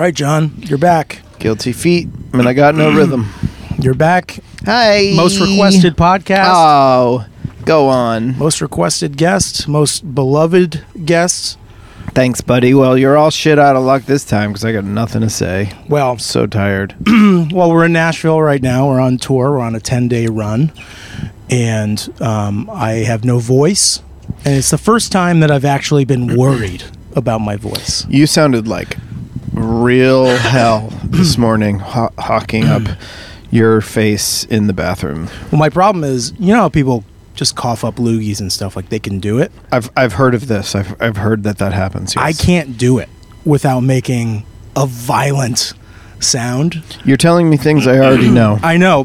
All 0.00 0.04
right, 0.06 0.14
Jon, 0.14 0.54
you're 0.56 0.78
back. 0.78 1.20
Guilty 1.40 1.72
feet. 1.74 2.08
I 2.32 2.38
mean, 2.38 2.46
I 2.46 2.54
got 2.54 2.74
no 2.74 2.90
rhythm. 2.96 3.28
You're 3.82 3.92
back. 3.92 4.38
Hi. 4.64 5.12
Most 5.14 5.38
requested 5.38 5.94
podcast. 5.94 6.46
Oh, 6.46 7.26
go 7.66 7.86
on. 7.88 8.38
most 8.38 8.62
requested 8.62 9.18
guest. 9.18 9.68
Most 9.68 10.14
beloved 10.14 10.82
guests. 11.04 11.58
Thanks, 12.14 12.40
buddy. 12.40 12.72
Well, 12.72 12.96
you're 12.96 13.18
all 13.18 13.28
shit 13.28 13.58
out 13.58 13.76
of 13.76 13.82
luck 13.84 14.04
this 14.04 14.24
time 14.24 14.52
because 14.52 14.64
I 14.64 14.72
got 14.72 14.84
nothing 14.84 15.20
to 15.20 15.28
say. 15.28 15.70
Well, 15.86 16.12
I'm 16.12 16.18
So 16.18 16.46
tired. 16.46 16.94
well, 17.06 17.70
we're 17.70 17.84
in 17.84 17.92
Nashville 17.92 18.40
right 18.40 18.62
now. 18.62 18.88
We're 18.88 19.00
on 19.00 19.18
tour. 19.18 19.50
We're 19.50 19.60
on 19.60 19.74
a 19.74 19.80
10 19.80 20.08
day 20.08 20.28
run. 20.28 20.72
And 21.50 22.08
um, 22.22 22.70
I 22.72 22.92
have 23.04 23.22
no 23.22 23.38
voice. 23.38 24.02
And 24.46 24.54
it's 24.56 24.70
the 24.70 24.78
first 24.78 25.12
time 25.12 25.40
that 25.40 25.50
I've 25.50 25.66
actually 25.66 26.06
been 26.06 26.38
worried 26.38 26.84
about 27.14 27.42
my 27.42 27.56
voice. 27.56 28.06
You 28.08 28.26
sounded 28.26 28.66
like 28.66 28.96
real 29.60 30.26
hell 30.26 30.88
this 31.04 31.38
morning, 31.38 31.78
ho- 31.78 32.12
hawking 32.18 32.64
up 32.64 32.82
your 33.50 33.80
face 33.80 34.44
in 34.44 34.66
the 34.66 34.72
bathroom. 34.72 35.28
Well, 35.50 35.58
my 35.58 35.68
problem 35.68 36.04
is, 36.04 36.32
you 36.38 36.52
know 36.52 36.60
how 36.60 36.68
people 36.68 37.04
just 37.34 37.56
cough 37.56 37.84
up 37.84 37.96
loogies 37.96 38.40
and 38.40 38.52
stuff, 38.52 38.76
like 38.76 38.88
they 38.88 38.98
can 38.98 39.18
do 39.18 39.38
it? 39.38 39.52
I've 39.72 39.90
I've 39.96 40.14
heard 40.14 40.34
of 40.34 40.46
this. 40.48 40.74
I've 40.74 41.00
I've 41.00 41.16
heard 41.16 41.42
that 41.44 41.58
that 41.58 41.72
happens. 41.72 42.16
I 42.16 42.32
can't 42.32 42.76
do 42.78 42.98
it 42.98 43.08
without 43.44 43.80
making 43.80 44.44
a 44.76 44.86
violent 44.86 45.74
sound. 46.20 46.82
You're 47.04 47.16
telling 47.16 47.48
me 47.50 47.56
things 47.56 47.86
I 47.86 47.98
already 47.98 48.30
know. 48.30 48.58
I 48.62 48.76
know, 48.76 49.04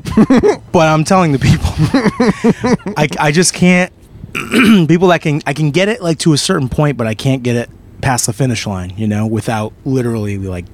but 0.71 0.87
I'm 0.87 1.03
telling 1.03 1.31
the 1.31 1.39
people. 1.39 2.93
I, 2.97 3.07
I 3.19 3.31
just 3.31 3.53
can't. 3.53 3.91
people 4.87 5.07
that 5.07 5.21
can 5.21 5.41
I 5.45 5.53
can 5.53 5.71
get 5.71 5.87
it 5.87 6.01
like 6.01 6.19
to 6.19 6.33
a 6.33 6.37
certain 6.37 6.67
point, 6.67 6.97
but 6.97 7.07
I 7.07 7.13
can't 7.15 7.41
get 7.41 7.55
it 7.55 7.69
past 8.05 8.27
the 8.27 8.33
finish 8.33 8.65
line. 8.67 8.93
You 8.95 9.07
know, 9.07 9.25
without 9.27 9.73
literally 9.83 10.37
like 10.37 10.65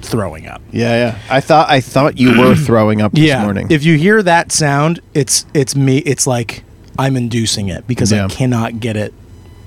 throwing 0.00 0.46
up. 0.46 0.62
Yeah, 0.70 0.94
yeah. 0.96 1.18
I 1.30 1.40
thought 1.40 1.68
I 1.70 1.80
thought 1.80 2.18
you 2.18 2.38
were 2.38 2.54
throwing 2.68 3.00
up 3.02 3.12
this 3.12 3.34
morning. 3.40 3.68
If 3.70 3.84
you 3.84 3.96
hear 3.98 4.22
that 4.22 4.52
sound, 4.52 5.00
it's 5.14 5.46
it's 5.54 5.74
me. 5.76 5.98
It's 5.98 6.26
like 6.26 6.62
I'm 6.98 7.16
inducing 7.16 7.68
it 7.68 7.86
because 7.86 8.12
Yeah. 8.12 8.26
I 8.26 8.28
cannot 8.28 8.80
get 8.80 8.96
it 8.96 9.12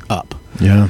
up, 0.10 0.36
yeah. 0.60 0.90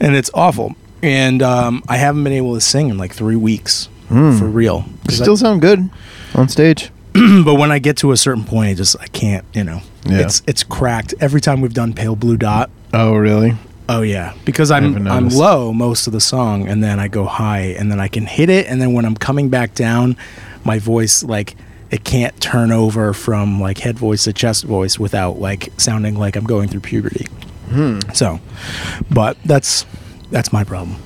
and 0.00 0.16
it's 0.16 0.30
awful. 0.34 0.74
And 1.02 1.42
um, 1.42 1.82
I 1.86 1.98
haven't 1.98 2.24
been 2.24 2.32
able 2.32 2.54
to 2.54 2.60
sing 2.62 2.88
in 2.88 2.96
like 2.96 3.12
three 3.12 3.36
weeks 3.36 3.88
Hmm. 4.08 4.36
for 4.38 4.46
real. 4.46 4.84
'Cause 5.06 5.20
I- 5.20 5.24
Still 5.24 5.36
sound 5.36 5.60
good 5.62 5.88
on 6.34 6.48
stage. 6.48 6.90
but 7.12 7.54
when 7.54 7.70
I 7.72 7.78
get 7.78 7.96
to 7.98 8.12
a 8.12 8.16
certain 8.16 8.44
point, 8.44 8.70
I 8.70 8.74
just 8.74 8.96
I 9.00 9.06
can't. 9.08 9.44
You 9.54 9.64
know, 9.64 9.80
Yeah. 10.06 10.20
it's 10.20 10.42
it's 10.46 10.62
cracked 10.62 11.14
every 11.20 11.40
time 11.40 11.60
we've 11.60 11.74
done 11.74 11.92
Pale 11.92 12.16
Blue 12.16 12.36
Dot. 12.38 12.70
Oh, 12.94 13.14
really? 13.16 13.54
Oh 13.88 14.00
yeah, 14.00 14.34
because 14.44 14.70
I'm 14.70 15.06
I'm 15.06 15.28
low 15.28 15.72
most 15.72 16.06
of 16.06 16.12
the 16.14 16.20
song, 16.20 16.66
and 16.68 16.82
then 16.82 16.98
I 16.98 17.08
go 17.08 17.26
high, 17.26 17.74
and 17.78 17.90
then 17.90 18.00
I 18.00 18.08
can 18.08 18.24
hit 18.24 18.48
it, 18.48 18.66
and 18.66 18.80
then 18.80 18.94
when 18.94 19.04
I'm 19.04 19.14
coming 19.14 19.50
back 19.50 19.74
down, 19.74 20.16
my 20.64 20.78
voice 20.78 21.22
like 21.22 21.54
it 21.90 22.02
can't 22.02 22.38
turn 22.40 22.72
over 22.72 23.12
from 23.12 23.60
like 23.60 23.78
head 23.78 23.98
voice 23.98 24.24
to 24.24 24.32
chest 24.32 24.64
voice 24.64 24.98
without 24.98 25.38
like 25.38 25.68
sounding 25.76 26.16
like 26.18 26.34
I'm 26.34 26.44
going 26.44 26.68
through 26.68 26.80
puberty. 26.80 27.26
Hmm. 27.68 27.98
So, 28.14 28.40
but 29.10 29.36
that's 29.44 29.84
that's 30.30 30.50
my 30.50 30.64
problem. 30.64 30.96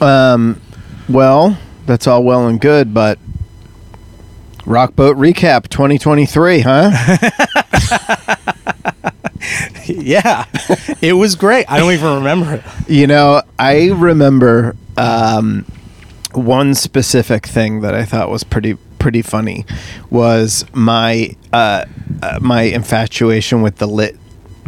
Um, 0.00 0.60
well, 1.08 1.58
that's 1.86 2.06
all 2.06 2.22
well 2.22 2.46
and 2.46 2.60
good, 2.60 2.94
but 2.94 3.18
Rock 4.66 4.94
Boat 4.94 5.16
Recap 5.16 5.68
2023, 5.68 6.60
huh? 6.60 6.90
yeah, 9.86 10.46
it 11.00 11.14
was 11.14 11.34
great. 11.34 11.66
I 11.70 11.78
don't 11.78 11.92
even 11.92 12.14
remember 12.16 12.54
it. 12.54 12.62
you 12.88 13.06
know, 13.06 13.42
I 13.58 13.90
remember 13.90 14.76
um, 14.96 15.64
one 16.32 16.74
specific 16.74 17.46
thing 17.46 17.80
that 17.82 17.94
I 17.94 18.04
thought 18.04 18.30
was 18.30 18.44
pretty 18.44 18.76
pretty 18.98 19.22
funny 19.22 19.66
was 20.10 20.64
my 20.72 21.36
uh, 21.52 21.84
uh, 22.22 22.38
my 22.40 22.62
infatuation 22.62 23.62
with 23.62 23.76
the 23.76 23.86
lit 23.86 24.16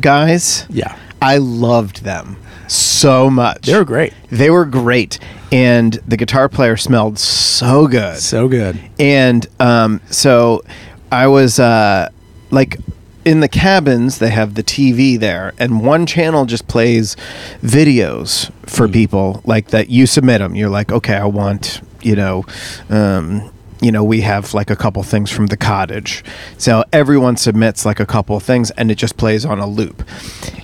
guys. 0.00 0.66
Yeah, 0.68 0.96
I 1.22 1.38
loved 1.38 2.04
them 2.04 2.36
so 2.68 3.30
much. 3.30 3.62
they 3.62 3.76
were 3.76 3.84
great. 3.84 4.12
They 4.30 4.50
were 4.50 4.64
great, 4.66 5.18
and 5.52 5.94
the 6.06 6.16
guitar 6.16 6.48
player 6.48 6.76
smelled 6.76 7.18
so 7.18 7.86
good. 7.86 8.18
So 8.18 8.48
good. 8.48 8.78
and 8.98 9.46
um, 9.60 10.00
so 10.10 10.62
I 11.10 11.28
was 11.28 11.58
uh, 11.58 12.10
like 12.50 12.78
in 13.26 13.40
the 13.40 13.48
cabins 13.48 14.20
they 14.20 14.30
have 14.30 14.54
the 14.54 14.62
TV 14.62 15.18
there 15.18 15.52
and 15.58 15.84
one 15.84 16.06
channel 16.06 16.46
just 16.46 16.68
plays 16.68 17.16
videos 17.60 18.52
for 18.64 18.86
people 18.86 19.42
like 19.44 19.68
that 19.68 19.90
you 19.90 20.06
submit 20.06 20.38
them 20.38 20.54
you're 20.54 20.70
like 20.70 20.92
okay 20.92 21.16
I 21.16 21.26
want 21.26 21.80
you 22.02 22.14
know 22.14 22.46
um, 22.88 23.50
you 23.80 23.90
know 23.90 24.04
we 24.04 24.20
have 24.20 24.54
like 24.54 24.70
a 24.70 24.76
couple 24.76 25.02
things 25.02 25.28
from 25.28 25.48
the 25.48 25.56
cottage 25.56 26.22
so 26.56 26.84
everyone 26.92 27.36
submits 27.36 27.84
like 27.84 27.98
a 27.98 28.06
couple 28.06 28.38
things 28.38 28.70
and 28.70 28.92
it 28.92 28.94
just 28.94 29.16
plays 29.16 29.44
on 29.44 29.58
a 29.58 29.66
loop 29.66 30.08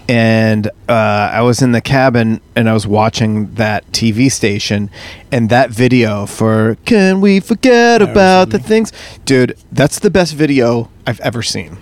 and 0.09 0.69
uh, 0.89 1.31
I 1.33 1.43
was 1.43 1.63
in 1.63 1.73
the 1.73 1.81
cabin 1.81 2.41
and 2.55 2.69
I 2.69 2.75
was 2.75 2.87
watching 2.87 3.55
that 3.55 3.91
TV 3.91 4.31
station 4.31 4.89
and 5.33 5.49
that 5.51 5.71
video 5.71 6.27
for 6.27 6.77
Can 6.85 7.21
We 7.21 7.41
Forget 7.41 8.03
About 8.03 8.51
the. 8.51 8.59
Things? 8.59 8.93
Dude, 9.25 9.57
that's 9.71 9.99
the 10.01 10.11
best 10.11 10.35
video 10.35 10.91
I've 11.07 11.21
ever 11.21 11.43
seen. 11.43 11.79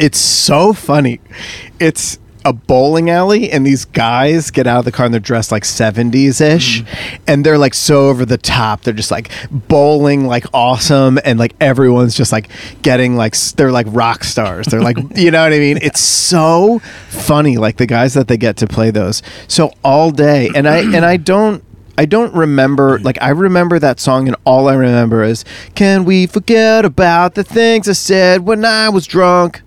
It's 0.00 0.18
so 0.18 0.72
funny. 0.72 1.20
It's 1.78 2.18
a 2.42 2.54
bowling 2.54 3.10
alley 3.10 3.50
and 3.52 3.66
these 3.66 3.84
guys 3.84 4.50
get 4.50 4.66
out 4.66 4.78
of 4.78 4.84
the 4.86 4.92
car 4.92 5.04
and 5.04 5.12
they're 5.12 5.20
dressed 5.20 5.52
like 5.52 5.62
70s 5.62 6.40
ish 6.40 6.82
mm-hmm. 6.82 7.22
and 7.26 7.44
they're 7.44 7.58
like 7.58 7.74
so 7.74 8.08
over 8.08 8.24
the 8.24 8.38
top. 8.38 8.80
They're 8.80 8.94
just 8.94 9.10
like 9.10 9.30
bowling 9.50 10.26
like 10.26 10.46
awesome 10.54 11.18
and 11.22 11.38
like 11.38 11.54
everyone's 11.60 12.14
just 12.14 12.32
like 12.32 12.48
getting 12.80 13.14
like 13.14 13.36
they're 13.56 13.70
like 13.70 13.86
rock 13.90 14.24
stars. 14.24 14.66
They're 14.66 14.80
like 14.80 14.96
you 15.16 15.30
know 15.30 15.42
what 15.42 15.52
i 15.52 15.58
mean? 15.58 15.78
It's 15.82 16.00
so 16.00 16.78
funny 17.08 17.58
like 17.58 17.76
the 17.76 17.86
guys 17.86 18.14
that 18.14 18.26
they 18.26 18.38
get 18.38 18.56
to 18.58 18.66
play 18.66 18.90
those. 18.90 19.22
So 19.48 19.72
all 19.84 20.10
day. 20.10 20.50
And 20.54 20.66
i 20.66 20.78
and 20.78 21.04
i 21.04 21.18
don't 21.18 21.62
I 21.98 22.06
don't 22.06 22.34
remember 22.34 22.98
like 23.00 23.18
I 23.20 23.28
remember 23.28 23.78
that 23.78 24.00
song 24.00 24.26
and 24.26 24.34
all 24.46 24.68
I 24.68 24.74
remember 24.74 25.22
is 25.22 25.44
can 25.74 26.06
we 26.06 26.26
forget 26.26 26.86
about 26.86 27.34
the 27.34 27.44
things 27.44 27.90
I 27.90 27.92
said 27.92 28.46
when 28.46 28.64
I 28.64 28.88
was 28.88 29.06
drunk 29.06 29.60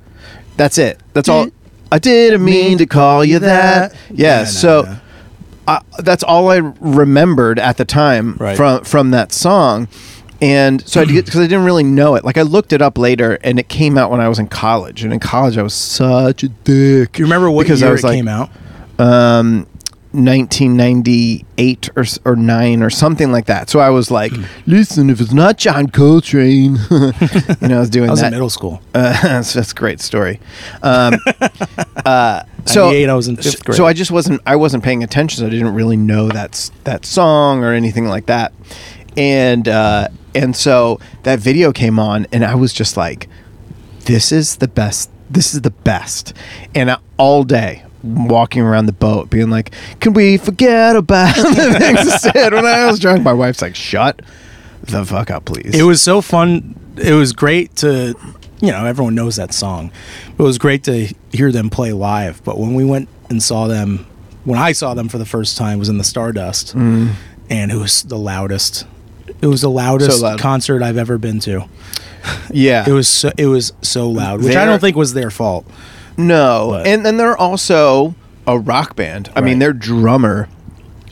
that's 0.57 0.77
it. 0.77 0.99
That's 1.13 1.29
all. 1.29 1.47
I 1.91 1.99
didn't 1.99 2.43
mean 2.43 2.77
to 2.79 2.85
call 2.85 3.23
you 3.23 3.39
that. 3.39 3.93
Yeah. 4.11 4.39
No, 4.39 4.45
so 4.45 4.81
no. 4.83 4.97
uh, 5.67 5.79
that's 5.99 6.23
all 6.23 6.49
I 6.49 6.57
remembered 6.79 7.59
at 7.59 7.77
the 7.77 7.85
time 7.85 8.35
Right. 8.39 8.57
from 8.57 8.83
from 8.83 9.11
that 9.11 9.31
song. 9.31 9.87
And 10.41 10.85
so 10.87 11.01
I 11.01 11.05
because 11.05 11.37
I 11.37 11.43
didn't 11.43 11.63
really 11.65 11.83
know 11.83 12.15
it. 12.15 12.25
Like 12.25 12.37
I 12.37 12.41
looked 12.41 12.73
it 12.73 12.81
up 12.81 12.97
later, 12.97 13.37
and 13.43 13.59
it 13.59 13.69
came 13.69 13.97
out 13.97 14.11
when 14.11 14.19
I 14.19 14.27
was 14.27 14.39
in 14.39 14.47
college. 14.47 15.03
And 15.03 15.13
in 15.13 15.19
college, 15.19 15.57
I 15.57 15.61
was 15.61 15.73
such 15.73 16.43
a 16.43 16.49
dick. 16.49 17.13
Do 17.13 17.19
you 17.21 17.25
remember 17.25 17.49
what 17.49 17.63
Because 17.63 17.81
I 17.81 17.85
year 17.85 17.91
was 17.93 18.03
it 18.03 18.07
like- 18.07 18.15
came 18.17 18.27
out? 18.27 18.49
Um, 18.99 19.67
1998 20.13 21.89
or 21.95 22.05
or 22.25 22.35
nine 22.35 22.81
or 22.83 22.89
something 22.89 23.31
like 23.31 23.45
that. 23.45 23.69
So 23.69 23.79
I 23.79 23.89
was 23.89 24.09
like, 24.11 24.31
Hmm. 24.31 24.43
listen, 24.65 25.09
if 25.09 25.19
it's 25.19 25.33
not 25.33 25.57
John 25.57 25.87
Coltrane, 25.89 26.77
you 26.91 27.67
know, 27.67 27.77
I 27.77 27.79
was 27.79 27.89
doing 27.89 28.09
I 28.09 28.11
was 28.11 28.21
that. 28.21 28.27
in 28.27 28.33
middle 28.33 28.49
school. 28.49 28.81
Uh, 28.93 29.13
that's, 29.23 29.53
that's 29.53 29.71
a 29.71 29.75
great 29.75 29.99
story. 29.99 30.39
Um, 30.81 31.15
uh, 32.05 32.43
so 32.65 32.85
98, 32.85 33.09
I 33.09 33.13
was 33.13 33.27
in 33.27 33.35
fifth 33.37 33.65
grade. 33.65 33.75
So 33.77 33.85
I 33.85 33.93
just 33.93 34.11
wasn't 34.11 34.41
I 34.45 34.55
wasn't 34.55 34.83
paying 34.83 35.03
attention. 35.03 35.39
So 35.39 35.47
I 35.47 35.49
didn't 35.49 35.73
really 35.73 35.97
know 35.97 36.29
that's 36.29 36.69
that 36.83 37.05
song 37.05 37.63
or 37.63 37.73
anything 37.73 38.05
like 38.07 38.27
that. 38.27 38.53
And 39.17 39.67
uh, 39.67 40.07
and 40.33 40.55
so 40.55 40.99
that 41.23 41.39
video 41.39 41.71
came 41.71 41.99
on, 41.99 42.25
and 42.31 42.43
I 42.43 42.55
was 42.55 42.73
just 42.73 42.97
like, 42.97 43.27
"This 44.05 44.31
is 44.31 44.55
the 44.57 44.67
best. 44.67 45.11
This 45.29 45.53
is 45.53 45.61
the 45.61 45.69
best." 45.69 46.33
And 46.73 46.89
I, 46.89 46.97
all 47.17 47.43
day. 47.43 47.83
Walking 48.03 48.61
around 48.63 48.87
the 48.87 48.91
boat, 48.93 49.29
being 49.29 49.49
like, 49.49 49.71
"Can 50.01 50.13
we 50.13 50.37
forget 50.37 50.95
about 50.97 51.35
the 51.37 51.75
things 51.79 51.99
I 51.99 52.17
said 52.17 52.53
when 52.53 52.65
I 52.65 52.85
was 52.85 52.99
drunk?" 52.99 53.23
My 53.23 53.31
wife's 53.33 53.61
like, 53.61 53.75
"Shut 53.75 54.21
the 54.81 55.05
fuck 55.05 55.31
up, 55.31 55.45
please." 55.45 55.73
It 55.73 55.83
was 55.83 56.01
so 56.01 56.19
fun. 56.21 56.75
It 56.97 57.13
was 57.13 57.31
great 57.31 57.75
to, 57.77 58.13
you 58.59 58.71
know, 58.71 58.85
everyone 58.85 59.15
knows 59.15 59.37
that 59.37 59.53
song. 59.53 59.89
It 60.37 60.41
was 60.41 60.57
great 60.57 60.83
to 60.83 61.07
hear 61.31 61.51
them 61.51 61.69
play 61.69 61.93
live. 61.93 62.43
But 62.43 62.59
when 62.59 62.73
we 62.73 62.83
went 62.83 63.07
and 63.29 63.41
saw 63.41 63.67
them 63.67 64.05
when 64.43 64.59
I 64.59 64.73
saw 64.73 64.93
them 64.93 65.07
for 65.07 65.17
the 65.17 65.25
first 65.25 65.57
time 65.57 65.79
was 65.79 65.87
in 65.87 65.97
the 65.97 66.03
Stardust, 66.03 66.75
Mm. 66.75 67.13
and 67.49 67.71
it 67.71 67.77
was 67.77 68.03
the 68.03 68.17
loudest. 68.17 68.85
It 69.41 69.47
was 69.47 69.61
the 69.61 69.69
loudest 69.69 70.21
loud. 70.21 70.39
concert 70.39 70.83
I've 70.83 70.97
ever 70.97 71.17
been 71.17 71.39
to. 71.41 71.63
Yeah. 72.51 72.83
It 72.87 72.91
was 72.91 73.07
so, 73.07 73.31
it 73.37 73.47
was 73.47 73.71
so 73.81 74.09
loud, 74.09 74.43
which 74.43 74.55
I 74.57 74.65
don't 74.65 74.79
think 74.79 74.97
was 74.97 75.13
their 75.13 75.31
fault. 75.31 75.65
No. 76.17 76.69
But- 76.71 76.87
and 76.87 77.05
then 77.05 77.17
they're 77.17 77.37
also 77.37 78.15
a 78.47 78.57
rock 78.59 78.95
band. 78.95 79.29
I 79.35 79.41
mean, 79.41 79.53
Right. 79.53 79.59
their 79.59 79.73
drummer 79.73 80.47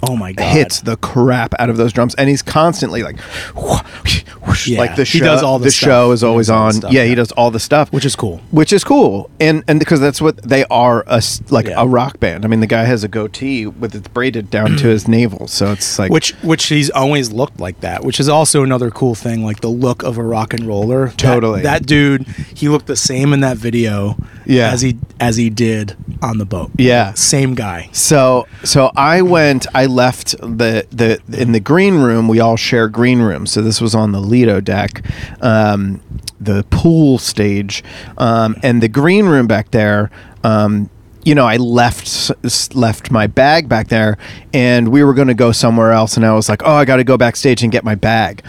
Oh 0.03 0.15
my 0.15 0.31
god! 0.33 0.43
hits 0.53 0.81
the 0.81 0.97
crap 0.97 1.53
out 1.59 1.69
of 1.69 1.77
those 1.77 1.93
drums, 1.93 2.15
and 2.15 2.27
he's 2.29 2.41
constantly 2.41 3.03
like, 3.03 3.19
whoosh, 3.55 4.67
Yeah, 4.67 4.79
like 4.79 4.95
the 4.95 5.05
show. 5.05 5.19
he 5.19 5.23
does 5.23 5.43
all 5.43 5.59
the 5.59 5.65
the 5.65 5.71
show 5.71 6.11
is 6.11 6.23
always 6.23 6.47
does 6.47 6.51
all 6.51 6.59
the 6.61 6.65
on. 6.67 6.73
stuff, 6.73 6.91
yeah, 6.93 7.01
yeah. 7.03 7.09
he 7.09 7.15
does 7.15 7.31
all 7.33 7.51
the 7.51 7.59
stuff, 7.59 7.91
which 7.93 8.05
is 8.05 8.15
cool. 8.15 8.41
which 8.51 8.73
is 8.73 8.83
cool, 8.83 9.29
and 9.39 9.63
and 9.67 9.79
because 9.79 9.99
that's 9.99 10.21
what 10.21 10.37
they 10.41 10.63
are, 10.65 11.03
a 11.07 11.21
like 11.49 11.67
Yeah. 11.67 11.81
a 11.81 11.87
rock 11.87 12.19
band. 12.19 12.45
I 12.45 12.47
mean, 12.47 12.59
the 12.61 12.67
guy 12.67 12.83
has 12.85 13.03
a 13.03 13.07
goatee 13.07 13.67
with 13.67 13.95
it 13.95 14.13
braided 14.13 14.49
down 14.49 14.75
to 14.77 14.87
his 14.87 15.07
navel, 15.07 15.47
so 15.47 15.71
it's 15.71 15.99
like 15.99 16.11
Which 16.11 16.31
which 16.43 16.65
he's 16.65 16.89
always 16.89 17.31
looked 17.31 17.59
like 17.59 17.81
that, 17.81 18.03
which 18.03 18.19
is 18.19 18.27
also 18.29 18.63
another 18.63 18.89
cool 18.91 19.15
thing, 19.15 19.43
like 19.45 19.61
the 19.61 19.69
look 19.69 20.03
of 20.03 20.17
a 20.17 20.23
rock 20.23 20.53
and 20.53 20.65
roller. 20.67 21.07
That- 21.07 21.17
Totally. 21.17 21.61
That, 21.61 21.85
dude, 21.85 22.27
he 22.55 22.67
looked 22.67 22.87
the 22.87 22.95
same 22.95 23.31
in 23.33 23.39
that 23.41 23.57
video 23.57 24.17
Yeah. 24.45 24.71
as 24.71 24.81
he 24.81 24.97
as 25.19 25.37
he 25.37 25.49
did 25.49 25.95
on 26.21 26.37
the 26.37 26.45
boat. 26.45 26.71
Yeah. 26.77 27.13
Same 27.13 27.55
guy. 27.55 27.89
So 27.91 28.47
so 28.63 28.91
I 28.95 29.21
went 29.21 29.65
I 29.73 29.85
left 29.87 30.37
the 30.39 30.85
the 30.91 31.21
in 31.31 31.51
the 31.51 31.59
green 31.59 31.95
room 31.95 32.27
we 32.27 32.39
all 32.39 32.57
share 32.57 32.87
green 32.87 33.21
room 33.21 33.45
so 33.45 33.61
this 33.61 33.81
was 33.81 33.95
on 33.95 34.11
the 34.11 34.19
Lido 34.19 34.61
deck 34.61 35.03
um, 35.41 36.01
the 36.39 36.63
pool 36.69 37.17
stage 37.17 37.83
um, 38.17 38.55
and 38.63 38.81
the 38.81 38.87
green 38.87 39.25
room 39.25 39.47
back 39.47 39.71
there 39.71 40.11
um, 40.43 40.89
you 41.23 41.35
know 41.35 41.45
I 41.45 41.57
left 41.57 42.31
left 42.75 43.11
my 43.11 43.27
bag 43.27 43.69
back 43.69 43.87
there 43.87 44.17
and 44.53 44.89
we 44.89 45.03
were 45.03 45.13
going 45.13 45.27
to 45.27 45.33
go 45.33 45.51
somewhere 45.51 45.91
else 45.91 46.17
and 46.17 46.25
I 46.25 46.33
was 46.33 46.49
like 46.49 46.61
oh 46.63 46.73
I 46.73 46.85
got 46.85 46.97
to 46.97 47.03
go 47.03 47.17
backstage 47.17 47.63
and 47.63 47.71
get 47.71 47.83
my 47.83 47.95
bag 47.95 48.43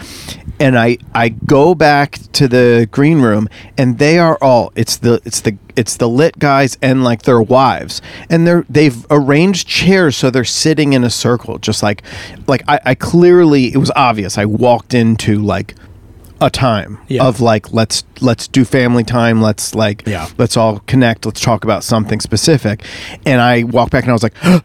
and 0.59 0.77
I 0.77 0.97
I 1.13 1.29
go 1.29 1.75
back 1.75 2.19
to 2.33 2.47
the 2.47 2.87
green 2.91 3.21
room 3.21 3.49
and 3.77 3.99
they 3.99 4.19
are 4.19 4.37
all 4.41 4.71
it's 4.75 4.97
the 4.97 5.21
it's 5.25 5.41
the 5.41 5.57
it's 5.75 5.97
the 5.97 6.07
lit 6.09 6.37
guys 6.39 6.77
and 6.81 7.03
like 7.03 7.23
their 7.23 7.41
wives 7.41 8.01
and 8.29 8.45
they're 8.47 8.65
they've 8.69 9.05
arranged 9.09 9.67
chairs 9.67 10.15
so 10.15 10.29
they're 10.29 10.43
sitting 10.43 10.93
in 10.93 11.03
a 11.03 11.09
circle 11.09 11.57
just 11.57 11.81
like 11.83 12.03
like 12.47 12.61
I, 12.67 12.79
I 12.85 12.95
clearly 12.95 13.73
it 13.73 13.77
was 13.77 13.91
obvious 13.95 14.37
I 14.37 14.45
walked 14.45 14.93
into 14.93 15.39
like 15.39 15.75
a 16.41 16.49
time 16.49 16.99
Yeah. 17.07 17.23
of 17.25 17.39
like 17.41 17.71
let's 17.73 18.03
let's 18.21 18.47
do 18.47 18.65
family 18.65 19.03
time 19.03 19.41
let's 19.41 19.73
like 19.75 20.03
Yeah. 20.05 20.27
let's 20.37 20.57
all 20.57 20.79
connect 20.87 21.25
let's 21.25 21.39
talk 21.41 21.63
about 21.63 21.83
something 21.83 22.19
specific 22.19 22.83
and 23.25 23.39
I 23.41 23.63
walked 23.63 23.91
back 23.91 24.03
and 24.03 24.09
I 24.09 24.13
was 24.13 24.23
like 24.23 24.35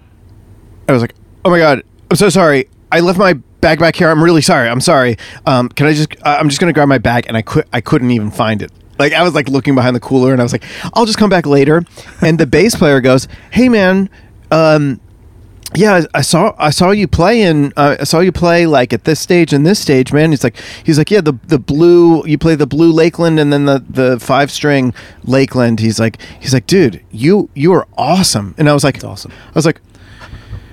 I 0.88 0.92
was 0.92 1.02
like, 1.02 1.14
"Oh 1.44 1.50
my 1.50 1.58
god, 1.58 1.82
I'm 2.10 2.16
so 2.16 2.30
sorry. 2.30 2.66
I 2.90 3.00
left 3.00 3.18
my 3.18 3.34
bag 3.60 3.78
back 3.78 3.94
here. 3.94 4.08
I'm 4.08 4.24
really 4.24 4.40
sorry. 4.40 4.70
I'm 4.70 4.80
sorry. 4.80 5.18
Um, 5.44 5.68
can 5.68 5.86
I 5.86 5.92
just? 5.92 6.16
I- 6.24 6.36
I'm 6.38 6.48
just 6.48 6.58
gonna 6.62 6.72
grab 6.72 6.88
my 6.88 6.96
bag." 6.96 7.26
And 7.28 7.36
I 7.36 7.42
could. 7.42 7.66
I 7.74 7.82
couldn't 7.82 8.10
even 8.10 8.30
find 8.30 8.62
it. 8.62 8.72
Like 8.98 9.12
I 9.12 9.22
was 9.22 9.34
like 9.34 9.48
looking 9.48 9.74
behind 9.74 9.94
the 9.96 10.00
cooler, 10.00 10.32
and 10.32 10.40
I 10.40 10.44
was 10.44 10.52
like, 10.52 10.64
"I'll 10.94 11.06
just 11.06 11.18
come 11.18 11.30
back 11.30 11.46
later." 11.46 11.84
And 12.20 12.38
the 12.38 12.46
bass 12.46 12.74
player 12.74 13.00
goes, 13.00 13.28
"Hey 13.50 13.68
man, 13.68 14.08
um, 14.50 15.00
yeah, 15.74 16.02
I 16.14 16.22
saw 16.22 16.54
I 16.58 16.70
saw 16.70 16.90
you 16.92 17.06
play 17.06 17.42
in 17.42 17.72
uh, 17.76 17.96
I 18.00 18.04
saw 18.04 18.20
you 18.20 18.32
play 18.32 18.64
like 18.66 18.92
at 18.94 19.04
this 19.04 19.20
stage 19.20 19.52
and 19.52 19.66
this 19.66 19.78
stage, 19.78 20.12
man. 20.12 20.30
He's 20.30 20.42
like 20.42 20.56
he's 20.82 20.96
like 20.96 21.10
yeah 21.10 21.20
the 21.20 21.34
the 21.46 21.58
blue 21.58 22.26
you 22.26 22.38
play 22.38 22.54
the 22.54 22.66
blue 22.66 22.92
Lakland 22.92 23.38
and 23.38 23.52
then 23.52 23.66
the 23.66 23.84
the 23.88 24.18
five 24.18 24.50
string 24.50 24.94
Lakland. 25.26 25.80
He's 25.80 26.00
like 26.00 26.20
he's 26.40 26.54
like 26.54 26.66
dude 26.66 27.04
you 27.10 27.50
you 27.54 27.72
are 27.74 27.86
awesome. 27.98 28.54
And 28.56 28.68
I 28.68 28.72
was 28.72 28.82
like 28.82 28.96
It's 28.96 29.04
awesome. 29.04 29.30
I 29.30 29.52
was 29.54 29.66
like 29.66 29.80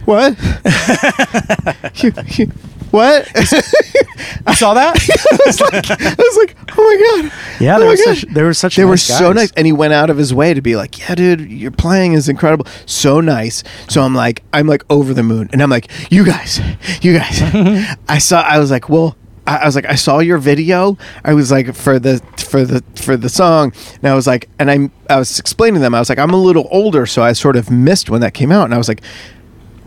what 0.05 0.37
You- 2.03 2.13
you- 2.45 2.51
what 2.91 3.27
You 3.35 4.53
saw 4.53 4.73
that? 4.73 4.95
I 5.31 5.37
was 5.45 5.61
like 5.61 5.91
I 5.91 6.15
was 6.17 6.37
like 6.37 6.57
oh 6.77 6.83
my 6.83 7.21
god 7.29 7.31
Yeah, 7.59 7.75
oh 7.75 7.79
they 7.79 7.85
my 7.85 7.91
were 7.91 7.95
God." 7.97 8.17
such- 8.17 8.21
they 8.33 8.43
were 8.43 8.53
such 8.53 8.75
they 8.75 8.83
were 8.85 8.91
nice 8.91 9.03
so 9.03 9.27
guys. 9.33 9.35
nice 9.35 9.51
and 9.57 9.65
he 9.65 9.71
went 9.73 9.93
out 9.93 10.09
of 10.09 10.17
his 10.17 10.33
way 10.33 10.53
to 10.53 10.61
be 10.61 10.75
like 10.75 10.97
yeah 10.99 11.15
dude 11.15 11.49
your 11.51 11.71
playing 11.71 12.13
is 12.13 12.29
incredible 12.29 12.65
so 12.85 13.19
nice 13.21 13.63
so 13.89 14.01
i'm 14.01 14.15
like 14.15 14.43
i'm 14.53 14.67
like 14.67 14.83
over 14.89 15.13
the 15.13 15.23
moon 15.23 15.49
and 15.53 15.61
i'm 15.61 15.69
like 15.69 15.89
you 16.11 16.25
guys 16.25 16.59
you 17.01 17.17
guys 17.17 17.41
i 18.07 18.17
saw 18.17 18.41
i 18.41 18.59
was 18.59 18.71
like 18.71 18.89
well 18.89 19.15
I 19.47 19.57
I 19.57 19.65
was 19.67 19.75
like, 19.75 19.85
I 19.85 19.93
saw 19.93 20.17
your 20.21 20.39
video. 20.39 20.97
I 21.23 21.35
was 21.35 21.51
like, 21.51 21.75
for 21.75 21.99
the 21.99 22.19
for 22.35 22.65
the 22.65 22.83
for 22.95 23.15
the 23.15 23.29
song, 23.29 23.73
and 24.01 24.09
I 24.11 24.15
was 24.15 24.25
like, 24.25 24.49
and 24.57 24.71
I 24.71 24.89
I 25.07 25.19
was 25.19 25.37
explaining 25.37 25.75
to 25.75 25.79
them. 25.81 25.93
I 25.93 25.99
was 25.99 26.09
like, 26.09 26.17
I'm 26.17 26.31
a 26.31 26.35
little 26.35 26.67
older, 26.71 27.05
so 27.05 27.21
I 27.21 27.33
sort 27.33 27.55
of 27.55 27.69
missed 27.69 28.09
when 28.09 28.21
that 28.21 28.33
came 28.33 28.51
out, 28.51 28.63
and 28.65 28.73
I 28.73 28.79
was 28.79 28.87
like, 28.87 29.03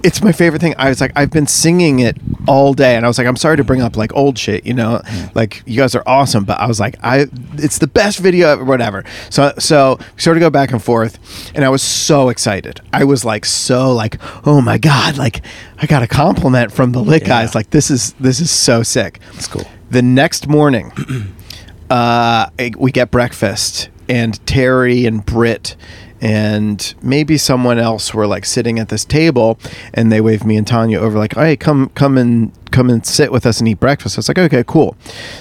it's 0.03 0.23
my 0.23 0.33
favorite 0.33 0.61
thing. 0.61 0.75
I 0.79 0.89
was 0.89 1.01
like, 1.01 1.13
I've 1.17 1.31
been 1.31 1.47
singing 1.47 1.99
it 1.99 2.17
all 2.47 2.73
day, 2.73 2.95
and 2.97 3.05
I 3.05 3.09
was 3.09 3.19
like, 3.19 3.27
I'm 3.27 3.37
sorry 3.37 3.57
to 3.57 3.65
bring 3.65 3.83
up 3.83 3.97
like 3.97 4.15
old 4.15 4.39
shit, 4.39 4.65
you 4.65 4.75
know, 4.75 5.01
like 5.35 5.63
you 5.67 5.77
guys 5.77 5.95
are 5.95 6.03
awesome, 6.07 6.45
but 6.45 6.59
I 6.61 6.67
was 6.67 6.79
like, 6.81 6.97
I, 7.03 7.27
it's 7.55 7.79
the 7.79 7.87
best 7.89 8.19
video 8.19 8.49
ever, 8.49 8.65
whatever. 8.65 9.05
So, 9.31 9.53
so 9.59 9.99
we 10.15 10.21
sort 10.21 10.37
of 10.37 10.41
go 10.41 10.51
back 10.51 10.71
and 10.73 10.83
forth, 10.83 11.19
and 11.55 11.65
I 11.65 11.69
was 11.69 11.83
so 11.83 12.29
excited. 12.29 12.81
I 12.93 13.05
was 13.05 13.25
like, 13.25 13.45
so 13.45 13.93
like, 13.93 14.19
oh 14.47 14.61
my 14.61 14.79
god, 14.79 15.17
like 15.17 15.43
I 15.79 15.87
got 15.87 16.03
a 16.03 16.07
compliment 16.09 16.73
from 16.73 16.93
the 16.93 17.01
lit 17.01 17.23
Yeah. 17.23 17.29
guys. 17.29 17.55
Like 17.55 17.71
this 17.71 17.91
is 17.91 18.13
this 18.15 18.41
is 18.41 18.51
so 18.51 18.83
sick. 18.83 19.19
That's 19.35 19.49
cool. 19.49 19.67
The 19.91 20.03
next 20.03 20.47
morning, 20.49 20.93
uh, 21.91 22.51
we 22.79 22.93
get 22.93 23.11
breakfast, 23.11 23.89
and 24.09 24.45
Terry 24.47 25.07
and 25.07 25.25
Britt 25.25 25.77
and 26.21 26.95
maybe 27.03 27.39
someone 27.39 27.79
else 27.79 28.13
were 28.13 28.27
like 28.27 28.45
sitting 28.45 28.79
at 28.79 28.89
this 28.89 29.05
table, 29.05 29.59
and 29.95 30.11
they 30.11 30.21
waved 30.21 30.45
me 30.45 30.57
and 30.57 30.67
Tanya 30.67 30.99
over, 31.01 31.19
like, 31.19 31.35
"Hey, 31.35 31.57
come, 31.57 31.91
come 31.95 32.19
and 32.19 32.53
come 32.71 32.91
and 32.91 33.05
sit 33.05 33.33
with 33.33 33.47
us 33.47 33.61
and 33.61 33.69
eat 33.69 33.81
breakfast." 33.81 34.17
I 34.17 34.21
was 34.21 34.29
like, 34.29 34.39
"Okay, 34.39 34.65
cool." 34.67 34.97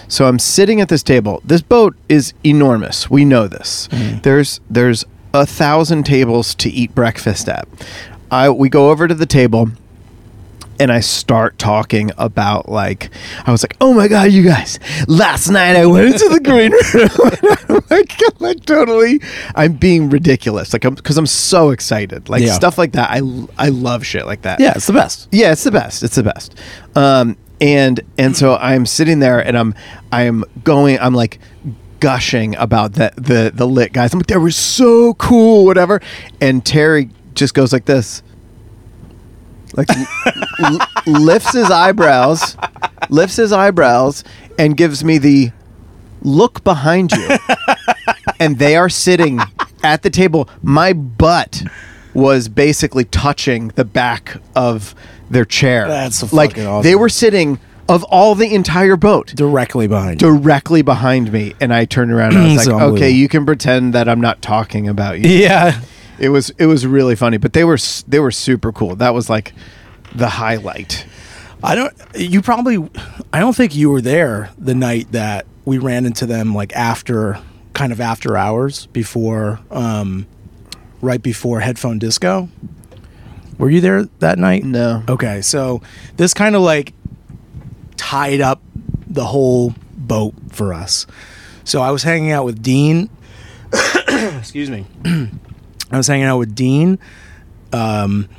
So 0.08 0.28
I'm 0.28 0.40
sitting 0.40 0.82
at 0.82 0.90
this 0.90 1.04
table. 1.04 1.42
This 1.44 1.62
boat 1.62 1.96
is 2.10 2.34
enormous. 2.44 3.10
We 3.10 3.26
know 3.26 3.48
this. 3.48 3.88
Mm-hmm. 3.92 4.20
There's 4.22 4.60
there's 4.70 5.06
a 5.34 5.46
thousand 5.46 6.04
tables 6.04 6.56
to 6.56 6.70
eat 6.70 6.94
breakfast 6.96 7.50
at. 7.50 7.68
I 8.32 8.50
we 8.50 8.70
go 8.70 8.90
over 8.92 9.08
to 9.08 9.16
the 9.16 9.26
table 9.26 9.72
and 10.80 10.92
I 10.92 11.00
start 11.00 11.58
talking 11.58 12.12
about 12.18 12.70
like 12.70 13.10
I 13.46 13.52
was 13.52 13.64
like, 13.64 13.76
"Oh 13.82 13.94
my 13.94 14.08
god, 14.08 14.32
you 14.32 14.44
guys! 14.44 14.80
Last 15.08 15.50
night 15.50 15.76
I 15.76 15.86
went 15.86 16.08
into 16.08 16.30
the 16.30 16.40
green 16.40 16.72
room." 16.72 17.52
and 17.70 17.78
I'm 17.78 17.84
like, 17.90 18.40
like 18.40 18.66
totally, 18.66 19.22
I'm 19.56 19.74
being 19.74 20.10
ridiculous, 20.10 20.74
like, 20.74 20.82
because 20.84 21.18
I'm, 21.18 21.28
so 21.28 21.72
excited, 21.72 22.30
like 22.30 22.42
Yeah. 22.42 22.54
stuff 22.54 22.78
like 22.78 22.94
that. 22.94 23.10
I 23.12 23.22
I 23.58 23.70
love 23.70 24.06
shit 24.06 24.26
like 24.26 24.44
that. 24.44 24.60
Yeah, 24.60 24.74
it's 24.76 24.88
the 24.88 24.94
best. 24.94 25.28
Yeah, 25.32 25.52
it's 25.52 25.64
the 25.64 25.72
best. 25.72 26.04
It's 26.04 26.16
the 26.16 26.24
best. 26.24 26.56
Um, 26.96 27.38
and 27.60 28.00
and 28.18 28.36
so 28.36 28.56
I'm 28.56 28.86
sitting 28.86 29.20
there 29.20 29.40
and 29.40 29.58
I'm 29.58 29.74
I'm 30.12 30.44
going. 30.64 31.00
I'm 31.00 31.14
like 31.14 31.40
gushing 32.00 32.56
about 32.58 32.94
the 32.94 33.12
the 33.18 33.52
the 33.54 33.68
lit 33.68 33.94
guys. 33.94 34.14
I'm 34.14 34.20
like, 34.20 34.28
they 34.28 34.38
were 34.38 34.52
so 34.52 35.16
cool, 35.16 35.66
whatever. 35.66 36.02
And 36.40 36.66
Terry 36.66 37.10
just 37.34 37.54
goes 37.54 37.74
like 37.74 37.86
this, 37.86 38.22
like 39.78 39.88
l- 40.60 40.80
lifts 41.06 41.54
his 41.54 41.70
eyebrows, 41.72 42.58
lifts 43.10 43.36
his 43.38 43.52
eyebrows, 43.54 44.24
and 44.60 44.76
gives 44.76 45.04
me 45.04 45.18
the 45.18 45.52
look 46.22 46.64
behind 46.64 47.12
you. 47.12 47.30
and 48.40 48.60
they 48.60 48.76
are 48.76 48.90
sitting 48.90 49.40
at 49.84 50.02
the 50.04 50.10
table. 50.10 50.50
My 50.62 50.92
butt 50.94 51.64
was 52.14 52.50
basically 52.50 53.06
touching 53.06 53.68
the 53.70 53.86
back 53.86 54.38
of 54.56 54.96
their 55.30 55.46
chair. 55.46 55.88
That's 55.88 56.34
like 56.34 56.52
fucking 56.52 56.66
awesome. 56.66 56.84
they 56.90 56.96
were 56.96 57.10
sitting 57.10 57.60
of 57.90 58.04
all 58.06 58.36
the 58.36 58.54
entire 58.54 58.98
boat 58.98 59.28
Directly 59.36 59.88
behind 59.88 60.22
you. 60.22 60.28
directly 60.28 60.82
behind 60.82 61.32
me, 61.32 61.54
and 61.62 61.74
I 61.74 61.86
turned 61.86 62.12
around 62.12 62.36
and 62.36 62.40
I 62.48 62.54
was 62.56 62.68
like, 62.68 62.82
"Okay, 62.82 63.10
you 63.12 63.30
can 63.30 63.46
pretend 63.46 63.94
that 63.94 64.10
I'm 64.10 64.20
not 64.20 64.42
talking 64.42 64.88
about 64.90 65.20
you." 65.20 65.30
Yeah. 65.30 65.80
It 66.20 66.30
was 66.30 66.50
it 66.52 66.66
was 66.66 66.86
really 66.86 67.16
funny, 67.16 67.38
but 67.38 67.54
they 67.54 67.64
were 67.64 67.78
they 68.08 68.20
were 68.20 68.32
super 68.32 68.72
cool. 68.72 68.96
That 68.96 69.14
was 69.14 69.30
like 69.30 69.54
the 70.16 70.28
highlight. 70.30 71.06
I 71.64 71.76
don't. 71.76 71.94
You 72.16 72.42
probably. 72.42 72.90
I 73.34 73.40
don't 73.40 73.56
think 73.56 73.76
you 73.76 73.90
were 73.90 74.02
there 74.02 74.52
the 74.58 74.76
night 74.76 75.12
that 75.12 75.46
we 75.66 75.78
ran 75.78 76.06
into 76.06 76.26
them. 76.26 76.54
Like 76.54 76.74
after, 76.74 77.40
kind 77.74 77.92
of 77.92 78.00
after 78.00 78.38
hours 78.38 78.86
before, 78.88 79.60
um, 79.72 80.28
right 81.02 81.22
before 81.22 81.60
headphone 81.60 82.00
disco. 82.00 82.50
Were 83.58 83.72
you 83.72 83.82
there 83.82 84.04
that 84.20 84.38
night? 84.38 84.64
No. 84.64 85.04
Okay, 85.10 85.42
so 85.42 85.82
this 86.16 86.34
kind 86.34 86.56
of 86.56 86.62
like 86.62 86.94
tied 87.96 88.40
up 88.40 88.62
the 89.08 89.26
whole 89.26 89.74
boat 89.96 90.36
for 90.52 90.74
us. 90.74 91.08
So 91.64 91.82
I 91.82 91.90
was 91.90 92.04
hanging 92.04 92.32
out 92.32 92.46
with 92.46 92.62
Dean. 92.62 93.10
Excuse 94.08 94.70
me. 94.70 94.86
I 95.92 95.98
was 95.98 96.08
hanging 96.08 96.26
out 96.26 96.38
with 96.38 96.56
Dean. 96.56 97.00
Um, 97.74 98.30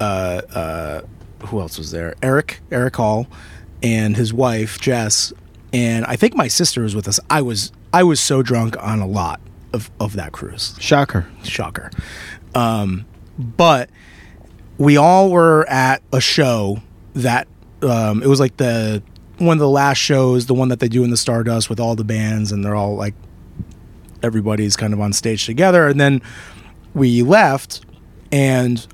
uh, 0.00 0.42
uh, 0.54 1.02
who 1.46 1.60
else 1.60 1.78
was 1.78 1.90
there? 1.90 2.14
Eric, 2.22 2.60
Eric 2.70 2.96
Hall, 2.96 3.26
and 3.82 4.16
his 4.16 4.32
wife 4.32 4.80
Jess, 4.80 5.32
and 5.72 6.04
I 6.06 6.16
think 6.16 6.34
my 6.34 6.48
sister 6.48 6.82
was 6.82 6.94
with 6.94 7.06
us. 7.08 7.20
I 7.30 7.42
was 7.42 7.72
I 7.92 8.02
was 8.02 8.20
so 8.20 8.42
drunk 8.42 8.76
on 8.82 9.00
a 9.00 9.06
lot 9.06 9.40
of 9.72 9.90
of 10.00 10.14
that 10.14 10.32
cruise 10.32 10.76
Shocker. 10.78 11.26
shocker 11.42 11.90
um, 12.54 13.04
but 13.38 13.90
we 14.78 14.96
all 14.96 15.30
were 15.30 15.68
at 15.68 16.02
a 16.12 16.20
show 16.20 16.78
that 17.14 17.46
um, 17.82 18.22
it 18.22 18.26
was 18.26 18.40
like 18.40 18.56
the 18.56 19.02
one 19.38 19.56
of 19.56 19.60
the 19.60 19.68
last 19.68 19.98
shows, 19.98 20.46
the 20.46 20.54
one 20.54 20.68
that 20.68 20.80
they 20.80 20.88
do 20.88 21.02
in 21.04 21.10
the 21.10 21.16
Stardust 21.16 21.68
with 21.68 21.80
all 21.80 21.96
the 21.96 22.04
bands, 22.04 22.52
and 22.52 22.64
they're 22.64 22.76
all 22.76 22.94
like 22.94 23.14
everybody's 24.24 24.76
kind 24.76 24.92
of 24.92 25.00
on 25.00 25.12
stage 25.12 25.46
together. 25.46 25.86
And 25.86 26.00
then 26.00 26.22
we 26.94 27.22
left, 27.22 27.84
and 28.32 28.84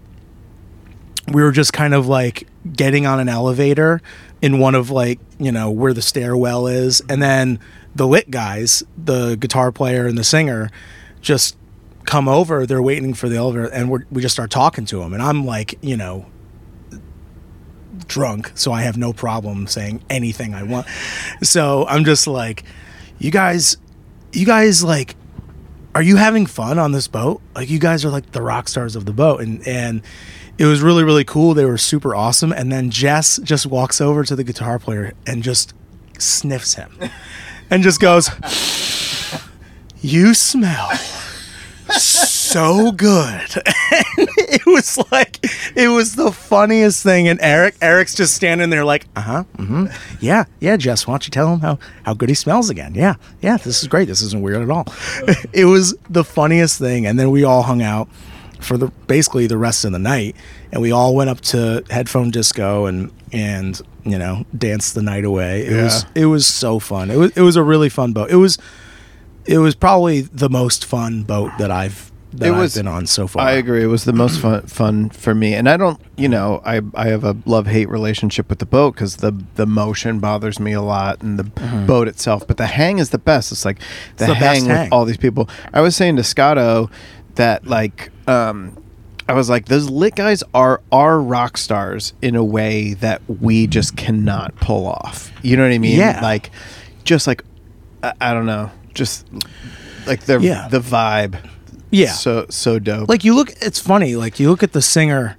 we 1.32 1.42
were 1.42 1.52
just 1.52 1.72
kind 1.72 1.94
of 1.94 2.06
like 2.06 2.46
getting 2.72 3.06
on 3.06 3.20
an 3.20 3.28
elevator 3.28 4.02
in 4.42 4.58
one 4.58 4.74
of 4.74 4.90
like 4.90 5.18
you 5.38 5.52
know 5.52 5.70
where 5.70 5.94
the 5.94 6.02
stairwell 6.02 6.66
is, 6.66 7.00
and 7.08 7.22
then 7.22 7.58
the 7.94 8.06
lit 8.06 8.30
guys, 8.30 8.82
the 8.96 9.36
guitar 9.36 9.72
player 9.72 10.06
and 10.06 10.16
the 10.18 10.24
singer, 10.24 10.70
just 11.20 11.56
come 12.04 12.28
over. 12.28 12.66
They're 12.66 12.82
waiting 12.82 13.14
for 13.14 13.28
the 13.28 13.36
elevator, 13.36 13.66
and 13.66 13.90
we 14.10 14.22
just 14.22 14.34
start 14.34 14.50
talking 14.50 14.84
to 14.86 14.98
them. 14.98 15.12
And 15.12 15.22
I'm 15.22 15.44
like, 15.44 15.76
you 15.80 15.96
know, 15.96 16.26
drunk, 18.06 18.52
so 18.54 18.72
I 18.72 18.82
have 18.82 18.96
no 18.96 19.12
problem 19.12 19.66
saying 19.66 20.02
anything 20.10 20.54
I 20.54 20.62
want. 20.62 20.86
So 21.42 21.86
I'm 21.86 22.04
just 22.04 22.26
like, 22.26 22.64
you 23.18 23.30
guys, 23.30 23.76
you 24.32 24.46
guys 24.46 24.82
like, 24.84 25.14
are 25.94 26.02
you 26.02 26.16
having 26.16 26.46
fun 26.46 26.78
on 26.78 26.92
this 26.92 27.08
boat? 27.08 27.40
Like, 27.54 27.68
you 27.68 27.78
guys 27.78 28.04
are 28.04 28.10
like 28.10 28.32
the 28.32 28.42
rock 28.42 28.68
stars 28.68 28.96
of 28.96 29.06
the 29.06 29.12
boat, 29.12 29.40
and 29.40 29.66
and 29.66 30.02
it 30.58 30.66
was 30.66 30.82
really 30.82 31.04
really 31.04 31.24
cool. 31.24 31.54
They 31.54 31.64
were 31.64 31.78
super 31.78 32.14
awesome. 32.14 32.52
And 32.52 32.70
then 32.70 32.90
Jess 32.90 33.38
just 33.42 33.66
walks 33.66 34.00
over 34.00 34.24
to 34.24 34.36
the 34.36 34.44
guitar 34.44 34.78
player 34.78 35.12
and 35.26 35.42
just 35.42 35.74
sniffs 36.18 36.74
him, 36.74 36.96
and 37.70 37.82
just 37.82 38.00
goes, 38.00 38.30
"You 40.00 40.34
smell." 40.34 40.90
so 41.98 42.92
good. 42.92 43.50
And 44.18 44.28
it 44.52 44.66
was 44.66 44.98
like 45.12 45.38
it 45.76 45.88
was 45.88 46.16
the 46.16 46.32
funniest 46.32 47.02
thing. 47.04 47.28
And 47.28 47.38
Eric, 47.40 47.76
Eric's 47.80 48.14
just 48.14 48.34
standing 48.34 48.68
there 48.70 48.84
like, 48.84 49.06
uh 49.14 49.20
huh, 49.20 49.44
mm-hmm. 49.56 49.86
yeah, 50.20 50.44
yeah. 50.58 50.76
Jess, 50.76 51.06
why 51.06 51.12
don't 51.12 51.26
you 51.26 51.30
tell 51.30 51.52
him 51.52 51.60
how 51.60 51.78
how 52.02 52.14
good 52.14 52.28
he 52.28 52.34
smells 52.34 52.68
again? 52.68 52.94
Yeah, 52.94 53.14
yeah. 53.40 53.58
This 53.58 53.80
is 53.80 53.88
great. 53.88 54.08
This 54.08 54.22
isn't 54.22 54.42
weird 54.42 54.62
at 54.62 54.70
all. 54.70 54.86
it 55.52 55.66
was 55.66 55.94
the 56.08 56.24
funniest 56.24 56.78
thing. 56.80 57.06
And 57.06 57.18
then 57.18 57.30
we 57.30 57.44
all 57.44 57.62
hung 57.62 57.80
out 57.80 58.08
for 58.60 58.76
the 58.76 58.88
basically 59.06 59.46
the 59.46 59.56
rest 59.56 59.84
of 59.84 59.92
the 59.92 59.98
night, 59.98 60.34
and 60.72 60.82
we 60.82 60.90
all 60.90 61.14
went 61.14 61.30
up 61.30 61.40
to 61.40 61.84
headphone 61.88 62.30
disco 62.30 62.86
and 62.86 63.12
and 63.32 63.80
you 64.04 64.18
know 64.18 64.44
danced 64.56 64.94
the 64.94 65.02
night 65.02 65.24
away. 65.24 65.64
It 65.64 65.82
was 65.82 66.06
it 66.16 66.26
was 66.26 66.46
so 66.46 66.80
fun. 66.80 67.10
It 67.10 67.16
was 67.16 67.30
it 67.36 67.42
was 67.42 67.54
a 67.54 67.62
really 67.62 67.88
fun 67.88 68.12
boat. 68.12 68.30
It 68.30 68.36
was 68.36 68.58
it 69.46 69.58
was 69.58 69.76
probably 69.76 70.22
the 70.22 70.48
most 70.48 70.84
fun 70.84 71.22
boat 71.22 71.52
that 71.58 71.70
I've 71.70 72.10
that 72.32 72.46
It 72.48 72.52
I've 72.52 72.58
was- 72.58 72.74
been 72.76 72.86
on 72.86 73.06
so 73.06 73.26
far. 73.26 73.42
I 73.46 73.52
agree. 73.52 73.82
It 73.82 73.86
was 73.88 74.04
the 74.04 74.12
most 74.12 74.40
fun, 74.40 74.62
fun 74.62 75.10
for 75.10 75.34
me, 75.34 75.54
and 75.54 75.68
I 75.68 75.76
don't, 75.76 76.00
you 76.16 76.28
know, 76.28 76.60
I 76.64 76.80
I 76.94 77.06
have 77.08 77.24
a 77.24 77.36
love 77.46 77.66
hate 77.66 77.88
relationship 77.88 78.48
with 78.48 78.58
the 78.60 78.66
boat 78.66 78.94
because 78.94 79.16
the 79.16 79.32
the 79.56 79.66
motion 79.66 80.20
bothers 80.20 80.60
me 80.60 80.72
a 80.72 80.82
lot, 80.82 81.22
and 81.22 81.38
the 81.38 81.44
boat 81.86 82.06
itself. 82.08 82.46
But 82.46 82.56
the 82.56 82.66
hang 82.66 82.98
is 82.98 83.10
the 83.10 83.18
best. 83.18 83.50
It's 83.52 83.64
like 83.64 83.78
the, 84.16 84.24
Mm-hmm. 84.26 84.32
the 84.34 84.38
best 84.40 84.60
hang 84.60 84.68
with 84.68 84.76
hang. 84.76 84.88
all 84.92 85.04
these 85.04 85.16
people. 85.16 85.48
I 85.72 85.80
was 85.80 85.96
saying 85.96 86.16
to 86.16 86.24
Scotto 86.24 86.88
that 87.36 87.66
like, 87.66 88.10
um, 88.28 88.76
I 89.28 89.32
was 89.32 89.48
like, 89.48 89.66
those 89.66 89.88
lit 89.90 90.14
guys 90.16 90.42
are 90.54 90.80
are 90.92 91.20
rock 91.20 91.56
stars 91.56 92.12
in 92.22 92.34
a 92.36 92.44
way 92.44 92.94
that 92.94 93.22
we 93.28 93.66
just 93.66 93.96
cannot 93.96 94.54
pull 94.56 94.86
off. 94.86 95.32
You 95.42 95.56
know 95.56 95.62
what 95.64 95.72
I 95.72 95.78
mean? 95.78 95.98
Yeah. 95.98 96.20
Like, 96.22 96.50
just 97.04 97.26
like, 97.26 97.42
I, 98.02 98.12
I 98.20 98.34
don't 98.34 98.46
know, 98.46 98.70
just 98.94 99.26
like 100.06 100.20
the 100.22 100.38
Yeah. 100.40 100.68
the 100.68 100.80
vibe. 100.80 101.36
Yeah. 101.90 102.12
So 102.12 102.46
so 102.50 102.78
dope. 102.78 103.08
like 103.08 103.24
you 103.24 103.34
look 103.34 103.50
it's 103.60 103.78
funny 103.80 104.16
like 104.16 104.38
you 104.40 104.48
look 104.50 104.62
at 104.62 104.72
the 104.72 104.82
singer 104.82 105.36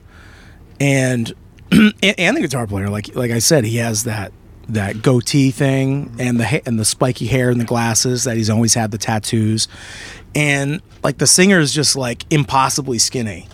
and 0.80 1.34
and, 1.72 1.94
and 2.02 2.38
the 2.38 2.42
guitar 2.42 2.68
player 2.68 2.90
like 2.90 3.16
like 3.16 3.32
i 3.32 3.40
said 3.40 3.64
he 3.64 3.78
has 3.78 4.04
that 4.04 4.32
that 4.68 5.02
goatee 5.02 5.52
thing 5.52 6.14
and 6.20 6.40
the 6.40 6.46
ha- 6.46 6.62
and 6.66 6.78
the 6.80 6.86
spiky 6.86 7.28
hair 7.28 7.50
and 7.50 7.60
the 7.62 7.66
glasses 7.66 8.24
that 8.26 8.36
he's 8.38 8.50
always 8.50 8.74
had 8.74 8.92
the 8.92 8.98
tattoos 8.98 9.68
and 10.36 10.82
like 11.04 11.18
the 11.18 11.28
singer 11.28 11.60
is 11.60 11.74
just 11.74 11.96
like 11.96 12.26
impossibly 12.32 12.98
skinny 12.98 13.48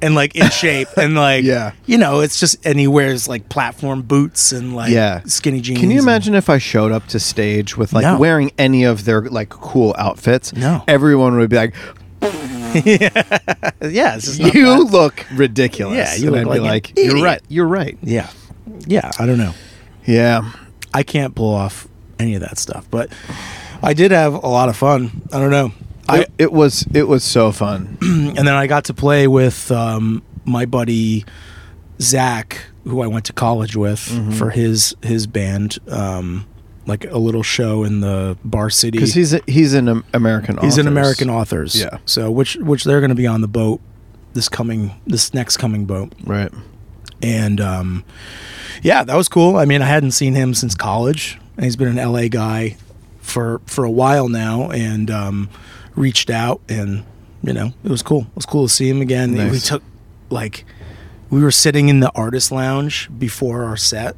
and 0.00 0.14
like 0.14 0.34
in 0.36 0.48
shape 0.50 0.88
and 0.96 1.14
like 1.14 1.44
Yeah. 1.44 1.72
you 1.86 1.98
know 1.98 2.20
it's 2.20 2.38
just 2.40 2.64
and 2.66 2.78
he 2.78 2.86
wears 2.88 3.28
like 3.28 3.48
platform 3.48 4.02
boots 4.02 4.52
and 4.52 4.74
like 4.74 4.90
yeah 4.90 5.22
skinny 5.24 5.60
jeans 5.60 5.78
can 5.80 5.90
you 5.90 6.00
imagine 6.00 6.34
if 6.34 6.48
i 6.50 6.58
showed 6.58 6.92
up 6.92 7.06
to 7.08 7.18
stage 7.20 7.76
with 7.76 7.92
like 7.92 8.02
No. 8.02 8.18
wearing 8.18 8.50
any 8.58 8.84
of 8.84 9.04
their 9.04 9.22
like 9.22 9.48
cool 9.50 9.94
outfits 9.98 10.52
No. 10.52 10.84
everyone 10.88 11.36
would 11.38 11.50
be 11.50 11.56
like 11.56 11.74
yeah 13.82 14.18
you 14.38 14.84
look 14.84 15.26
ridiculous. 15.32 15.96
Yeah, 15.96 16.14
you 16.14 16.34
And 16.34 16.46
look 16.46 16.54
I'd 16.54 16.58
be 16.58 16.60
like 16.60 16.88
like 16.88 16.98
you're 16.98 17.22
right 17.22 17.42
you're 17.48 17.66
right. 17.66 17.98
Yeah. 18.02 18.30
Yeah 18.86 19.10
i 19.18 19.26
don't 19.26 19.38
know. 19.38 19.54
Yeah. 20.06 20.52
I 20.94 21.02
can't 21.02 21.34
pull 21.34 21.54
off 21.54 21.88
any 22.18 22.34
of 22.34 22.40
that 22.40 22.58
stuff, 22.58 22.86
but 22.90 23.10
I 23.82 23.94
did 23.94 24.10
have 24.10 24.34
a 24.34 24.46
lot 24.46 24.68
of 24.68 24.76
fun. 24.76 25.22
I 25.32 25.38
don't 25.38 25.50
know. 25.50 25.72
I 26.08 26.26
it, 26.38 26.52
was 26.52 26.86
it 26.92 27.08
was 27.08 27.24
so 27.24 27.52
fun. 27.52 27.98
And 28.32 28.48
then 28.48 28.54
I 28.54 28.66
got 28.66 28.86
to 28.86 28.94
play 28.94 29.26
with 29.28 29.70
um, 29.70 30.22
my 30.44 30.64
buddy 30.64 31.24
Zach, 32.00 32.64
who 32.84 33.02
I 33.02 33.06
went 33.06 33.26
to 33.26 33.32
college 33.32 33.76
with 33.76 34.00
for 34.38 34.50
his 34.50 34.96
his 35.02 35.26
band, 35.26 35.78
um, 35.88 36.46
like 36.86 37.04
a 37.04 37.18
little 37.18 37.42
show 37.42 37.84
in 37.84 38.00
the 38.00 38.36
Bar 38.44 38.70
City. 38.70 38.98
because 38.98 39.14
he's 39.14 39.32
a, 39.34 39.40
he's 39.46 39.74
an 39.74 39.88
Am- 39.88 40.04
american 40.12 40.58
he's 40.58 40.78
an. 40.78 40.88
American 40.88 41.30
authors. 41.30 41.78
Yeah. 41.78 41.98
So 42.06 42.30
which 42.30 42.56
which 42.56 42.84
they're 42.84 43.00
going 43.00 43.10
to 43.10 43.14
be 43.14 43.26
on 43.26 43.40
the 43.40 43.48
boat 43.48 43.80
this 44.32 44.48
coming 44.48 44.92
this 45.06 45.32
next 45.34 45.58
coming 45.58 45.84
boat. 45.84 46.12
right 46.24 46.50
and 47.22 47.60
um, 47.60 48.04
yeah, 48.82 49.04
that 49.04 49.14
was 49.14 49.28
cool. 49.28 49.56
I 49.56 49.64
mean, 49.64 49.80
I 49.80 49.86
hadn't 49.86 50.10
seen 50.10 50.34
him 50.34 50.54
since 50.54 50.74
college, 50.74 51.38
and 51.56 51.64
he's 51.64 51.76
been 51.76 51.96
an 51.96 52.12
LA 52.12 52.28
guy 52.28 52.76
for 53.20 53.60
for 53.66 53.84
a 53.84 53.90
while 53.90 54.28
now, 54.28 54.70
and 54.70 55.10
um, 55.10 55.48
reached 55.94 56.30
out, 56.30 56.60
and 56.68 57.04
you 57.42 57.52
know, 57.52 57.72
it 57.84 57.90
was 57.90 58.02
cool. 58.02 58.22
It 58.22 58.36
was 58.36 58.46
cool 58.46 58.66
to 58.66 58.72
see 58.72 58.88
him 58.88 59.00
again. 59.00 59.32
We 59.50 59.58
took 59.58 59.82
like 60.30 60.64
we 61.30 61.42
were 61.42 61.52
sitting 61.52 61.88
in 61.88 62.00
the 62.00 62.10
artist 62.14 62.50
lounge 62.50 63.08
before 63.16 63.64
our 63.64 63.76
set, 63.76 64.16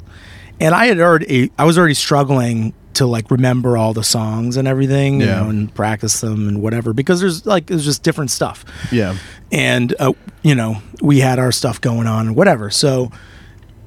and 0.64 0.74
I 0.74 0.86
had 0.86 0.98
already 1.00 1.50
I 1.58 1.64
was 1.64 1.76
already 1.78 1.94
struggling 1.94 2.72
to 2.94 3.06
like 3.06 3.30
remember 3.30 3.76
all 3.76 3.92
the 3.92 4.04
songs 4.04 4.56
and 4.56 4.68
everything, 4.68 5.20
you 5.20 5.26
Yeah. 5.26 5.40
know, 5.42 5.48
and 5.50 5.74
practice 5.74 6.20
them 6.20 6.46
and 6.48 6.62
whatever 6.62 6.92
because 6.92 7.20
there's 7.20 7.44
like 7.44 7.66
there's 7.66 7.84
just 7.84 8.02
different 8.02 8.30
stuff. 8.30 8.64
Yeah. 8.92 9.16
And 9.52 9.94
uh, 9.98 10.12
you 10.42 10.54
know 10.54 10.76
we 11.02 11.20
had 11.20 11.38
our 11.38 11.52
stuff 11.52 11.80
going 11.80 12.06
on 12.06 12.28
and 12.28 12.36
whatever. 12.36 12.70
So 12.70 13.10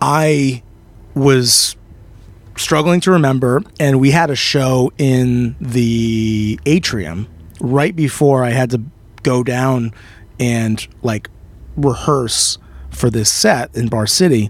i 0.01 0.61
was 1.15 1.75
struggling 2.55 2.99
to 3.01 3.11
remember 3.11 3.61
and 3.79 3.99
we 3.99 4.11
had 4.11 4.29
a 4.29 4.35
show 4.35 4.91
in 4.97 5.55
the 5.59 6.59
atrium 6.67 7.27
right 7.59 7.95
before 7.95 8.43
i 8.43 8.51
had 8.51 8.69
to 8.69 8.81
go 9.23 9.43
down 9.43 9.91
and 10.39 10.87
like 11.01 11.29
rehearse 11.75 12.57
for 12.97 13.09
this 13.09 13.31
set 13.31 13.73
in 13.75 13.87
bar 13.87 14.07
city. 14.07 14.49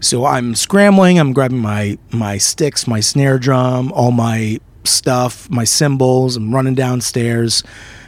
So 0.00 0.24
i'm 0.24 0.54
scrambling 0.54 1.18
i'm 1.18 1.32
grabbing 1.32 1.58
my 1.58 1.98
my 2.12 2.38
sticks 2.38 2.86
my 2.86 3.00
snare 3.00 3.38
drum 3.38 3.92
all 3.92 4.10
my 4.12 4.58
stuff 4.84 5.48
my 5.50 5.64
cymbals 5.64 6.36
i'm 6.36 6.54
running 6.54 6.74
downstairs 6.74 7.62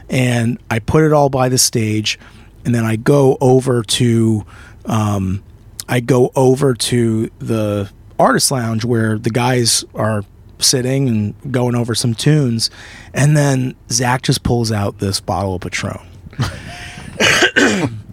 and 0.09 0.59
i 0.71 0.79
put 0.79 1.05
it 1.05 1.13
all 1.13 1.29
by 1.29 1.49
the 1.49 1.59
stage 1.59 2.19
and 2.65 2.75
then 2.75 2.85
i 2.85 2.97
go 2.97 3.37
over 3.41 3.83
to 3.83 4.45
um, 4.87 5.43
i 5.89 6.01
go 6.01 6.31
over 6.35 6.75
to 6.75 7.29
the 7.39 7.91
artist 8.19 8.51
lounge 8.51 8.85
where 8.85 9.19
the 9.19 9.31
guys 9.31 9.85
are 9.95 10.25
sitting 10.59 11.09
and 11.09 11.53
going 11.53 11.75
over 11.75 11.95
some 11.95 12.15
tunes 12.15 12.71
and 13.13 13.37
then 13.37 13.75
zach 13.91 14.23
just 14.23 14.43
pulls 14.45 14.71
out 14.73 14.99
this 14.99 15.21
bottle 15.21 15.57
of 15.57 15.61
patron. 15.61 16.01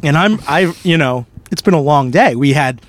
And 0.02 0.18
i'm 0.18 0.40
i 0.48 0.74
you 0.84 0.98
know 0.98 1.26
it's 1.52 1.62
been 1.62 1.74
a 1.74 1.82
long 1.82 2.12
day 2.12 2.36
we 2.36 2.54
had 2.54 2.82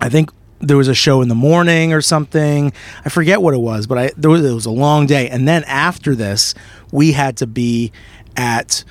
I 0.00 0.08
think 0.08 0.30
there 0.60 0.76
was 0.76 0.88
a 0.88 0.94
show 0.94 1.20
in 1.22 1.28
the 1.28 1.34
morning 1.34 1.92
or 1.92 2.00
something. 2.00 2.72
I 3.04 3.08
forget 3.08 3.42
what 3.42 3.54
it 3.54 3.58
was, 3.58 3.86
but 3.86 3.98
I 3.98 4.10
there 4.16 4.30
was 4.30 4.44
it 4.44 4.54
was 4.54 4.66
a 4.66 4.70
long 4.70 5.06
day. 5.06 5.28
And 5.28 5.46
then 5.46 5.64
after 5.64 6.14
this, 6.14 6.54
we 6.92 7.12
had 7.12 7.36
to 7.38 7.46
be 7.46 7.92
at. 8.36 8.84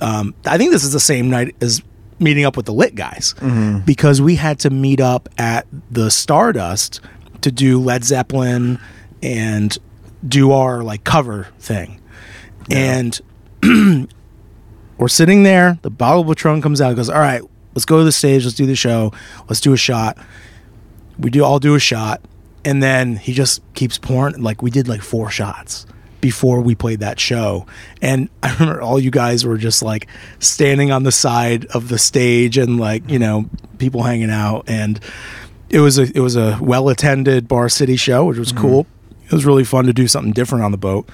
Um, 0.00 0.34
I 0.44 0.58
think 0.58 0.72
this 0.72 0.82
is 0.82 0.92
the 0.92 1.00
same 1.00 1.30
night 1.30 1.54
as 1.60 1.82
meeting 2.18 2.44
up 2.44 2.56
with 2.56 2.66
the 2.66 2.72
lit 2.72 2.94
guys 2.94 3.34
because 3.84 4.20
we 4.20 4.36
had 4.36 4.58
to 4.60 4.70
meet 4.70 5.00
up 5.00 5.28
at 5.38 5.66
the 5.90 6.10
Stardust 6.10 7.00
to 7.42 7.52
do 7.52 7.80
Led 7.80 8.02
Zeppelin 8.04 8.78
and 9.22 9.76
do 10.26 10.52
our 10.52 10.82
like 10.82 11.04
cover 11.04 11.48
thing, 11.58 12.00
and 12.70 13.20
we're 14.98 15.08
sitting 15.08 15.42
there. 15.44 15.78
The 15.82 15.90
bottle 15.90 16.22
of 16.22 16.28
Patron 16.28 16.60
comes 16.62 16.80
out. 16.80 16.96
Goes, 16.96 17.10
all 17.10 17.20
right, 17.20 17.42
let's 17.74 17.84
go 17.84 17.98
to 17.98 18.04
the 18.04 18.12
stage. 18.12 18.44
Let's 18.44 18.56
do 18.56 18.66
the 18.66 18.76
show. 18.76 19.12
Let's 19.48 19.60
do 19.60 19.72
a 19.72 19.76
shot. 19.76 20.18
We 21.18 21.30
do 21.30 21.44
all 21.44 21.58
do 21.58 21.74
a 21.74 21.80
shot, 21.80 22.20
and 22.64 22.82
then 22.82 23.16
he 23.16 23.32
just 23.32 23.62
keeps 23.74 23.98
pouring. 23.98 24.42
Like 24.42 24.62
we 24.62 24.70
did 24.70 24.88
like 24.88 25.02
four 25.02 25.30
shots 25.30 25.86
before 26.24 26.62
we 26.62 26.74
played 26.74 27.00
that 27.00 27.20
show. 27.20 27.66
And 28.00 28.30
I 28.42 28.54
remember 28.54 28.80
all 28.80 28.98
you 28.98 29.10
guys 29.10 29.44
were 29.44 29.58
just 29.58 29.82
like 29.82 30.06
standing 30.38 30.90
on 30.90 31.02
the 31.02 31.12
side 31.12 31.66
of 31.66 31.88
the 31.88 31.98
stage 31.98 32.56
and 32.56 32.80
like, 32.80 33.08
you 33.10 33.18
know, 33.18 33.50
people 33.76 34.04
hanging 34.04 34.30
out 34.30 34.64
and 34.66 34.98
it 35.68 35.80
was 35.80 35.98
a 35.98 36.02
it 36.02 36.20
was 36.20 36.34
a 36.36 36.58
well 36.62 36.88
attended 36.88 37.46
Bar 37.46 37.68
City 37.68 37.96
show, 37.96 38.24
which 38.24 38.38
was 38.38 38.52
mm-hmm. 38.52 38.62
cool. 38.62 38.86
It 39.26 39.32
was 39.32 39.44
really 39.44 39.64
fun 39.64 39.84
to 39.84 39.92
do 39.92 40.08
something 40.08 40.32
different 40.32 40.64
on 40.64 40.70
the 40.70 40.78
boat. 40.78 41.08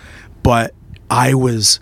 But 0.45 0.75
I 1.11 1.35
was 1.35 1.81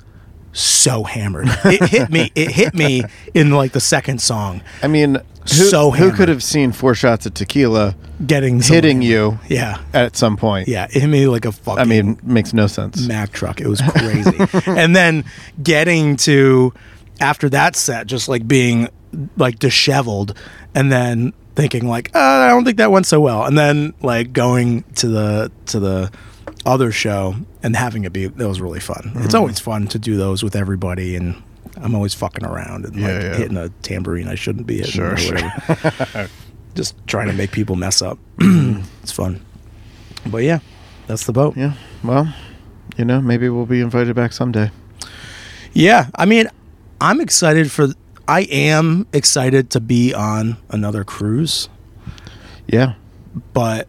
so 0.59 1.05
hammered. 1.05 1.49
It 1.65 1.83
hit 1.89 2.11
me. 2.11 2.31
It 2.35 2.51
hit 2.51 2.75
me 2.75 3.03
in 3.35 3.51
like 3.51 3.73
the 3.73 3.81
second 3.81 4.21
song, 4.21 4.63
I 4.83 4.89
mean, 4.89 5.15
who, 5.43 5.49
So 5.49 5.91
who 5.91 6.13
could 6.13 6.29
have 6.29 6.43
seen 6.43 6.73
four 6.73 6.95
shots 6.95 7.25
of 7.27 7.35
tequila 7.35 7.95
getting 8.27 8.61
some- 8.61 8.75
hitting 8.75 9.01
you 9.03 9.39
Yeah, 9.49 9.79
at 9.95 10.17
some 10.17 10.37
point? 10.37 10.69
yeah. 10.69 10.85
It 10.91 11.01
hit 11.03 11.07
me 11.09 11.27
like 11.27 11.45
a 11.45 11.53
fucking. 11.53 11.81
I 11.81 11.85
mean, 11.85 12.19
makes 12.23 12.53
no 12.53 12.67
sense. 12.67 13.07
Mack 13.07 13.33
truck. 13.33 13.61
It 13.61 13.69
was 13.69 13.81
crazy. 13.81 14.37
and 14.67 14.95
then 14.97 15.25
getting 15.63 16.17
to 16.19 16.73
after 17.21 17.49
that 17.51 17.77
set, 17.77 18.07
just 18.07 18.29
like 18.29 18.47
being 18.47 18.89
like 19.37 19.59
disheveled, 19.59 20.37
and 20.75 20.93
then 20.93 21.33
thinking 21.55 21.89
like, 21.89 22.11
uh, 22.15 22.19
I 22.19 22.49
don't 22.51 22.65
think 22.65 22.77
that 22.77 22.91
went 22.93 23.07
so 23.07 23.21
well, 23.21 23.45
and 23.45 23.57
then 23.59 23.95
like 24.03 24.33
going 24.33 24.83
to 24.97 25.09
the 25.09 25.53
to 25.67 25.81
the 25.81 26.11
other 26.67 26.91
show 26.93 27.35
and 27.63 27.77
having 27.77 28.05
it 28.05 28.13
be 28.13 28.27
that 28.27 28.49
was 28.49 28.61
really 28.61 28.81
fun. 28.81 29.03
Mm-hmm. 29.07 29.23
It's 29.25 29.35
always 29.35 29.59
fun 29.59 29.87
to 29.89 29.99
do 29.99 30.17
those 30.17 30.43
with 30.43 30.57
everybody 30.57 31.17
and. 31.17 31.43
I'm 31.81 31.95
always 31.95 32.13
fucking 32.15 32.45
around 32.45 32.87
and 32.87 32.97
like 32.97 33.05
Yeah, 33.05 33.23
yeah. 33.23 33.37
hitting 33.37 33.57
a 33.57 33.69
tambourine 33.83 34.27
I 34.27 34.35
shouldn't 34.35 34.67
be 34.67 34.79
hitting 34.79 34.91
Sure, 34.91 35.13
or 35.13 35.17
sure. 35.17 36.29
Just 36.75 36.97
trying 37.07 37.29
to 37.29 37.33
make 37.35 37.53
people 37.53 37.77
mess 37.77 38.03
up. 38.03 38.19
It's 39.03 39.13
fun. 39.13 39.41
But 40.27 40.39
yeah, 40.39 40.59
that's 41.07 41.25
the 41.27 41.33
boat. 41.33 41.57
Yeah. 41.57 41.75
Well, 42.03 42.35
you 42.97 43.05
know, 43.05 43.21
maybe 43.21 43.49
we'll 43.49 43.67
be 43.67 43.81
invited 43.81 44.17
back 44.17 44.33
someday. 44.33 44.71
Yeah, 45.73 46.07
I 46.17 46.25
mean, 46.25 46.49
I'm 47.01 47.21
excited 47.21 47.71
for. 47.71 47.89
I 48.27 48.41
am 48.51 49.07
excited 49.13 49.71
to 49.71 49.81
be 49.81 50.13
on 50.15 50.57
another 50.71 51.05
cruise, 51.05 51.69
Yeah. 52.67 52.95
but 53.53 53.87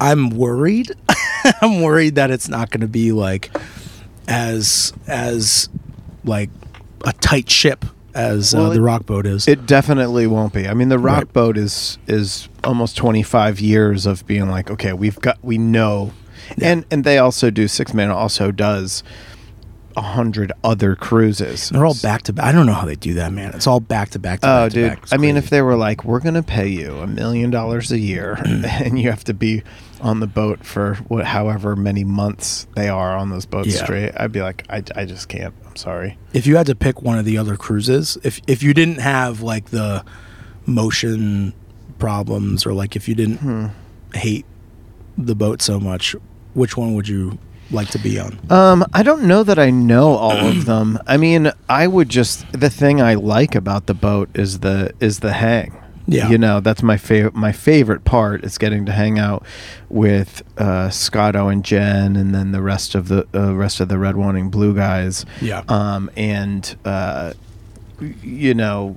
I'm 0.00 0.30
worried. 0.30 0.92
I'm 1.62 1.82
worried 1.82 2.16
that 2.16 2.30
it's 2.30 2.48
not 2.48 2.70
going 2.70 2.80
to 2.80 2.88
be 2.88 3.12
like 3.12 3.50
as 4.28 4.92
as 5.06 5.68
like 6.24 6.50
a 7.04 7.12
tight 7.12 7.48
ship 7.50 7.84
as 8.14 8.54
Well, 8.54 8.66
uh, 8.66 8.68
the 8.70 8.76
it- 8.76 8.82
rock 8.82 9.06
boat 9.06 9.26
is. 9.26 9.46
It 9.46 9.66
definitely 9.66 10.26
won't 10.26 10.52
be. 10.52 10.66
I 10.68 10.74
mean, 10.74 10.88
the 10.88 10.98
rock 10.98 11.16
Right. 11.24 11.32
boat 11.32 11.56
is 11.58 11.98
is 12.06 12.48
almost 12.64 12.96
25 12.96 13.60
years 13.60 14.06
of 14.06 14.26
being 14.26 14.48
like, 14.48 14.70
okay, 14.70 14.92
we've 14.92 15.20
got 15.20 15.38
we 15.42 15.58
know. 15.58 16.12
And 16.60 16.84
and 16.90 17.04
they 17.04 17.18
also 17.18 17.50
do 17.50 17.64
Sixthman 17.66 18.10
also 18.12 18.50
does 18.52 19.02
a 19.96 20.02
hundred 20.02 20.52
other 20.62 20.94
cruises. 20.94 21.70
They're 21.70 21.86
all 21.86 21.96
back 22.02 22.22
to 22.24 22.32
back. 22.32 22.44
I 22.44 22.52
don't 22.52 22.66
know 22.66 22.74
how 22.74 22.84
they 22.86 22.96
do 22.96 23.14
that, 23.14 23.32
man. 23.32 23.52
It's 23.54 23.66
all 23.66 23.80
back 23.80 24.10
to 24.10 24.18
back 24.18 24.40
to 24.40 24.46
Oh, 24.46 24.64
back 24.66 24.72
dude. 24.72 24.90
back. 24.90 25.04
I 25.12 25.16
mean, 25.16 25.36
if 25.38 25.48
they 25.48 25.62
were 25.62 25.74
like, 25.76 26.04
we're 26.04 26.20
going 26.20 26.34
to 26.34 26.42
pay 26.42 26.68
you 26.68 26.98
a 26.98 27.06
million 27.06 27.50
dollars 27.50 27.90
a 27.90 27.98
year 27.98 28.34
and 28.44 28.98
you 29.00 29.08
have 29.10 29.24
to 29.24 29.34
be 29.34 29.62
on 30.00 30.20
the 30.20 30.26
boat 30.26 30.64
for 30.64 30.94
what, 31.08 31.24
however 31.24 31.74
many 31.76 32.04
months 32.04 32.66
they 32.76 32.88
are 32.88 33.16
on 33.16 33.30
those 33.30 33.46
boats 33.46 33.68
Yeah. 33.68 33.84
straight, 33.84 34.12
I'd 34.16 34.32
be 34.32 34.42
like, 34.42 34.64
I, 34.68 34.82
I 34.94 35.04
just 35.04 35.28
can't. 35.28 35.54
I'm 35.66 35.76
sorry. 35.76 36.18
if 36.32 36.46
you 36.46 36.56
had 36.56 36.66
to 36.66 36.74
pick 36.74 37.02
one 37.02 37.18
of 37.18 37.24
the 37.24 37.38
other 37.38 37.56
cruises, 37.56 38.16
if 38.22 38.40
if 38.46 38.62
you 38.62 38.72
didn't 38.74 38.98
have 39.00 39.40
like 39.42 39.66
the 39.70 40.04
motion 40.66 41.52
problems 41.98 42.66
or 42.66 42.72
like 42.72 42.96
if 42.96 43.08
you 43.08 43.14
didn't 43.14 43.38
Hmm. 43.38 43.66
hate 44.14 44.44
the 45.16 45.34
boat 45.34 45.62
so 45.62 45.80
much, 45.80 46.14
which 46.54 46.76
one 46.76 46.94
would 46.94 47.08
you 47.08 47.38
like 47.70 47.88
to 47.88 47.98
be 47.98 48.18
on? 48.18 48.38
Um, 48.50 48.84
I 48.92 49.02
don't 49.02 49.24
know 49.24 49.42
that 49.42 49.58
I 49.58 49.70
know 49.70 50.14
all 50.16 50.46
of 50.46 50.66
them. 50.66 50.98
I 51.06 51.16
mean, 51.16 51.50
I 51.68 51.86
would 51.86 52.08
just 52.08 52.50
the 52.52 52.70
thing 52.70 53.00
I 53.00 53.14
like 53.14 53.54
about 53.54 53.86
the 53.86 53.94
boat 53.94 54.28
is 54.34 54.60
the 54.60 54.92
is 55.00 55.20
the 55.20 55.32
hang. 55.32 55.76
Yeah. 56.08 56.28
you 56.28 56.38
know 56.38 56.60
that's 56.60 56.82
my 56.82 56.96
favorite. 56.96 57.34
My 57.34 57.52
favorite 57.52 58.04
part 58.04 58.44
is 58.44 58.58
getting 58.58 58.86
to 58.86 58.92
hang 58.92 59.18
out 59.18 59.44
with 59.88 60.42
uh, 60.56 60.88
Scotto 60.90 61.48
and 61.48 61.64
Jen, 61.64 62.14
and 62.16 62.34
then 62.34 62.52
the 62.52 62.62
rest 62.62 62.94
of 62.94 63.08
the 63.08 63.26
uh, 63.34 63.54
rest 63.54 63.80
of 63.80 63.88
the 63.88 63.98
Red 63.98 64.16
Wanting 64.16 64.48
Blue 64.50 64.74
guys. 64.74 65.26
Yeah. 65.40 65.62
Um, 65.68 66.10
and 66.16 66.76
uh, 66.84 67.32
you 68.22 68.54
know, 68.54 68.96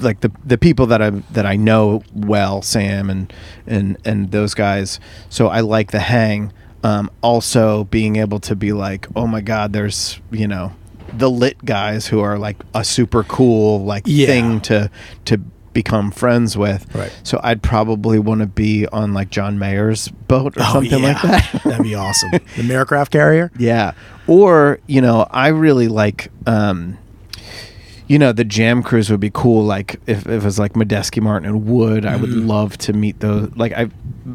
like 0.00 0.20
the 0.20 0.30
the 0.44 0.56
people 0.56 0.86
that 0.86 1.02
I 1.02 1.10
that 1.10 1.44
I 1.46 1.56
know 1.56 2.02
well, 2.14 2.62
Sam 2.62 3.10
and 3.10 3.32
and 3.66 3.96
and 4.04 4.30
those 4.30 4.54
guys. 4.54 5.00
So 5.28 5.48
I 5.48 5.60
like 5.60 5.90
the 5.90 6.00
hang. 6.00 6.52
Um, 6.84 7.10
also 7.20 7.84
being 7.84 8.16
able 8.16 8.38
to 8.40 8.54
be 8.54 8.72
like, 8.72 9.08
oh 9.16 9.26
my 9.26 9.40
god, 9.40 9.72
there's 9.72 10.20
you 10.30 10.46
know 10.46 10.72
the 11.12 11.28
lit 11.30 11.64
guys 11.64 12.06
who 12.06 12.20
are 12.20 12.38
like 12.38 12.56
a 12.74 12.84
super 12.84 13.24
cool 13.24 13.84
like 13.84 14.04
Yeah. 14.06 14.26
thing 14.26 14.60
to 14.62 14.90
to 15.24 15.40
become 15.76 16.10
friends 16.10 16.56
with. 16.56 16.92
Right. 16.94 17.12
So 17.22 17.38
I'd 17.44 17.62
probably 17.62 18.18
want 18.18 18.40
to 18.40 18.46
be 18.46 18.86
on 18.88 19.12
like 19.14 19.28
John 19.30 19.58
Mayer's 19.58 20.08
boat 20.08 20.56
or 20.56 20.64
something 20.64 21.02
like 21.02 21.22
Oh, 21.22 21.28
that. 21.28 21.60
That'd 21.64 21.84
be 21.84 21.94
awesome. 21.94 22.30
The 22.32 22.62
Mayercraft 22.62 23.10
carrier. 23.10 23.52
Yeah. 23.58 23.92
Or, 24.26 24.80
you 24.86 25.00
know, 25.00 25.26
I 25.30 25.48
really 25.48 25.88
like 25.88 26.30
um 26.46 26.98
you 28.08 28.18
know, 28.20 28.32
the 28.32 28.44
jam 28.44 28.82
cruise 28.84 29.10
would 29.10 29.18
be 29.20 29.30
cool. 29.34 29.64
Like 29.64 30.00
if, 30.06 30.20
if 30.26 30.42
it 30.42 30.44
was 30.44 30.58
like 30.58 30.74
Medeski 30.74 31.20
Martin 31.20 31.48
and 31.48 31.66
Wood, 31.66 32.06
I 32.06 32.16
would 32.16 32.30
Mhm. 32.30 32.46
love 32.48 32.78
to 32.78 32.92
meet 32.92 33.18
those. 33.20 33.50
Like 33.56 33.72
I've 33.72 33.92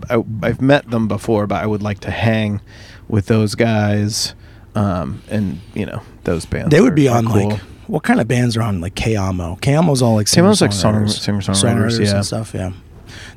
I, 0.10 0.24
I've 0.44 0.62
met 0.62 0.90
them 0.92 1.08
before, 1.08 1.48
but 1.48 1.64
I 1.64 1.66
would 1.66 1.82
like 1.82 2.00
to 2.02 2.12
hang 2.12 2.62
with 3.08 3.26
those 3.28 3.56
guys. 3.56 4.36
Um, 4.76 5.22
and 5.30 5.60
you 5.74 5.86
know 5.86 6.02
those 6.24 6.46
bands. 6.46 6.70
They 6.72 6.80
would 6.82 6.94
are- 6.94 6.96
be 6.96 7.08
on 7.10 7.26
cool. 7.26 7.50
like 7.50 7.62
what 7.88 8.04
kind 8.04 8.20
of 8.22 8.28
bands 8.28 8.56
are 8.58 8.62
on 8.62 8.82
like 8.82 8.96
Cayamo? 8.96 9.60
Cayamo's 9.62 10.02
all 10.02 10.16
like 10.16 10.28
Cayamo's 10.28 10.62
like 10.62 10.72
song- 10.74 11.08
singer-songwriters. 11.08 11.20
singer-songwriters, 11.44 12.06
yeah. 12.06 12.16
and 12.16 12.26
stuff. 12.26 12.54
Yeah, 12.54 12.72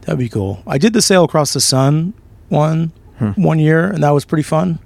that'd 0.03 0.19
be 0.19 0.29
cool. 0.29 0.63
I 0.67 0.79
did 0.79 0.93
the 0.93 1.03
Sail 1.03 1.25
Across 1.25 1.53
the 1.55 1.61
Sun 1.61 2.15
one 2.49 2.93
Hmm. 3.19 3.31
one 3.41 3.59
year, 3.61 3.89
and 3.91 4.03
that 4.03 4.11
was 4.11 4.25
pretty 4.25 4.43
fun. 4.43 4.79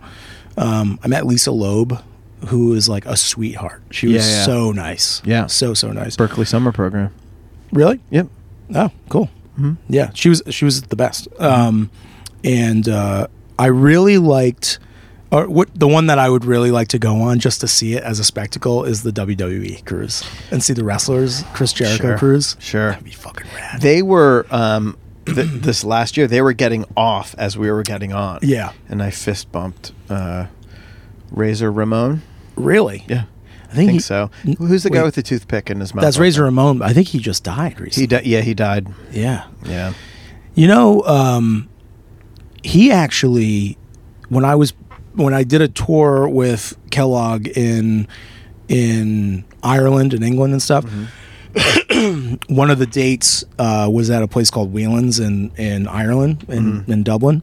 Um, 0.57 0.99
I 1.03 1.09
met 1.09 1.27
Lisa 1.27 1.51
Loeb, 1.51 1.99
who 2.49 2.75
is 2.75 2.89
like 2.89 3.07
a 3.07 3.17
sweetheart. 3.17 3.83
She 3.91 4.07
was 4.09 4.17
Yeah, 4.29 4.37
yeah. 4.39 4.45
so 4.45 4.73
nice. 4.73 5.23
Yeah. 5.25 5.47
so 5.47 5.73
so 5.75 5.93
nice. 5.93 6.17
Berkeley 6.17 6.45
Summer 6.45 6.71
Program. 6.73 7.11
Really? 7.73 8.01
Yep. 8.11 8.29
Oh, 8.75 8.91
cool. 9.09 9.31
Mhm. 9.59 9.77
Yeah, 9.89 10.11
she 10.15 10.29
was 10.29 10.43
she 10.51 10.65
was 10.65 10.83
the 10.83 10.97
best. 10.97 11.27
Um, 11.41 11.91
and 12.45 12.89
uh, 12.89 13.27
I 13.59 13.67
really 13.67 14.19
liked, 14.19 14.79
or 15.31 15.47
what 15.49 15.69
the 15.75 15.89
one 15.89 16.07
that 16.07 16.19
I 16.19 16.29
would 16.31 16.45
really 16.45 16.71
like 16.71 16.89
to 16.89 16.99
go 16.99 17.21
on 17.23 17.39
just 17.39 17.61
to 17.61 17.69
see 17.69 17.95
it 17.95 18.03
as 18.03 18.19
a 18.19 18.25
spectacle 18.25 18.85
is 18.85 19.03
the 19.03 19.11
WWE 19.13 19.85
cruise 19.85 20.25
and 20.51 20.63
see 20.63 20.73
the 20.73 20.85
wrestlers, 20.85 21.45
Chris 21.55 21.73
Jericho 21.73 21.97
Sure. 22.09 22.19
cruise. 22.19 22.57
Sure. 22.59 22.91
That'd 22.91 23.05
be 23.05 23.11
fucking 23.11 23.47
rad. 23.55 23.81
They 23.83 24.01
were 24.03 24.47
um 24.51 24.97
th- 25.27 25.47
this 25.63 25.85
last 25.85 26.17
year. 26.17 26.27
They 26.27 26.41
were 26.41 26.55
getting 26.55 26.85
off 26.97 27.35
as 27.39 27.59
we 27.59 27.71
were 27.71 27.83
getting 27.83 28.13
on. 28.13 28.39
yeah, 28.43 28.73
and 28.89 29.03
I 29.03 29.11
fist 29.11 29.53
bumped 29.53 29.93
uh, 30.09 30.47
Razor 31.31 31.71
Ramon. 31.71 32.23
really. 32.57 33.05
Yeah, 33.09 33.25
I 33.69 33.73
I 33.73 33.75
think, 33.75 33.77
think 33.77 33.91
he, 33.93 33.99
so. 33.99 34.31
n- 34.47 34.57
Who's 34.59 34.83
the 34.85 34.91
guy 34.91 35.03
with 35.03 35.15
the 35.15 35.23
toothpick 35.23 35.69
in 35.69 35.81
his 35.81 35.95
mouth? 35.95 36.03
That's 36.05 36.17
Razor 36.19 36.45
Ramon. 36.45 36.81
I 36.81 36.95
think 36.95 37.09
he 37.09 37.19
just 37.19 37.45
died 37.45 37.79
recently. 37.79 38.03
He 38.05 38.07
di- 38.07 38.31
yeah, 38.31 38.41
he 38.41 38.55
died. 38.55 38.89
yeah. 39.13 39.45
Yeah. 39.65 39.93
You 40.55 40.67
know, 40.69 41.03
um, 41.03 41.69
he 42.65 42.91
actually, 42.91 43.77
when 44.31 44.45
I 44.45 44.55
was 44.57 44.73
when 45.19 45.35
I 45.35 45.43
did 45.45 45.61
a 45.61 45.69
tour 45.69 46.29
with 46.29 46.77
Kellogg 46.91 47.47
in 47.49 48.09
in 48.69 49.45
Ireland 49.63 50.15
and 50.15 50.23
England 50.25 50.53
and 50.53 50.63
stuff, 50.63 50.85
one 52.49 52.71
of 52.71 52.79
the 52.79 52.87
dates 52.87 53.45
uh, 53.59 53.89
was 53.93 54.11
at 54.11 54.23
a 54.23 54.29
place 54.29 54.51
called 54.51 54.73
Whelan's 54.73 55.19
in 55.19 55.51
in 55.57 55.89
Ireland 55.89 56.45
in, 56.49 56.85
in 56.87 57.03
Dublin, 57.03 57.43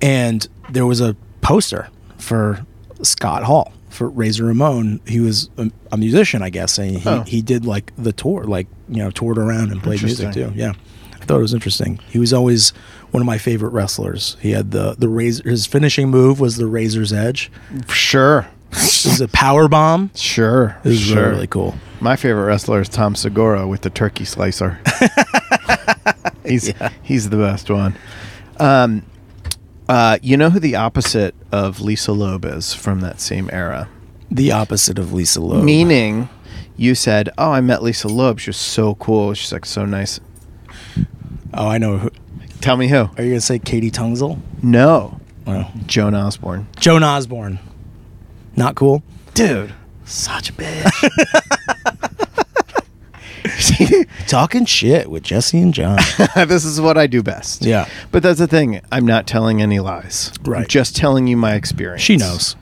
and 0.00 0.46
there 0.70 0.86
was 0.86 1.00
a 1.00 1.16
poster 1.40 1.88
for 2.18 2.64
Scott 3.02 3.44
Hall 3.44 3.72
for 3.90 4.08
Razor 4.08 4.44
Ramon. 4.46 5.00
He 5.06 5.20
was 5.20 5.50
a, 5.58 5.70
a 5.92 5.96
musician, 5.96 6.42
I 6.42 6.50
guess, 6.50 6.78
and 6.78 6.98
he, 6.98 7.08
Oh. 7.08 7.22
he 7.22 7.42
did 7.42 7.64
like 7.66 7.92
the 7.96 8.12
tour, 8.12 8.44
like 8.44 8.66
you 8.88 8.98
know, 8.98 9.10
toured 9.10 9.38
around 9.38 9.70
and 9.72 9.82
played 9.82 10.02
music 10.02 10.32
too. 10.32 10.52
Yeah, 10.54 10.72
I 11.24 11.26
thought 11.26 11.38
it 11.38 11.42
was 11.42 11.54
interesting. 11.54 12.00
He 12.10 12.18
was 12.18 12.34
always 12.34 12.70
one 13.10 13.22
of 13.22 13.26
my 13.26 13.38
favorite 13.38 13.70
wrestlers. 13.70 14.36
He 14.40 14.50
had 14.50 14.72
the 14.72 14.94
the 14.98 15.08
razor. 15.08 15.48
His 15.48 15.64
finishing 15.64 16.10
move 16.10 16.38
was 16.38 16.58
the 16.58 16.66
Razor's 16.66 17.14
Edge. 17.14 17.50
Sure. 17.88 18.46
Was 18.70 19.22
a 19.22 19.28
power 19.28 19.66
bomb. 19.66 20.10
Sure. 20.14 20.76
Was 20.84 21.00
sure. 21.00 21.16
really, 21.16 21.30
really 21.30 21.46
cool. 21.46 21.76
My 21.98 22.16
favorite 22.16 22.44
wrestler 22.44 22.82
is 22.82 22.90
Tom 22.90 23.14
Segura 23.14 23.66
with 23.66 23.80
the 23.80 23.88
turkey 23.88 24.26
slicer. 24.26 24.78
he's 26.44 26.70
he's 27.02 27.30
the 27.30 27.38
best 27.38 27.70
one. 27.70 27.96
Um, 28.60 29.02
uh, 29.88 30.18
you 30.20 30.36
know 30.36 30.50
who 30.50 30.60
the 30.60 30.76
opposite 30.76 31.34
of 31.50 31.80
Lisa 31.80 32.12
Loeb 32.12 32.44
is 32.44 32.74
from 32.74 33.00
that 33.00 33.18
same 33.18 33.48
era? 33.50 33.88
The 34.30 34.52
opposite 34.52 34.98
of 34.98 35.14
Lisa 35.14 35.40
Loeb. 35.40 35.64
Meaning, 35.64 36.28
you 36.76 36.94
said, 36.94 37.30
"Oh, 37.38 37.52
I 37.52 37.62
met 37.62 37.82
Lisa 37.82 38.08
Loeb. 38.08 38.40
She 38.40 38.50
was 38.50 38.58
so 38.58 38.96
cool. 38.96 39.32
She's 39.32 39.52
like 39.52 39.64
so 39.64 39.86
nice." 39.86 40.20
Oh, 41.56 41.68
I 41.68 41.78
know. 41.78 41.98
Who, 41.98 42.10
Tell 42.60 42.76
me 42.76 42.88
who? 42.88 42.96
are 43.16 43.22
you 43.22 43.30
gonna 43.30 43.40
say 43.40 43.58
KT 43.58 43.92
Tunstall? 43.92 44.38
No, 44.62 45.20
Well, 45.46 45.70
Joan 45.86 46.14
Osborne. 46.14 46.66
Joan 46.80 47.02
Osborne. 47.04 47.58
Not 48.56 48.74
cool. 48.74 49.02
Dude. 49.34 49.72
Such 50.04 50.50
a 50.50 50.52
bitch. 50.52 50.90
Talking 54.26 54.64
shit 54.64 55.10
with 55.10 55.22
Jesse 55.22 55.60
and 55.60 55.74
Jon. 55.74 55.98
this 56.46 56.64
is 56.64 56.80
what 56.80 56.96
I 56.96 57.06
do 57.06 57.22
best. 57.22 57.62
Yeah. 57.62 57.88
But 58.10 58.22
that's 58.22 58.38
the 58.38 58.46
thing. 58.46 58.80
I'm 58.90 59.04
not 59.06 59.26
telling 59.26 59.60
any 59.60 59.80
lies. 59.80 60.32
I'm 60.44 60.52
Right. 60.52 60.68
just 60.68 60.96
telling 60.96 61.26
you 61.26 61.36
my 61.36 61.54
experience. 61.54 62.00
She 62.02 62.16
knows. 62.16 62.56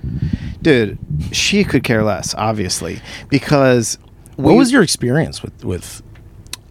Dude, 0.60 0.98
she 1.30 1.62
could 1.64 1.84
care 1.84 2.02
less, 2.02 2.34
obviously. 2.34 3.00
Because 3.28 3.98
What 4.36 4.52
we- 4.52 4.58
was 4.58 4.72
your 4.72 4.82
experience 4.82 5.42
with 5.42 5.64
with? 5.64 6.02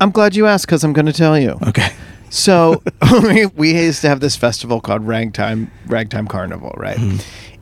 I'm 0.01 0.11
glad 0.11 0.35
you 0.35 0.45
asked 0.47 0.65
because 0.65 0.83
I'm 0.83 0.93
going 0.93 1.05
to 1.05 1.13
tell 1.13 1.37
you. 1.39 1.57
Okay. 1.67 1.89
So 2.31 2.81
we, 3.23 3.45
we 3.45 3.75
used 3.75 4.01
to 4.01 4.09
have 4.09 4.21
this 4.21 4.35
festival 4.35 4.81
called 4.81 5.05
Ragtime 5.05 5.69
Ragtime 5.85 6.27
Carnival, 6.27 6.73
right? 6.77 6.97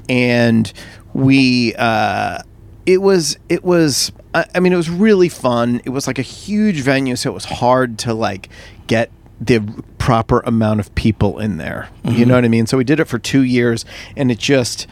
And 0.07 0.71
we 1.13 1.75
uh, 1.75 2.43
it 2.85 3.01
was 3.01 3.37
it 3.49 3.63
was 3.63 4.11
I, 4.33 4.45
I 4.55 4.59
mean 4.59 4.71
it 4.71 4.77
was 4.77 4.89
really 4.89 5.27
fun. 5.27 5.81
It 5.85 5.89
was 5.89 6.07
like 6.07 6.19
a 6.19 6.23
huge 6.23 6.81
venue, 6.81 7.15
so 7.15 7.31
it 7.31 7.33
was 7.33 7.45
hard 7.45 7.97
to 7.99 8.13
like 8.13 8.49
get 8.87 9.11
the 9.41 9.59
proper 9.97 10.41
amount 10.41 10.79
of 10.81 10.93
people 10.95 11.39
in 11.39 11.57
there. 11.57 11.89
You 12.03 12.25
know 12.25 12.35
what 12.35 12.45
I 12.45 12.49
mean? 12.49 12.67
So 12.67 12.77
we 12.77 12.83
did 12.83 12.99
it 12.99 13.05
for 13.05 13.17
two 13.19 13.41
years, 13.41 13.85
and 14.15 14.29
it 14.31 14.37
just 14.37 14.85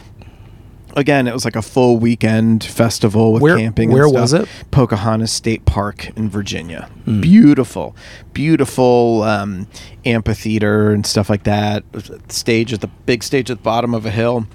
again 0.98 1.28
it 1.28 1.34
was 1.34 1.46
like 1.46 1.56
a 1.56 1.62
full 1.62 1.98
weekend 1.98 2.64
festival 2.64 3.32
with 3.32 3.42
Where- 3.42 3.58
camping. 3.58 3.92
where 3.92 4.04
and 4.04 4.12
stuff. 4.12 4.22
was 4.22 4.34
it? 4.34 4.50
Pocahontas 4.72 5.32
State 5.32 5.64
Park 5.66 6.10
in 6.18 6.30
Virginia. 6.30 6.90
Beautiful, 7.06 7.96
beautiful 8.34 9.24
um, 9.24 9.68
amphitheater 10.06 10.92
and 10.92 11.06
stuff 11.06 11.30
like 11.30 11.44
that. 11.44 11.84
Stage 12.30 12.74
at 12.74 12.82
the 12.82 12.88
big 13.06 13.24
stage 13.24 13.50
at 13.50 13.58
the 13.60 13.64
bottom 13.64 13.94
of 13.94 14.06
a 14.06 14.12
hill, 14.12 14.48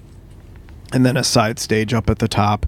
and 0.92 1.07
then 1.07 1.16
a 1.16 1.24
side 1.24 1.59
stage 1.59 1.94
up 1.94 2.11
at 2.11 2.18
the 2.18 2.28
top. 2.28 2.66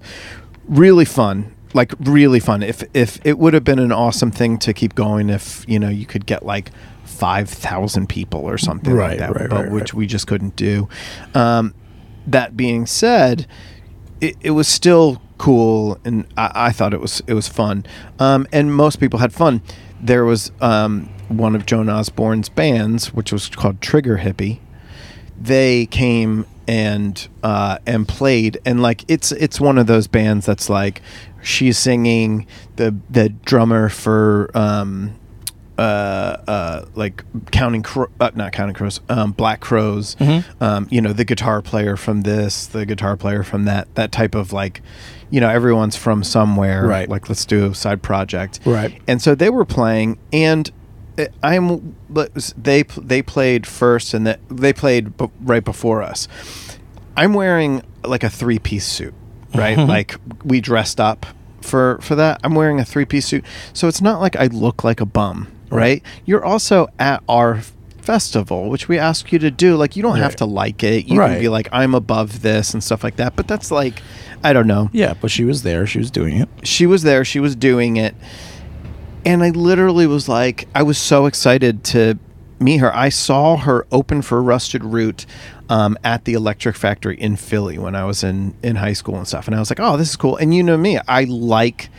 Really 0.67 1.05
fun, 1.05 1.53
like 1.73 1.93
really 1.99 2.39
fun. 2.39 2.63
If 2.63 2.83
if 2.95 3.19
it 3.23 3.37
would 3.37 3.53
have 3.53 3.63
been 3.63 3.77
an 3.79 3.91
awesome 3.91 4.31
thing 4.31 4.57
to 4.59 4.73
keep 4.73 4.95
going, 4.95 5.29
if 5.29 5.63
you 5.67 5.77
know 5.77 5.89
you 5.89 6.05
could 6.07 6.25
get 6.25 6.43
like 6.43 6.71
five 7.03 7.49
thousand 7.49 8.07
people 8.09 8.41
or 8.41 8.57
something 8.57 8.93
Right, 8.93 9.11
like 9.11 9.19
that, 9.19 9.35
right, 9.39 9.49
but 9.49 9.63
right, 9.65 9.71
which 9.71 9.93
we 9.93 10.07
just 10.07 10.25
couldn't 10.27 10.55
do. 10.55 10.89
Um, 11.35 11.73
that 12.27 12.57
being 12.57 12.85
said, 12.85 13.47
it, 14.21 14.35
it 14.41 14.51
was 14.51 14.67
still 14.67 15.21
cool, 15.37 15.99
and 16.05 16.25
I, 16.37 16.51
I 16.55 16.71
thought 16.71 16.93
it 16.93 17.01
was 17.01 17.21
it 17.27 17.33
was 17.33 17.47
fun. 17.47 17.85
Um, 18.19 18.47
and 18.51 18.73
most 18.73 18.99
people 18.99 19.19
had 19.19 19.33
fun. 19.33 19.61
There 20.01 20.25
was 20.25 20.51
um, 20.61 21.09
one 21.29 21.55
of 21.55 21.65
Joan 21.65 21.89
Osborne's 21.89 22.49
bands, 22.49 23.13
which 23.13 23.31
was 23.31 23.49
called 23.49 23.81
Trigger 23.81 24.17
Hippy. 24.17 24.61
They 25.39 25.85
came 25.87 26.45
and 26.67 27.27
uh, 27.43 27.79
and 27.85 28.07
played, 28.07 28.57
and 28.65 28.81
like 28.81 29.03
it's 29.07 29.31
it's 29.33 29.59
one 29.59 29.77
of 29.77 29.87
those 29.87 30.07
bands 30.07 30.45
that's 30.45 30.69
like 30.69 31.01
she's 31.41 31.77
singing 31.77 32.47
the 32.75 32.95
the 33.09 33.29
drummer 33.29 33.89
for. 33.89 34.49
Um, 34.53 35.15
uh, 35.77 36.37
uh, 36.47 36.85
like 36.95 37.23
counting, 37.51 37.83
Cro- 37.83 38.09
uh, 38.19 38.31
not 38.35 38.51
counting 38.53 38.75
crows, 38.75 39.01
um, 39.09 39.31
Black 39.31 39.59
Crowes. 39.59 40.15
Mm-hmm. 40.15 40.63
Um, 40.63 40.87
you 40.89 41.01
know, 41.01 41.13
the 41.13 41.25
guitar 41.25 41.61
player 41.61 41.97
from 41.97 42.21
this, 42.21 42.67
the 42.67 42.85
guitar 42.85 43.17
player 43.17 43.43
from 43.43 43.65
that, 43.65 43.93
that 43.95 44.11
type 44.11 44.35
of 44.35 44.53
like, 44.53 44.81
you 45.29 45.41
know, 45.41 45.49
everyone's 45.49 45.95
from 45.95 46.23
somewhere. 46.23 46.85
Right. 46.85 47.09
Like, 47.09 47.29
let's 47.29 47.45
do 47.45 47.71
a 47.71 47.75
side 47.75 48.01
project. 48.01 48.59
Right. 48.65 49.01
And 49.07 49.21
so 49.21 49.35
they 49.35 49.49
were 49.49 49.65
playing, 49.65 50.17
and 50.31 50.71
I'm 51.43 51.95
but 52.09 52.33
they 52.57 52.83
they 52.83 53.21
played 53.21 53.65
first, 53.65 54.13
and 54.13 54.27
that 54.27 54.39
they 54.49 54.73
played 54.73 55.17
b- 55.17 55.29
right 55.41 55.63
before 55.63 56.01
us. 56.01 56.27
I'm 57.17 57.33
wearing 57.33 57.81
like 58.03 58.23
a 58.23 58.29
three 58.29 58.59
piece 58.59 58.85
suit, 58.85 59.13
right? 59.53 59.77
like 59.77 60.15
we 60.43 60.59
dressed 60.61 60.99
up 60.99 61.25
for 61.61 61.99
for 62.01 62.15
that. 62.15 62.41
I'm 62.43 62.55
wearing 62.55 62.79
a 62.79 62.85
three 62.85 63.05
piece 63.05 63.25
suit, 63.27 63.45
so 63.73 63.87
it's 63.87 64.01
not 64.01 64.19
like 64.19 64.35
I 64.35 64.47
look 64.47 64.83
like 64.83 64.99
a 64.99 65.05
bum, 65.05 65.47
right? 65.69 66.03
You're 66.25 66.43
also 66.45 66.87
at 66.99 67.23
our 67.29 67.61
festival, 68.01 68.69
which 68.69 68.87
we 68.87 68.99
ask 68.99 69.31
you 69.31 69.39
to 69.39 69.49
do. 69.49 69.75
Like 69.75 69.95
you 69.95 70.03
don't 70.03 70.17
have 70.17 70.35
to 70.37 70.45
like 70.45 70.83
it. 70.83 71.07
You 71.07 71.19
Right. 71.19 71.31
can 71.31 71.39
be 71.41 71.49
like, 71.49 71.67
I'm 71.71 71.95
above 71.95 72.41
this 72.43 72.73
and 72.73 72.83
stuff 72.83 73.03
like 73.03 73.15
that. 73.15 73.35
But 73.35 73.47
that's 73.47 73.71
like, 73.71 74.01
I 74.43 74.53
don't 74.53 74.67
know 74.67 74.89
Yeah, 74.93 75.15
but 75.19 75.31
she 75.31 75.43
was 75.43 75.63
there. 75.63 75.87
She 75.87 75.97
was 75.97 76.11
doing 76.11 76.37
it. 76.37 76.47
she 76.63 76.85
was 76.85 77.01
there 77.03 77.25
she 77.25 77.39
was 77.39 77.55
doing 77.55 77.97
it 77.97 78.13
and 79.25 79.41
i 79.43 79.49
literally 79.49 80.05
was 80.05 80.29
like 80.29 80.67
i 80.75 80.83
was 80.83 80.99
so 80.99 81.25
excited 81.25 81.83
to 81.83 82.15
meet 82.59 82.77
her 82.77 82.95
i 82.95 83.09
saw 83.09 83.57
her 83.57 83.87
open 83.91 84.21
for 84.21 84.39
rusted 84.43 84.83
root 84.83 85.25
um, 85.67 85.97
at 86.03 86.25
the 86.25 86.33
electric 86.33 86.75
factory 86.75 87.19
in 87.19 87.35
philly 87.35 87.79
when 87.79 87.95
i 87.95 88.05
was 88.05 88.23
in 88.23 88.53
in 88.61 88.75
high 88.75 88.93
school 88.93 89.15
and 89.17 89.27
stuff 89.27 89.47
and 89.47 89.55
i 89.55 89.59
was 89.59 89.71
like 89.71 89.79
oh 89.79 89.97
this 89.97 90.09
is 90.11 90.15
cool 90.15 90.37
and 90.37 90.53
you 90.53 90.61
know 90.61 90.77
me 90.77 90.99
i 91.07 91.23
like 91.23 91.89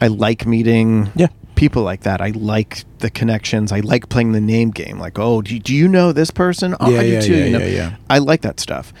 i 0.00 0.06
like 0.06 0.46
meeting 0.46 1.10
Yeah. 1.16 1.26
People 1.58 1.82
like 1.82 2.02
that 2.02 2.20
i 2.20 2.30
like 2.30 2.84
the 3.00 3.10
connections 3.10 3.72
i 3.72 3.80
like 3.80 4.08
playing 4.08 4.32
the 4.32 4.40
name 4.40 4.70
game 4.70 4.98
like 4.98 5.18
oh 5.18 5.42
do, 5.42 5.58
do 5.58 5.74
you 5.74 5.88
know 5.88 6.12
this 6.12 6.30
person 6.30 6.74
oh 6.80 6.88
Yeah, 6.90 7.00
i 7.00 7.02
do 7.02 7.08
yeah, 7.08 7.20
too 7.20 7.36
yeah, 7.36 7.44
you 7.44 7.50
know 7.50 7.58
yeah, 7.58 7.66
yeah. 7.66 7.96
i 8.08 8.18
like 8.18 8.42
that 8.42 8.60
stuff 8.60 8.92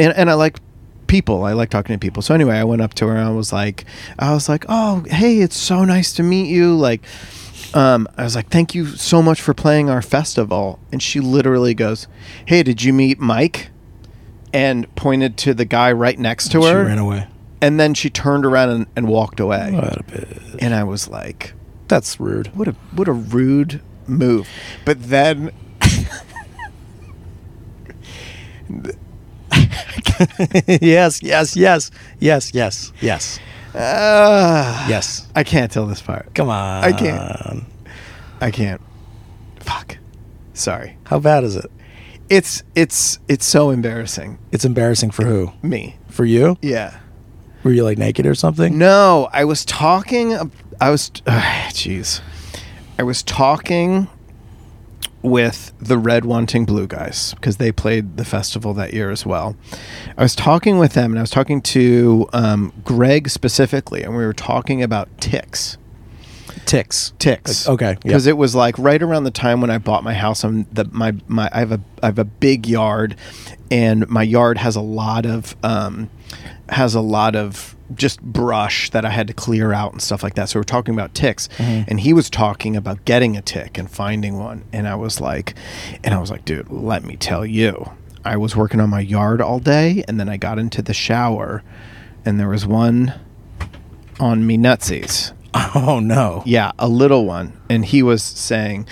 and 0.00 0.16
and 0.16 0.30
I 0.30 0.34
like 0.34 0.58
people. 1.06 1.44
I 1.44 1.52
like 1.52 1.70
talking 1.70 1.94
to 1.94 1.98
people. 1.98 2.22
So 2.22 2.34
anyway, 2.34 2.56
I 2.56 2.64
went 2.64 2.82
up 2.82 2.94
to 2.94 3.06
her 3.08 3.16
and 3.16 3.26
I 3.26 3.30
was 3.30 3.52
like, 3.52 3.84
I 4.18 4.32
was 4.32 4.48
like, 4.48 4.64
oh, 4.68 5.04
hey, 5.08 5.40
it's 5.40 5.56
so 5.56 5.84
nice 5.84 6.12
to 6.14 6.22
meet 6.22 6.48
you. 6.48 6.76
Like, 6.76 7.02
um, 7.74 8.08
I 8.16 8.24
was 8.24 8.36
like, 8.36 8.48
thank 8.48 8.74
you 8.74 8.86
so 8.86 9.20
much 9.20 9.40
for 9.40 9.52
playing 9.52 9.90
our 9.90 10.02
festival. 10.02 10.78
And 10.92 11.02
she 11.02 11.20
literally 11.20 11.74
goes, 11.74 12.06
hey, 12.46 12.62
did 12.62 12.82
you 12.82 12.92
meet 12.92 13.18
Mike? 13.18 13.70
And 14.52 14.92
pointed 14.96 15.36
to 15.38 15.54
the 15.54 15.64
guy 15.64 15.92
right 15.92 16.18
next 16.18 16.50
to 16.52 16.60
she 16.62 16.68
her. 16.68 16.84
She 16.84 16.88
ran 16.88 16.98
away. 16.98 17.28
And 17.60 17.78
then 17.78 17.92
she 17.94 18.08
turned 18.08 18.46
around 18.46 18.70
and, 18.70 18.86
and 18.96 19.06
walked 19.06 19.38
away. 19.38 19.70
What 19.72 20.00
a 20.00 20.02
bitch. 20.04 20.56
And 20.60 20.74
I 20.74 20.84
was 20.84 21.08
like, 21.08 21.52
That's 21.90 22.20
rude. 22.20 22.56
what 22.56 22.68
a 22.68 22.72
what 22.94 23.08
a 23.08 23.12
rude 23.12 23.82
move. 24.06 24.48
But 24.84 25.02
then 25.02 25.50
yes, 30.80 31.20
yes, 31.20 31.56
yes, 31.56 31.90
yes, 32.20 32.54
yes, 32.54 32.92
yes, 33.00 33.40
uh, 33.74 34.86
yes. 34.88 35.26
I 35.34 35.42
can't 35.42 35.72
tell 35.72 35.86
this 35.86 36.00
part. 36.00 36.32
Come 36.34 36.48
on. 36.48 36.84
I 36.84 36.92
can't. 36.92 37.64
I 38.40 38.50
can't. 38.52 38.80
Fuck. 39.58 39.98
Sorry. 40.54 40.96
How 41.06 41.18
bad 41.18 41.42
is 41.42 41.56
it? 41.56 41.70
It's 42.28 42.62
it's 42.76 43.18
it's 43.26 43.44
so 43.44 43.70
embarrassing. 43.70 44.38
It's 44.52 44.64
embarrassing 44.64 45.10
for 45.10 45.24
who? 45.24 45.52
Me. 45.62 45.96
For 46.08 46.24
you? 46.24 46.56
Yeah. 46.62 47.00
Were 47.64 47.72
you 47.72 47.82
like 47.82 47.98
naked 47.98 48.26
or 48.26 48.34
something? 48.36 48.78
No, 48.78 49.28
I 49.32 49.44
was 49.44 49.64
talking. 49.64 50.36
I 50.80 50.90
was. 50.90 51.10
Jeez. 51.70 52.20
I 52.98 53.02
was 53.02 53.22
talking 53.22 54.08
with 55.22 55.72
the 55.78 55.98
Red 55.98 56.24
Wanting 56.24 56.64
Blue 56.64 56.86
guys 56.86 57.34
because 57.34 57.58
they 57.58 57.72
played 57.72 58.16
the 58.16 58.24
festival 58.24 58.72
that 58.74 58.94
year 58.94 59.10
as 59.10 59.26
well. 59.26 59.56
I 60.16 60.22
was 60.22 60.34
talking 60.34 60.78
with 60.78 60.94
them, 60.94 61.12
and 61.12 61.18
I 61.18 61.22
was 61.22 61.30
talking 61.30 61.60
to 61.62 62.28
um, 62.32 62.72
Greg 62.84 63.28
specifically, 63.28 64.02
and 64.02 64.16
we 64.16 64.24
were 64.24 64.32
talking 64.32 64.82
about 64.82 65.08
ticks. 65.20 65.76
Ticks. 66.66 67.12
ticks. 67.18 67.68
Okay, 67.68 67.90
yeah. 67.90 67.96
because 68.02 68.26
it 68.26 68.36
was 68.36 68.54
like 68.54 68.78
right 68.78 69.02
around 69.02 69.24
the 69.24 69.30
time 69.30 69.60
when 69.60 69.70
I 69.70 69.78
bought 69.78 70.04
my 70.04 70.14
house. 70.14 70.44
I'm 70.44 70.66
the 70.72 70.84
my 70.92 71.14
my 71.26 71.48
I 71.52 71.60
have 71.60 71.72
a 71.72 71.80
I 72.02 72.06
have 72.06 72.18
a 72.18 72.24
big 72.24 72.66
yard, 72.66 73.16
and 73.70 74.08
my 74.08 74.22
yard 74.22 74.58
has 74.58 74.76
a 74.76 74.80
lot 74.80 75.26
of 75.26 75.56
um 75.62 76.10
has 76.68 76.94
a 76.94 77.00
lot 77.00 77.34
of 77.34 77.74
just 77.94 78.20
brush 78.22 78.90
that 78.90 79.04
I 79.04 79.10
had 79.10 79.26
to 79.28 79.34
clear 79.34 79.72
out 79.72 79.92
and 79.92 80.00
stuff 80.00 80.22
like 80.22 80.34
that. 80.34 80.48
So 80.48 80.58
we're 80.60 80.64
talking 80.64 80.94
about 80.94 81.14
ticks, 81.14 81.48
Mm-hmm. 81.58 81.88
and 81.90 82.00
he 82.00 82.12
was 82.12 82.30
talking 82.30 82.76
about 82.76 83.04
getting 83.04 83.36
a 83.36 83.42
tick 83.42 83.76
and 83.78 83.90
finding 83.90 84.38
one, 84.38 84.64
and 84.72 84.86
I 84.88 84.94
was 84.94 85.20
like, 85.20 85.54
and 86.04 86.14
I 86.14 86.18
was 86.18 86.30
like, 86.30 86.44
dude, 86.44 86.70
let 86.70 87.04
me 87.04 87.16
tell 87.16 87.44
you. 87.44 87.90
I 88.24 88.36
was 88.36 88.54
working 88.54 88.80
on 88.80 88.90
my 88.90 89.00
yard 89.00 89.40
all 89.40 89.58
day, 89.60 90.04
and 90.06 90.20
then 90.20 90.28
I 90.28 90.36
got 90.36 90.58
into 90.58 90.82
the 90.82 90.92
shower, 90.94 91.62
and 92.24 92.38
there 92.38 92.48
was 92.48 92.66
one 92.66 93.14
on 94.18 94.46
me 94.46 94.56
nutsies. 94.56 95.32
Oh 95.74 95.98
no. 95.98 96.44
Yeah, 96.46 96.70
a 96.78 96.86
little 96.88 97.24
one, 97.26 97.52
and 97.68 97.84
he 97.84 98.02
was 98.04 98.22
saying 98.22 98.86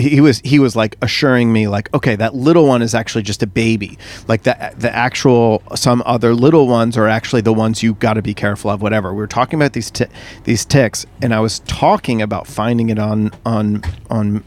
he 0.00 0.20
was 0.20 0.40
he 0.40 0.58
was 0.58 0.74
like 0.74 0.96
assuring 1.02 1.52
me 1.52 1.68
like 1.68 1.92
okay 1.94 2.16
that 2.16 2.34
little 2.34 2.66
one 2.66 2.82
is 2.82 2.94
actually 2.94 3.22
just 3.22 3.42
a 3.42 3.46
baby. 3.46 3.98
Like 4.28 4.42
the 4.42 4.72
the 4.76 4.94
actual 4.94 5.62
some 5.74 6.02
other 6.06 6.34
little 6.34 6.66
ones 6.66 6.96
are 6.96 7.08
actually 7.08 7.42
the 7.42 7.52
ones 7.52 7.82
you 7.82 7.94
got 7.94 8.14
to 8.14 8.22
be 8.22 8.34
careful 8.34 8.70
of 8.70 8.82
whatever. 8.82 9.10
We 9.12 9.18
were 9.18 9.26
talking 9.26 9.58
about 9.58 9.72
these 9.72 9.90
ti 9.90 10.06
these 10.44 10.64
ticks 10.64 11.06
and 11.22 11.34
I 11.34 11.40
was 11.40 11.60
talking 11.60 12.22
about 12.22 12.46
finding 12.46 12.90
it 12.90 12.98
on 12.98 13.30
on 13.44 13.82
on 14.10 14.44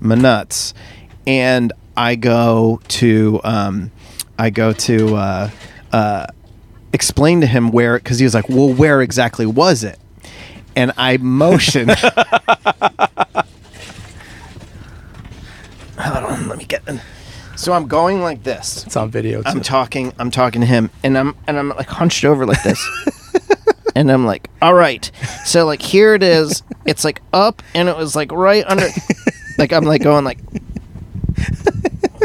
my 0.00 0.14
nuts. 0.14 0.74
And 1.26 1.72
I 1.96 2.16
go 2.16 2.80
to 2.88 3.40
um 3.44 3.90
I 4.38 4.50
go 4.50 4.72
to 4.72 5.16
uh 5.16 5.50
uh 5.92 6.26
explain 6.92 7.40
to 7.40 7.46
him 7.46 7.70
where 7.70 7.98
because 7.98 8.18
he 8.18 8.24
was 8.24 8.34
like 8.34 8.48
well 8.48 8.72
where 8.72 9.02
exactly 9.02 9.46
was 9.46 9.84
it? 9.84 9.98
And 10.74 10.92
I 10.96 11.18
motioned 11.18 11.90
Hold 16.02 16.24
on, 16.24 16.48
let 16.48 16.58
me 16.58 16.64
get 16.64 16.86
in. 16.88 17.00
So 17.56 17.72
I'm 17.72 17.86
going 17.86 18.22
like 18.22 18.42
this. 18.42 18.84
It's 18.86 18.96
on 18.96 19.10
video. 19.10 19.42
I'm 19.44 19.60
talking. 19.60 20.12
I'm 20.18 20.30
talking 20.30 20.60
to 20.62 20.66
him, 20.66 20.90
and 21.04 21.16
I'm 21.18 21.36
and 21.46 21.58
I'm 21.58 21.68
like 21.70 21.88
hunched 21.88 22.24
over 22.24 22.46
like 22.46 22.62
this, 22.62 22.82
and 23.94 24.10
I'm 24.10 24.24
like, 24.24 24.48
all 24.60 24.74
right. 24.74 25.10
So 25.44 25.66
like 25.66 25.82
here 25.82 26.14
it 26.14 26.22
is. 26.22 26.62
It's 26.86 27.04
like 27.04 27.20
up, 27.32 27.62
and 27.74 27.88
it 27.88 27.96
was 27.96 28.16
like 28.16 28.32
right 28.32 28.64
under. 28.66 28.88
Like 29.58 29.72
I'm 29.72 29.84
like 29.84 30.02
going 30.02 30.24
like 30.24 30.38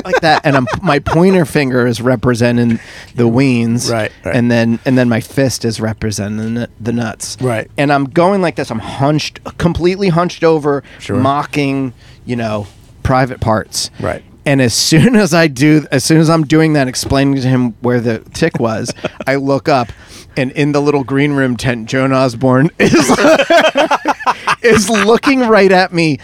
like 0.05 0.21
that, 0.21 0.45
and 0.45 0.55
I'm 0.55 0.67
my 0.81 0.99
pointer 0.99 1.45
finger 1.45 1.85
is 1.85 2.01
representing 2.01 2.79
the 3.15 3.23
weens, 3.23 3.91
Right, 3.91 4.11
right. 4.23 4.35
and 4.35 4.49
then 4.49 4.79
and 4.85 4.97
then 4.97 5.09
my 5.09 5.19
fist 5.19 5.65
is 5.65 5.81
representing 5.81 6.53
the, 6.53 6.69
the 6.79 6.93
nuts, 6.93 7.37
Right. 7.41 7.69
And 7.77 7.91
I'm 7.91 8.05
going 8.05 8.41
like 8.41 8.55
this. 8.55 8.71
I'm 8.71 8.79
hunched, 8.79 9.41
completely 9.57 10.07
hunched 10.09 10.43
over, 10.45 10.83
Sure. 10.99 11.17
mocking, 11.19 11.93
you 12.25 12.37
know, 12.37 12.67
private 13.08 13.39
parts, 13.39 13.89
Right. 14.02 14.22
and 14.46 14.62
as 14.62 14.74
soon 14.74 15.15
as 15.15 15.34
I 15.34 15.48
do, 15.48 15.86
as 15.91 16.04
soon 16.04 16.20
as 16.20 16.30
I'm 16.30 16.43
doing 16.43 16.74
that, 16.74 16.88
explaining 16.89 17.36
to 17.36 17.48
him 17.48 17.72
where 17.82 18.00
the 18.02 18.20
tick 18.34 18.60
was, 18.60 18.93
I 19.28 19.36
look 19.36 19.70
up, 19.70 19.91
and 20.36 20.52
in 20.52 20.74
the 20.74 20.82
little 20.82 21.04
green 21.06 21.32
room 21.34 21.56
tent, 21.58 21.88
Joan 21.89 22.12
Osborne 22.12 22.70
is 22.80 22.93
is 24.62 24.89
looking 24.89 25.39
right 25.48 25.72
at 25.72 25.93
me, 25.93 26.20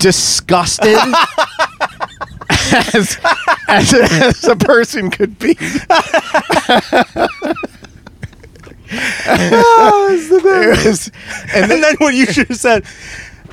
disgusted 0.00 0.96
as 2.84 3.18
as, 3.68 3.94
as 3.94 4.44
a 4.44 4.56
person 4.56 5.10
could 5.10 5.38
be. 5.38 5.56
Oh, 8.92 10.08
it 10.10 10.86
was- 10.86 11.08
and 11.08 11.14
and 11.54 11.70
then, 11.70 11.80
then 11.80 11.94
what 11.98 12.14
you 12.14 12.26
should 12.26 12.48
have 12.48 12.58
said, 12.58 12.84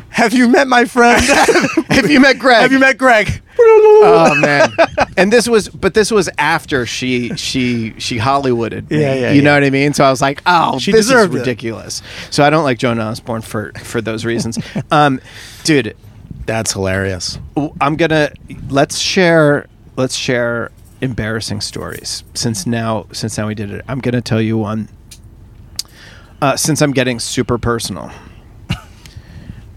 have 0.10 0.34
you 0.34 0.48
met 0.48 0.68
my 0.68 0.86
friend? 0.86 1.22
have 1.90 2.10
you 2.10 2.20
met 2.20 2.40
Greg? 2.40 2.62
have 2.62 2.72
you 2.72 2.80
met 2.80 2.98
Greg? 2.98 3.42
oh 3.60 4.36
man 4.40 4.72
and 5.18 5.34
this 5.34 5.48
was 5.50 5.68
but 5.70 5.96
this 5.96 6.12
was 6.12 6.30
after 6.38 6.86
she 6.86 7.36
she 7.36 7.92
she 8.00 8.20
hollywooded 8.20 8.88
me, 8.92 9.02
Yeah, 9.02 9.16
yeah, 9.16 9.32
you 9.32 9.42
know 9.42 9.52
what 9.56 9.64
i 9.64 9.72
mean 9.72 9.94
so 9.94 10.04
i 10.04 10.12
was 10.12 10.22
like 10.22 10.44
oh 10.46 10.78
She 10.78 10.92
this 10.92 11.06
is 11.06 11.08
deserved 11.08 11.34
it. 11.34 11.40
ridiculous 11.40 12.04
so 12.30 12.44
i 12.44 12.52
don't 12.52 12.64
like 12.64 12.78
joan 12.78 13.00
osborne 13.00 13.42
for 13.42 13.72
for 13.80 14.00
those 14.00 14.26
reasons 14.26 14.60
um 14.92 15.20
dude 15.64 15.98
That's 16.46 16.74
hilarious. 16.74 17.40
I'm 17.82 17.96
gonna 17.96 18.32
let's 18.70 19.00
share 19.00 19.66
let's 19.96 20.14
share 20.16 20.70
embarrassing 21.02 21.62
stories 21.62 22.24
since 22.36 22.68
now 22.68 23.08
since 23.12 23.40
now 23.40 23.48
we 23.48 23.56
did 23.56 23.72
it 23.72 23.84
i'm 23.88 23.98
gonna 24.02 24.22
tell 24.22 24.40
you 24.42 24.56
one 24.60 24.88
uh, 26.44 26.56
since 26.56 26.84
i'm 26.84 26.92
getting 26.92 27.20
super 27.20 27.58
personal 27.58 28.12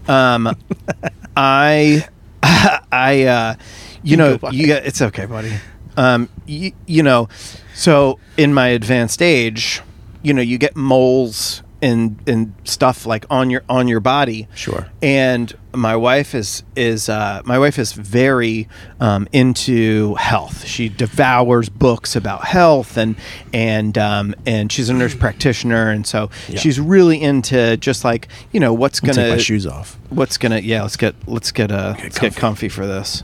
um 0.07 0.55
i 1.35 2.07
i 2.91 3.23
uh 3.23 3.55
you 4.03 4.17
know 4.17 4.39
you 4.51 4.67
got 4.67 4.85
it's 4.85 5.01
okay 5.01 5.25
buddy. 5.25 5.53
Um 5.97 6.29
you, 6.45 6.71
you 6.87 7.03
know 7.03 7.27
so 7.73 8.17
in 8.37 8.53
my 8.53 8.67
advanced 8.67 9.21
age 9.21 9.81
you 10.23 10.33
know 10.33 10.41
you 10.41 10.57
get 10.57 10.75
moles 10.75 11.63
and 11.81 12.17
and 12.27 12.53
stuff 12.63 13.05
like 13.05 13.25
on 13.29 13.49
your 13.49 13.63
on 13.67 13.87
your 13.87 13.99
body. 13.99 14.47
Sure. 14.55 14.87
and 15.01 15.53
my 15.73 15.95
wife 15.95 16.35
is 16.35 16.63
is 16.75 17.07
uh, 17.09 17.41
my 17.45 17.57
wife 17.57 17.79
is 17.79 17.93
very 17.93 18.67
um, 18.99 19.27
into 19.31 20.15
health. 20.15 20.65
She 20.65 20.89
devours 20.89 21.69
books 21.69 22.15
about 22.15 22.45
health 22.45 22.97
and 22.97 23.15
and 23.53 23.97
um, 23.97 24.35
and 24.45 24.71
she's 24.71 24.89
a 24.89 24.93
nurse 24.93 25.15
practitioner, 25.15 25.89
and 25.89 26.05
so 26.05 26.29
Yeah. 26.49 26.59
she's 26.59 26.79
really 26.79 27.21
into 27.21 27.77
just 27.77 28.03
like 28.03 28.27
you 28.51 28.59
know 28.59 28.73
what's 28.73 28.99
gonna 28.99 29.13
take 29.13 29.31
my 29.31 29.37
shoes 29.37 29.65
off. 29.65 29.97
what's 30.09 30.37
gonna 30.37 30.59
yeah 30.59 30.81
let's 30.81 30.97
get 30.97 31.15
let's 31.27 31.51
get 31.51 31.71
uh 31.71 31.95
let's 31.99 32.19
get 32.19 32.35
comfy. 32.35 32.39
comfy 32.39 32.69
for 32.69 32.85
this 32.85 33.23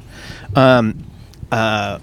um 0.55 1.03
uh 1.51 1.99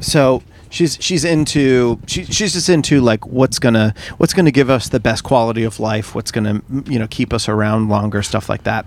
so 0.00 0.42
she's 0.70 0.96
she's 1.00 1.24
into 1.24 1.98
she, 2.06 2.24
she's 2.24 2.52
just 2.52 2.68
into 2.68 3.00
like 3.00 3.26
what's 3.26 3.58
gonna 3.58 3.94
what's 4.18 4.34
gonna 4.34 4.50
give 4.50 4.68
us 4.70 4.88
the 4.88 5.00
best 5.00 5.24
quality 5.24 5.64
of 5.64 5.80
life 5.80 6.14
what's 6.14 6.30
gonna 6.30 6.60
you 6.86 6.98
know 6.98 7.06
keep 7.08 7.32
us 7.32 7.48
around 7.48 7.88
longer 7.88 8.22
stuff 8.22 8.48
like 8.48 8.64
that 8.64 8.84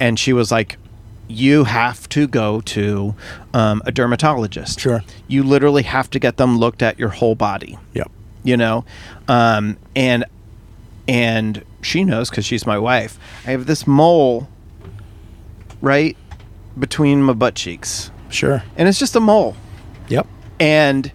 and 0.00 0.18
she 0.18 0.32
was 0.32 0.50
like 0.52 0.78
you 1.28 1.64
have 1.64 2.08
to 2.08 2.28
go 2.28 2.60
to 2.60 3.12
um, 3.52 3.82
a 3.84 3.90
dermatologist 3.90 4.78
Sure. 4.78 5.02
you 5.26 5.42
literally 5.42 5.82
have 5.82 6.08
to 6.10 6.18
get 6.20 6.36
them 6.36 6.58
looked 6.58 6.82
at 6.82 6.98
your 6.98 7.08
whole 7.08 7.34
body 7.34 7.76
Yep. 7.94 8.10
you 8.44 8.56
know 8.56 8.84
um, 9.26 9.76
and 9.96 10.24
and 11.08 11.64
she 11.82 12.04
knows 12.04 12.30
because 12.30 12.44
she's 12.44 12.66
my 12.66 12.78
wife 12.78 13.18
i 13.46 13.50
have 13.50 13.66
this 13.66 13.86
mole 13.86 14.48
right 15.80 16.16
between 16.78 17.22
my 17.22 17.32
butt 17.32 17.54
cheeks 17.54 18.10
Sure. 18.28 18.62
and 18.76 18.88
it's 18.88 18.98
just 18.98 19.16
a 19.16 19.20
mole 19.20 19.56
Yep. 20.08 20.26
and 20.60 21.10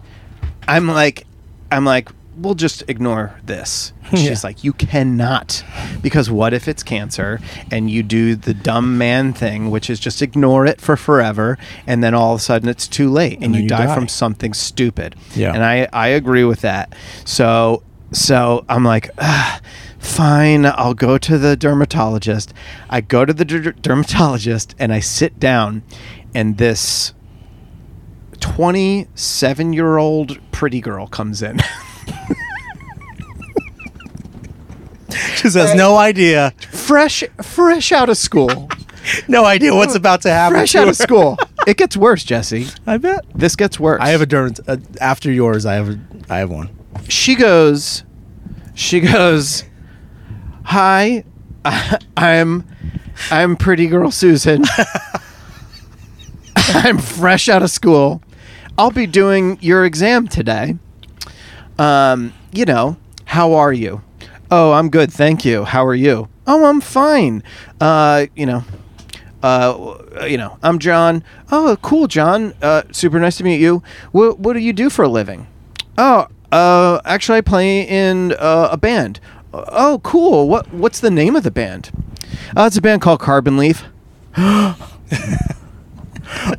i'm 0.67 0.87
like 0.87 1.25
i'm 1.71 1.85
like 1.85 2.09
we'll 2.37 2.55
just 2.55 2.81
ignore 2.87 3.35
this 3.45 3.91
And 4.05 4.13
Yeah. 4.19 4.29
she's 4.29 4.43
like 4.43 4.63
you 4.63 4.71
cannot 4.73 5.63
because 6.01 6.31
what 6.31 6.53
if 6.53 6.67
it's 6.67 6.81
cancer 6.81 7.39
and 7.69 7.91
you 7.91 8.03
do 8.03 8.35
the 8.35 8.53
dumb 8.53 8.97
man 8.97 9.33
thing 9.33 9.69
which 9.69 9.89
is 9.89 9.99
just 9.99 10.21
ignore 10.21 10.65
it 10.65 10.79
for 10.79 10.95
forever 10.95 11.57
and 11.85 12.01
then 12.03 12.13
all 12.13 12.33
of 12.33 12.39
a 12.39 12.43
sudden 12.43 12.69
it's 12.69 12.87
too 12.87 13.09
late 13.09 13.35
and, 13.35 13.43
And 13.45 13.55
you, 13.55 13.61
you 13.63 13.67
die, 13.67 13.85
die. 13.87 13.93
from 13.95 14.07
something 14.07 14.53
stupid 14.53 15.15
Yeah. 15.35 15.53
and 15.53 15.63
i 15.63 15.87
i 15.91 16.07
agree 16.07 16.45
with 16.45 16.61
that 16.61 16.93
so 17.25 17.83
so 18.13 18.65
i'm 18.69 18.83
like 18.85 19.09
"Ah, 19.19 19.59
fine 19.99 20.65
i'll 20.65 20.93
go 20.93 21.17
to 21.17 21.37
the 21.37 21.55
dermatologist 21.57 22.53
i 22.89 23.01
go 23.01 23.23
to 23.25 23.33
the 23.33 23.45
der- 23.45 23.71
dermatologist 23.73 24.73
and 24.79 24.93
i 24.93 24.99
sit 24.99 25.37
down 25.39 25.83
and 26.33 26.57
this 26.57 27.13
27 28.41 29.73
year 29.73 29.97
old 29.97 30.37
pretty 30.51 30.81
girl 30.81 31.07
comes 31.07 31.41
in. 31.41 31.59
Just 35.37 35.55
has 35.55 35.73
no 35.75 35.97
idea, 35.97 36.53
fresh 36.71 37.23
fresh 37.41 37.91
out 37.91 38.09
of 38.09 38.17
school. 38.17 38.69
no 39.27 39.43
idea 39.45 39.73
what's 39.73 39.95
about 39.95 40.21
to 40.21 40.29
happen. 40.29 40.55
Fresh 40.57 40.71
to 40.73 40.79
out 40.79 40.83
her. 40.85 40.89
of 40.91 40.97
school. 40.97 41.37
It 41.67 41.77
gets 41.77 41.95
worse, 41.95 42.23
Jesse. 42.23 42.65
I 42.87 42.97
bet. 42.97 43.23
This 43.35 43.55
gets 43.55 43.79
worse. 43.79 44.01
I 44.01 44.09
have 44.09 44.21
a 44.21 44.25
derm. 44.25 44.59
Uh, 44.67 44.77
after 44.99 45.31
yours, 45.31 45.63
I 45.63 45.75
have. 45.75 45.89
A, 45.89 45.99
I 46.27 46.39
have 46.39 46.49
one. 46.49 46.71
she 47.07 47.35
goes 47.35 48.03
she 48.73 48.99
goes 48.99 49.63
hi 50.63 51.23
i'm 52.17 52.65
i'm 53.29 53.55
pretty 53.57 53.85
girl 53.87 54.09
susan 54.09 54.63
i'm 56.69 56.97
fresh 56.97 57.47
out 57.49 57.61
of 57.61 57.69
school 57.69 58.23
i'll 58.81 58.89
be 58.89 59.05
doing 59.05 59.59
your 59.61 59.85
exam 59.85 60.27
today 60.27 60.75
um 61.77 62.33
you 62.51 62.65
know 62.65 62.97
how 63.25 63.53
are 63.53 63.71
you 63.71 64.01
oh 64.49 64.71
i'm 64.71 64.89
good 64.89 65.13
thank 65.13 65.45
you 65.45 65.63
how 65.65 65.85
are 65.85 65.93
you 65.93 66.27
oh 66.47 66.65
i'm 66.65 66.81
fine 66.81 67.43
uh 67.79 68.25
you 68.35 68.47
know 68.47 68.63
uh, 69.43 69.97
you 70.27 70.37
know, 70.37 70.59
I'm 70.61 70.77
Jon. 70.77 71.23
Oh, 71.51 71.75
cool, 71.81 72.05
Jon. 72.05 72.53
Uh, 72.61 72.83
super 72.91 73.19
nice 73.19 73.37
to 73.37 73.43
meet 73.43 73.59
you. 73.59 73.81
What 74.11 74.37
What 74.37 74.53
do 74.53 74.59
you 74.59 74.71
do 74.71 74.91
for 74.91 75.01
a 75.01 75.07
living? 75.07 75.47
Oh, 75.97 76.27
uh, 76.51 77.01
actually, 77.05 77.39
I 77.39 77.41
play 77.41 77.81
in 77.81 78.33
uh, 78.33 78.69
a 78.71 78.77
band. 78.77 79.19
Oh, 79.51 79.99
cool. 80.03 80.47
What 80.47 80.71
What's 80.71 80.99
the 80.99 81.09
name 81.09 81.35
of 81.35 81.41
the 81.41 81.49
band? 81.49 81.89
Uh, 82.55 82.65
it's 82.67 82.77
a 82.77 82.81
band 82.81 83.01
called 83.01 83.19
Carbon 83.19 83.57
Leaf. 83.57 83.83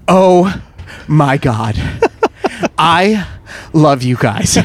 oh 0.09 0.61
my 1.09 1.37
god, 1.37 1.77
I 2.79 3.27
love 3.73 4.03
you 4.03 4.17
guys. 4.17 4.59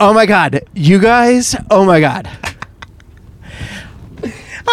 oh 0.00 0.12
my 0.14 0.26
god, 0.26 0.62
you 0.74 0.98
guys. 0.98 1.56
Oh 1.70 1.84
my 1.84 2.00
god. 2.00 2.28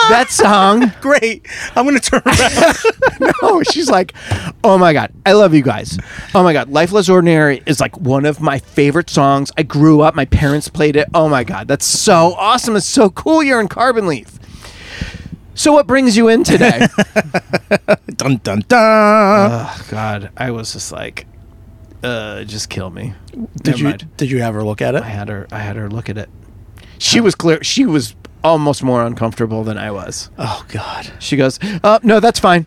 That 0.10 0.28
song 0.30 0.92
Great. 1.02 1.46
I'm 1.76 1.86
gonna 1.86 2.00
turn 2.00 2.22
around. 2.26 2.76
no, 3.42 3.64
she's 3.64 3.90
like, 3.90 4.14
oh 4.64 4.78
my 4.78 4.94
god, 4.94 5.12
I 5.26 5.34
love 5.34 5.54
you 5.54 5.62
guys. 5.62 5.98
Oh 6.34 6.44
my 6.44 6.54
god, 6.54 6.70
Life 6.70 6.92
Less 6.92 7.10
Ordinary 7.10 7.62
is 7.66 7.80
like 7.80 7.98
one 7.98 8.26
of 8.26 8.40
my 8.40 8.60
favorite 8.60 9.10
songs. 9.10 9.52
I 9.58 9.64
grew 9.64 10.02
up, 10.02 10.16
my 10.16 10.26
parents 10.26 10.68
played 10.68 10.96
it. 10.96 11.08
Oh 11.14 11.28
my 11.30 11.44
god, 11.44 11.68
that's 11.68 11.86
so 11.86 12.34
awesome. 12.38 12.76
It's 12.76 12.86
so 12.86 13.10
cool. 13.10 13.44
You're 13.44 13.60
in 13.60 13.68
Carbon 13.68 14.08
Leaf. 14.08 14.39
So 15.60 15.74
what 15.74 15.88
brings 15.88 16.16
you 16.16 16.30
in 16.30 16.46
today? 16.46 16.88
dun 18.16 18.38
dun 18.38 18.64
dun. 18.70 19.52
oh 19.52 19.86
god, 19.90 20.32
I 20.38 20.52
was 20.52 20.72
just 20.72 20.94
like, 20.94 21.28
uh, 22.02 22.46
just 22.46 22.70
kill 22.70 22.90
me. 22.90 23.14
did 23.58 23.66
Never 23.66 23.78
you 23.78 23.84
mind. 23.84 24.10
Did 24.16 24.32
you 24.32 24.42
have 24.42 24.54
her 24.54 24.64
look 24.64 24.82
at 24.82 24.96
it? 24.96 25.04
I 25.04 25.10
had 25.10 25.28
her. 25.28 25.50
I 25.52 25.60
had 25.60 25.76
her 25.76 25.90
look 25.90 26.08
at 26.08 26.18
it. 26.18 26.30
She 26.98 27.20
was 27.20 27.36
clear. 27.36 27.62
She 27.62 27.86
was 27.86 28.16
almost 28.42 28.84
more 28.84 29.06
uncomfortable 29.06 29.66
than 29.66 29.78
I 29.78 29.92
was. 29.92 30.30
Oh 30.38 30.64
God. 30.70 31.12
She 31.20 31.36
goes, 31.36 31.60
"Uh, 31.84 32.00
no, 32.04 32.22
that's 32.22 32.40
fine." 32.40 32.66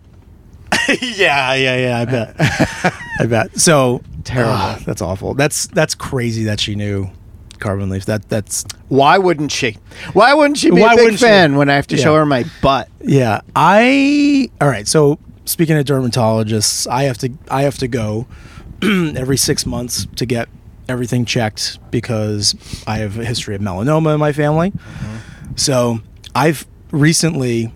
yeah, 1.00 1.54
yeah, 1.54 1.76
yeah. 1.78 1.98
I 1.98 2.04
bet. 2.04 2.36
I 3.20 3.26
bet. 3.26 3.58
So 3.58 4.02
Terrible. 4.24 4.52
ah, 4.52 4.78
that's 4.84 5.00
awful. 5.00 5.32
That's 5.32 5.66
that's 5.68 5.94
crazy 5.94 6.44
that 6.44 6.60
she 6.60 6.74
knew 6.74 7.10
Carbon 7.62 7.88
Leaf. 7.88 8.04
That 8.04 8.28
that's 8.28 8.64
Why 8.88 9.16
wouldn't 9.18 9.52
she? 9.52 9.78
Why 10.12 10.34
wouldn't 10.34 10.58
she 10.58 10.70
be 10.70 10.80
Why 10.80 10.92
a 10.92 10.96
big 10.96 11.04
wouldn't 11.04 11.20
she? 11.20 11.24
fan 11.26 11.56
when 11.56 11.70
I 11.70 11.74
have 11.76 11.86
to 11.88 11.96
show 11.96 12.12
Yeah. 12.12 12.18
her 12.20 12.26
my 12.26 12.44
butt? 12.60 12.88
yeah. 13.00 13.40
I 13.56 14.50
all 14.60 14.68
right. 14.68 14.86
So 14.86 15.18
speaking 15.46 15.76
of 15.78 15.84
dermatologists, 15.86 16.86
I 16.86 17.04
have 17.04 17.18
to 17.18 17.30
I 17.50 17.62
have 17.62 17.78
to 17.78 17.88
go 17.88 18.26
every 18.82 19.36
six 19.38 19.64
months 19.64 20.06
to 20.16 20.26
get 20.26 20.48
everything 20.88 21.24
checked 21.24 21.78
because 21.90 22.54
I 22.86 22.98
have 22.98 23.18
a 23.18 23.24
history 23.24 23.54
of 23.54 23.60
melanoma 23.62 24.14
in 24.14 24.20
my 24.20 24.32
family. 24.32 24.72
So 25.56 26.00
I've 26.34 26.66
recently, 26.90 27.72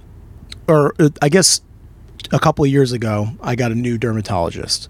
or 0.69 0.95
uh, 0.99 1.11
I 1.23 1.29
guess 1.29 1.61
a 2.33 2.39
couple 2.41 2.65
of 2.65 2.71
years 2.71 2.93
ago, 2.93 3.29
I 3.41 3.55
got 3.55 3.71
a 3.71 3.75
new 3.75 3.99
dermatologist, 3.99 4.89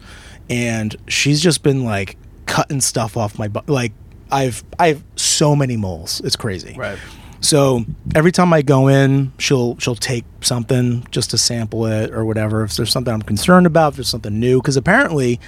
and 0.49 0.97
she's 1.09 1.41
just 1.43 1.63
been 1.63 1.85
like 1.85 2.17
cutting 2.47 2.81
stuff 2.81 3.17
off 3.17 3.39
my 3.39 3.49
butt. 3.49 3.69
Like 3.69 3.93
I've 4.31 4.65
I 4.79 4.89
have 4.89 5.03
so 5.17 5.55
many 5.57 5.77
moles. 5.77 6.21
It's 6.25 6.37
crazy. 6.37 6.75
Right. 6.77 6.99
So 7.41 7.85
every 8.15 8.33
time 8.33 8.53
I 8.53 8.63
go 8.63 8.89
in, 8.89 9.33
she'll 9.39 9.79
she'll 9.79 9.95
take 9.95 10.25
something 10.41 11.07
just 11.11 11.31
to 11.31 11.39
sample 11.39 11.87
it 11.87 12.11
or 12.13 12.25
whatever. 12.25 12.65
If 12.65 12.77
there's 12.77 12.91
something 12.91 13.13
I'm 13.13 13.23
concerned 13.23 13.67
about, 13.67 13.93
if 13.93 13.97
there's 13.97 14.09
something 14.09 14.41
new, 14.41 14.61
because 14.61 14.77
apparently, 14.77 15.39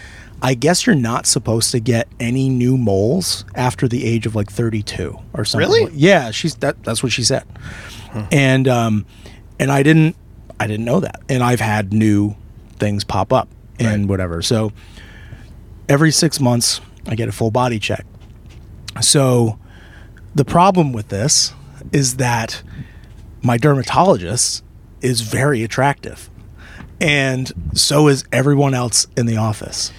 I 0.42 0.54
guess 0.54 0.86
you're 0.86 0.94
not 0.94 1.26
supposed 1.26 1.70
to 1.72 1.80
get 1.80 2.06
any 2.20 2.48
new 2.50 2.76
moles 2.76 3.44
after 3.54 3.88
the 3.88 4.04
age 4.04 4.26
of 4.26 4.36
like 4.36 4.50
32 4.52 5.18
or 5.32 5.44
something. 5.44 5.68
Really? 5.68 5.90
Yeah, 5.94 6.30
she's 6.30 6.54
that. 6.56 6.84
That's 6.84 7.02
what 7.02 7.10
she 7.10 7.24
said. 7.24 7.44
And 8.30 8.68
um, 8.68 9.06
and 9.58 9.72
I 9.72 9.82
didn't 9.82 10.14
I 10.60 10.66
didn't 10.66 10.84
know 10.84 11.00
that. 11.00 11.20
And 11.28 11.42
I've 11.42 11.60
had 11.60 11.92
new 11.92 12.36
things 12.78 13.02
pop 13.02 13.32
up 13.32 13.48
and 13.80 14.02
Right. 14.02 14.08
whatever. 14.10 14.42
So 14.42 14.72
every 15.88 16.12
six 16.12 16.38
months, 16.38 16.80
I 17.06 17.14
get 17.14 17.28
a 17.28 17.32
full 17.32 17.50
body 17.50 17.78
check. 17.78 18.04
So 19.01 19.59
the 20.35 20.44
problem 20.44 20.92
with 20.92 21.09
this 21.09 21.53
is 21.92 22.16
that 22.16 22.62
my 23.42 23.57
dermatologist 23.57 24.62
is 25.01 25.20
very 25.20 25.62
attractive 25.62 26.29
and 27.01 27.53
so 27.72 28.09
is 28.09 28.24
everyone 28.33 28.74
else 28.74 29.07
in 29.16 29.27
the 29.27 29.37
office 29.37 29.92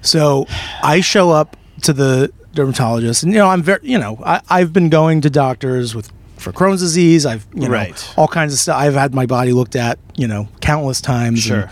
so 0.00 0.44
i 0.82 1.00
show 1.00 1.30
up 1.30 1.56
to 1.80 1.92
the 1.92 2.28
dermatologist 2.54 3.22
and 3.22 3.32
you 3.32 3.38
know 3.38 3.48
i'm 3.48 3.62
very 3.62 3.78
you 3.84 3.96
know 3.96 4.18
I, 4.26 4.40
i've 4.50 4.72
been 4.72 4.88
going 4.88 5.20
to 5.20 5.30
doctors 5.30 5.94
with 5.94 6.10
for 6.38 6.50
crohn's 6.52 6.80
disease 6.80 7.24
i've 7.24 7.46
you 7.54 7.60
know 7.62 7.68
Right. 7.68 8.14
all 8.18 8.26
kinds 8.26 8.52
of 8.52 8.58
stuff 8.58 8.76
i've 8.76 8.94
had 8.94 9.14
my 9.14 9.26
body 9.26 9.52
looked 9.52 9.76
at 9.76 10.00
you 10.16 10.26
know 10.26 10.48
countless 10.60 11.00
times 11.00 11.38
Sure. 11.38 11.70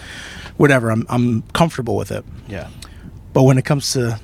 whatever 0.56 0.90
i'm, 0.90 1.04
I'm 1.08 1.42
comfortable 1.52 1.96
with 1.96 2.12
it 2.12 2.24
Yeah. 2.46 2.68
but 3.32 3.42
when 3.42 3.58
it 3.58 3.64
comes 3.64 3.92
to 3.94 4.20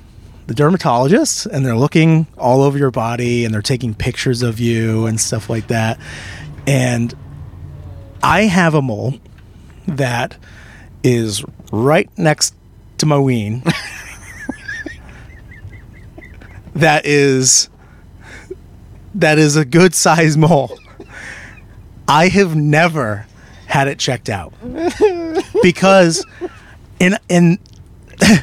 the 0.47 0.53
dermatologists 0.53 1.45
and 1.45 1.65
they're 1.65 1.77
looking 1.77 2.25
all 2.37 2.61
over 2.61 2.77
your 2.77 2.91
body 2.91 3.45
and 3.45 3.53
they're 3.53 3.61
taking 3.61 3.93
pictures 3.93 4.41
of 4.41 4.59
you 4.59 5.05
and 5.05 5.19
stuff 5.19 5.49
like 5.49 5.67
that. 5.67 5.99
And 6.65 7.13
I 8.23 8.43
have 8.43 8.73
a 8.73 8.81
mole 8.81 9.15
that 9.87 10.37
is 11.03 11.43
right 11.71 12.09
next 12.17 12.55
to 12.99 13.05
my 13.05 13.19
ween. 13.19 13.61
that 16.75 17.05
is 17.05 17.69
that 19.15 19.37
is 19.39 19.55
a 19.55 19.65
good 19.65 19.95
size 19.95 20.37
mole. 20.37 20.77
I 22.07 22.29
have 22.29 22.55
never 22.55 23.25
had 23.65 23.87
it 23.87 23.99
checked 23.99 24.29
out 24.29 24.53
because 25.61 26.25
in 26.99 27.17
in 27.27 27.59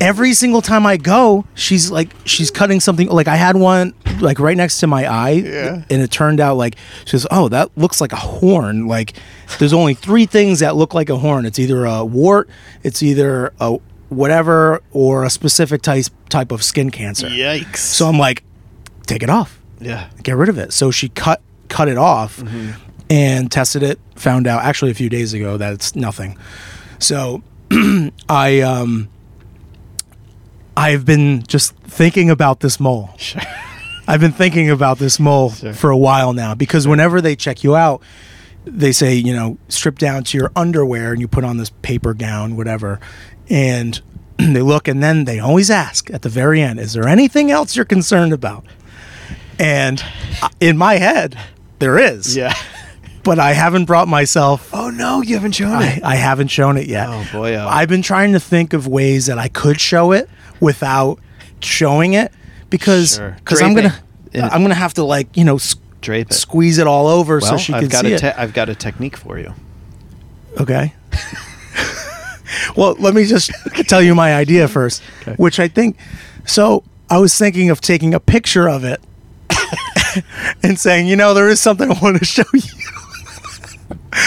every 0.00 0.32
single 0.34 0.62
time 0.62 0.86
I 0.86 0.96
go, 0.96 1.44
she's 1.54 1.90
like 1.90 2.10
she's 2.24 2.50
cutting 2.50 2.80
something. 2.80 3.08
Like 3.08 3.28
I 3.28 3.36
had 3.36 3.56
one 3.56 3.94
like 4.20 4.38
right 4.38 4.56
next 4.56 4.80
to 4.80 4.86
my 4.86 5.06
eye, 5.06 5.30
Yeah. 5.44 5.84
and 5.90 6.02
it 6.02 6.10
turned 6.10 6.40
out 6.40 6.56
like 6.56 6.76
she 7.04 7.10
says, 7.10 7.26
"Oh, 7.30 7.48
that 7.48 7.70
looks 7.76 8.00
like 8.00 8.12
a 8.12 8.16
horn." 8.16 8.86
Like 8.88 9.14
there's 9.58 9.72
only 9.72 9.94
three 9.94 10.26
things 10.26 10.60
that 10.60 10.76
look 10.76 10.94
like 10.94 11.08
a 11.10 11.16
horn. 11.18 11.44
It's 11.46 11.58
either 11.58 11.84
a 11.84 12.04
wart, 12.04 12.48
it's 12.82 13.02
either 13.02 13.52
a 13.60 13.78
whatever, 14.08 14.82
or 14.92 15.24
a 15.24 15.30
specific 15.30 15.82
type 15.82 16.06
type 16.28 16.52
of 16.52 16.62
skin 16.62 16.90
cancer. 16.90 17.28
Yikes. 17.28 17.78
So 17.78 18.08
I'm 18.08 18.18
like, 18.18 18.42
take 19.06 19.22
it 19.22 19.30
off 19.30 19.60
yeah. 19.80 20.08
get 20.22 20.36
rid 20.36 20.48
of 20.48 20.56
it. 20.58 20.72
So 20.72 20.90
she 20.90 21.08
cut 21.10 21.42
cut 21.68 21.88
it 21.88 21.98
off 21.98 22.42
and 23.10 23.50
tested 23.52 23.82
it. 23.82 23.98
Found 24.16 24.46
out 24.46 24.64
actually 24.64 24.90
a 24.90 24.94
few 24.94 25.08
days 25.10 25.34
ago 25.34 25.56
that 25.58 25.72
it's 25.74 25.94
nothing. 25.94 26.38
So 26.98 27.42
I 28.28 28.60
um 28.60 29.08
I've 30.76 31.04
been 31.04 31.42
just 31.44 31.74
thinking 31.76 32.30
about 32.30 32.60
this 32.60 32.78
mole. 32.78 33.10
Sure. 33.18 33.42
I've 34.08 34.20
been 34.20 34.32
thinking 34.32 34.70
about 34.70 34.98
this 34.98 35.18
mole 35.18 35.50
Sure. 35.50 35.72
for 35.72 35.90
a 35.90 35.96
while 35.96 36.32
now 36.32 36.54
because 36.54 36.86
whenever 36.86 37.20
they 37.20 37.34
check 37.34 37.64
you 37.64 37.74
out, 37.74 38.02
they 38.64 38.92
say, 38.92 39.14
you 39.14 39.34
know, 39.34 39.58
strip 39.68 39.98
down 39.98 40.24
to 40.24 40.38
your 40.38 40.52
underwear 40.54 41.12
and 41.12 41.20
you 41.20 41.26
put 41.28 41.44
on 41.44 41.56
this 41.56 41.70
paper 41.82 42.14
gown, 42.14 42.56
whatever. 42.56 43.00
And 43.48 44.00
they 44.36 44.60
look 44.62 44.86
and 44.86 45.02
then 45.02 45.24
they 45.24 45.38
always 45.40 45.70
ask 45.70 46.10
at 46.12 46.22
the 46.22 46.28
very 46.28 46.60
end, 46.60 46.78
is 46.78 46.92
there 46.92 47.08
anything 47.08 47.50
else 47.50 47.74
you're 47.74 47.84
concerned 47.84 48.32
about? 48.32 48.64
And 49.58 50.04
uh, 50.42 50.50
in 50.60 50.76
my 50.76 50.94
head, 50.96 51.36
there 51.78 51.98
is. 51.98 52.36
Yeah. 52.36 52.54
But 53.24 53.40
I 53.40 53.54
haven't 53.54 53.86
brought 53.86 54.06
myself 54.06 54.70
Oh 54.72 54.88
no, 54.88 55.20
you 55.20 55.34
haven't 55.34 55.56
shown 55.56 55.72
I, 55.72 55.94
it. 55.96 56.04
I 56.04 56.14
haven't 56.14 56.46
shown 56.46 56.76
it 56.76 56.86
yet. 56.86 57.08
Oh, 57.10 57.26
boy, 57.32 57.56
oh. 57.56 57.66
I've 57.66 57.88
been 57.88 58.02
trying 58.02 58.34
to 58.34 58.38
think 58.38 58.72
of 58.72 58.86
ways 58.86 59.26
that 59.26 59.36
I 59.36 59.48
could 59.48 59.80
show 59.80 60.12
it 60.12 60.30
without 60.60 61.18
showing 61.60 62.12
it 62.14 62.32
because 62.70 63.14
Sure. 63.16 63.36
because 63.38 63.62
I'm 63.62 63.74
gonna. 63.74 63.94
I'm 64.34 64.62
gonna 64.62 64.74
have 64.74 64.94
to 64.94 65.04
like 65.04 65.34
you 65.36 65.44
know 65.44 65.56
s- 65.56 65.76
Drape 66.02 66.30
it. 66.30 66.34
squeeze 66.34 66.78
it 66.78 66.86
all 66.86 67.06
over 67.08 67.38
well, 67.40 67.50
so 67.52 67.56
she 67.56 67.72
I've 67.72 67.80
can 67.80 67.88
got 67.88 68.04
see 68.04 68.12
a 68.12 68.16
it. 68.16 68.34
I've 68.36 68.52
got 68.52 68.68
a 68.68 68.74
technique 68.74 69.16
for 69.16 69.38
you. 69.38 69.54
okay. 70.60 70.92
well, 72.76 72.94
let 72.98 73.14
me 73.14 73.24
just 73.24 73.50
tell 73.88 74.02
you 74.02 74.14
my 74.14 74.34
idea 74.34 74.68
first, 74.78 75.02
Okay. 75.22 75.34
which 75.36 75.58
I 75.58 75.68
think. 75.68 75.96
So 76.44 76.84
I 77.10 77.18
was 77.18 77.36
thinking 77.36 77.70
of 77.70 77.80
taking 77.80 78.14
a 78.14 78.20
picture 78.20 78.68
of 78.68 78.84
it 78.84 79.00
and 80.62 80.78
saying, 80.78 81.06
you 81.08 81.16
know, 81.16 81.34
there 81.34 81.48
is 81.48 81.60
something 81.60 81.90
I 81.90 81.98
want 82.00 82.18
to 82.18 82.24
show 82.24 82.44
you. 82.52 82.60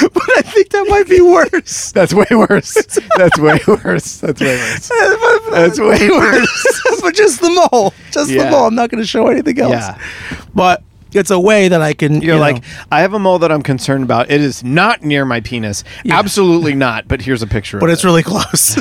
but 0.14 0.38
I 0.38 0.42
think 0.42 0.70
that 0.70 0.86
might 0.90 1.08
be 1.08 1.22
worse. 1.22 1.92
That's 1.94 2.14
way 2.14 2.26
worse. 2.32 2.74
That's 3.18 3.38
way 3.40 3.60
worse. 3.68 4.18
That's 4.20 4.40
way 4.42 4.56
worse. 4.58 4.90
That's 5.50 5.80
way 5.80 6.10
worse. 6.10 6.82
but 7.02 7.16
just 7.16 7.42
the 7.42 7.70
mole, 7.72 7.94
just 8.12 8.30
Yeah. 8.32 8.46
the 8.46 8.52
mole. 8.52 8.66
I'm 8.68 8.76
not 8.76 8.90
going 8.90 9.02
to 9.02 9.08
show 9.08 9.28
anything 9.28 9.60
else. 9.60 9.72
Yeah. 9.72 9.98
But 10.54 10.84
it's 11.14 11.32
a 11.32 11.40
way 11.40 11.68
that 11.68 11.82
I 11.82 11.94
can. 11.94 12.22
You're 12.22 12.36
you 12.36 12.40
like, 12.42 12.64
I 12.92 13.02
have 13.02 13.14
a 13.14 13.20
mole 13.20 13.40
that 13.40 13.52
I'm 13.52 13.64
concerned 13.64 14.04
about. 14.04 14.30
It 14.30 14.42
is 14.42 14.64
not 14.64 15.04
near 15.04 15.26
my 15.26 15.42
penis. 15.42 15.84
Absolutely 16.10 16.76
not. 16.76 17.08
But 17.08 17.22
here's 17.22 17.42
a 17.42 17.48
picture. 17.48 17.80
but 17.80 17.90
it's 17.90 18.04
it. 18.04 18.08
really 18.08 18.24
close. 18.24 18.78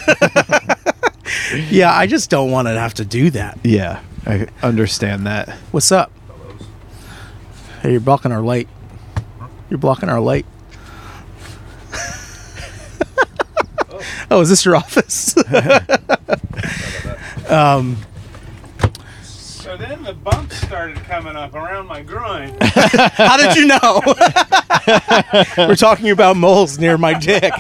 yeah, 1.70 1.92
I 1.92 2.06
just 2.06 2.30
don't 2.30 2.50
want 2.50 2.68
to 2.68 2.72
have 2.78 2.94
to 2.94 3.04
do 3.04 3.30
that. 3.30 3.58
yeah. 3.64 4.02
I 4.26 4.46
understand 4.62 5.26
that. 5.26 5.48
What's 5.70 5.90
up? 5.90 6.12
Hey, 7.80 7.92
you're 7.92 8.00
blocking 8.00 8.30
our 8.30 8.42
light. 8.42 8.68
You're 9.70 9.78
blocking 9.78 10.10
our 10.10 10.20
light. 10.20 10.44
Oh, 14.30 14.40
is 14.40 14.48
this 14.48 14.64
your 14.64 14.76
office? 14.76 15.34
Um, 17.48 17.96
so 19.22 19.74
then 19.78 20.02
the 20.02 20.12
bumps 20.12 20.56
started 20.56 20.96
coming 20.98 21.34
up 21.34 21.54
around 21.54 21.86
my 21.86 22.02
groin. 22.02 22.54
How 22.60 23.38
did 23.38 23.56
you 23.56 23.66
know? 23.66 24.02
We're 25.66 25.74
talking 25.74 26.10
about 26.10 26.36
moles 26.36 26.78
near 26.78 26.98
my 26.98 27.14
dick. 27.14 27.54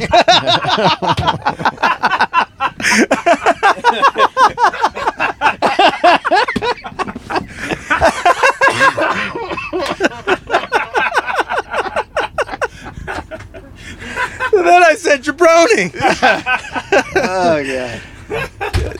Then 14.68 14.82
I 14.82 14.94
said 14.94 15.22
jabroni. 15.24 15.92
Oh 17.16 17.56
yeah. 17.58 18.00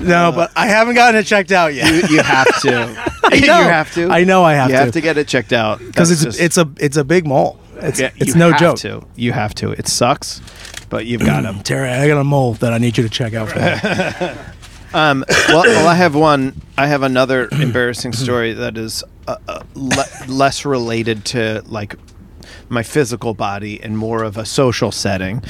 No, 0.01 0.33
but 0.33 0.51
I 0.57 0.67
haven't 0.67 0.95
gotten 0.95 1.21
it 1.21 1.25
checked 1.27 1.53
out 1.53 1.75
yet. 1.75 2.09
You, 2.09 2.17
you 2.17 2.23
have 2.23 2.47
to. 2.63 2.71
you 3.37 3.47
know. 3.47 3.63
have 3.63 3.93
to. 3.95 4.09
I 4.09 4.25
know 4.25 4.43
I 4.45 4.55
have 4.55 4.69
to. 4.69 4.73
you 4.73 4.79
to. 4.79 4.85
have 4.85 4.93
to 4.95 5.01
get 5.01 5.19
it 5.19 5.29
checked 5.29 5.53
out 5.53 5.79
because 5.81 6.11
it's 6.11 6.25
just- 6.25 6.41
it's 6.41 6.57
a 6.57 6.69
it's 6.79 6.97
a 6.97 7.05
big 7.05 7.27
mole. 7.27 7.59
It's 7.81 8.01
yeah, 8.01 8.11
it's 8.17 8.29
you 8.35 8.35
no 8.41 8.51
have 8.51 8.61
joke. 8.61 8.79
To. 8.79 9.07
You 9.17 9.33
have 9.33 9.55
to. 9.57 9.71
It 9.73 9.87
sucks, 9.87 10.41
but 10.89 11.07
you've 11.07 11.25
got 11.25 11.43
to. 11.43 11.63
Terry, 11.65 11.91
I 11.91 12.09
got 12.09 12.19
a 12.21 12.25
mole 12.25 12.55
that 12.55 12.73
I 12.73 12.79
need 12.79 12.97
you 12.97 13.05
to 13.05 13.11
check 13.11 13.35
out 13.35 13.49
for 13.51 13.59
me. 13.61 14.35
Um, 14.95 15.23
well, 15.49 15.65
well, 15.65 15.87
I 15.87 15.95
have 15.95 16.15
one. 16.15 16.59
I 16.79 16.87
have 16.87 17.03
another 17.03 17.47
embarrassing 17.53 18.15
story 18.15 18.55
that 18.55 18.79
is 18.79 19.05
uh, 19.27 19.37
uh, 19.47 19.63
le- 19.75 20.07
less 20.29 20.65
related 20.65 21.27
to 21.27 21.63
like 21.67 21.95
my 22.69 22.83
physical 22.83 23.35
body 23.35 23.83
in 23.83 23.97
more 23.97 24.23
of 24.23 24.37
a 24.37 24.45
social 24.45 24.93
setting. 24.93 25.43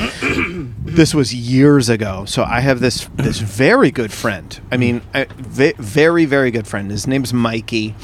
this 0.84 1.14
was 1.14 1.34
years 1.34 1.88
ago, 1.88 2.24
so 2.24 2.44
I 2.44 2.60
have 2.60 2.80
this 2.80 3.08
this 3.14 3.40
very 3.40 3.90
good 3.90 4.12
friend. 4.12 4.60
I 4.70 4.76
mean, 4.76 5.02
a 5.14 5.26
very 5.34 6.24
very 6.24 6.50
good 6.50 6.66
friend. 6.66 6.90
His 6.90 7.06
name's 7.06 7.32
Mikey. 7.32 7.94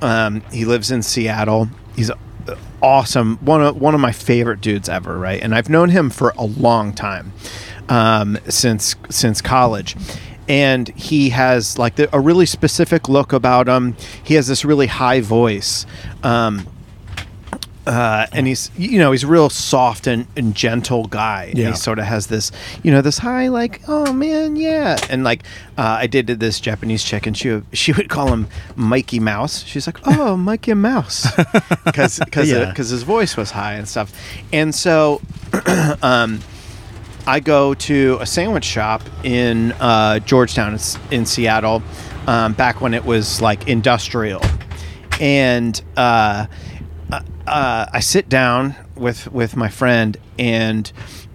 Um, 0.00 0.42
he 0.52 0.64
lives 0.64 0.90
in 0.90 1.02
Seattle. 1.02 1.68
He's 1.94 2.10
uh, 2.10 2.16
awesome. 2.82 3.36
One 3.38 3.62
of 3.62 3.80
one 3.80 3.94
of 3.94 4.00
my 4.00 4.12
favorite 4.12 4.60
dudes 4.60 4.88
ever. 4.88 5.18
Right, 5.18 5.42
and 5.42 5.54
I've 5.54 5.68
known 5.68 5.90
him 5.90 6.10
for 6.10 6.32
a 6.36 6.44
long 6.44 6.92
time, 6.92 7.32
um, 7.88 8.38
since 8.48 8.96
since 9.10 9.40
college, 9.40 9.96
and 10.48 10.88
he 10.90 11.30
has 11.30 11.78
like 11.78 11.96
the, 11.96 12.14
a 12.14 12.20
really 12.20 12.46
specific 12.46 13.08
look 13.08 13.32
about 13.32 13.68
him. 13.68 13.96
He 14.22 14.34
has 14.34 14.46
this 14.48 14.64
really 14.64 14.88
high 14.88 15.20
voice. 15.20 15.86
Um, 16.22 16.66
uh, 17.86 18.26
and 18.32 18.46
he's 18.46 18.70
you 18.76 18.98
know 18.98 19.10
he's 19.12 19.24
a 19.24 19.26
real 19.26 19.50
soft 19.50 20.06
and, 20.06 20.26
and 20.36 20.54
gentle 20.54 21.06
guy. 21.06 21.46
And 21.50 21.58
Yeah. 21.58 21.70
he 21.70 21.74
sort 21.76 21.98
of 21.98 22.04
has 22.04 22.28
this 22.28 22.52
you 22.82 22.90
know 22.92 23.00
this 23.02 23.18
high 23.18 23.48
like 23.48 23.80
oh 23.88 24.12
man 24.12 24.56
yeah. 24.56 24.96
And 25.10 25.24
like 25.24 25.42
uh, 25.76 25.96
I 26.00 26.06
did 26.06 26.26
this 26.26 26.60
Japanese 26.60 27.02
chick 27.02 27.26
and 27.26 27.36
she 27.36 27.50
would, 27.50 27.64
she 27.72 27.92
would 27.92 28.08
call 28.08 28.32
him 28.32 28.46
Mikey 28.76 29.18
Mouse. 29.20 29.64
She's 29.64 29.86
like 29.86 29.98
oh 30.06 30.36
Mikey 30.48 30.74
Mouse. 30.74 31.26
Because 31.84 32.18
because 32.20 32.50
Yeah. 32.50 32.72
his 32.74 33.02
voice 33.02 33.36
was 33.36 33.50
high 33.50 33.74
and 33.74 33.88
stuff. 33.88 34.12
And 34.52 34.74
so 34.74 35.20
um, 36.02 36.40
I 37.26 37.40
go 37.40 37.74
to 37.74 38.18
a 38.20 38.26
sandwich 38.26 38.64
shop 38.64 39.02
in 39.24 39.72
uh, 39.80 40.18
Georgetown 40.20 40.78
in 41.10 41.24
Seattle 41.26 41.82
um, 42.26 42.52
back 42.52 42.80
when 42.80 42.94
it 42.94 43.04
was 43.04 43.40
like 43.40 43.68
industrial. 43.68 44.40
And 45.20 45.80
uh, 47.46 47.86
I 47.92 48.00
sit 48.00 48.28
down 48.28 48.74
with 48.94 49.30
with 49.32 49.56
my 49.56 49.68
friend, 49.68 50.16
and 50.38 50.90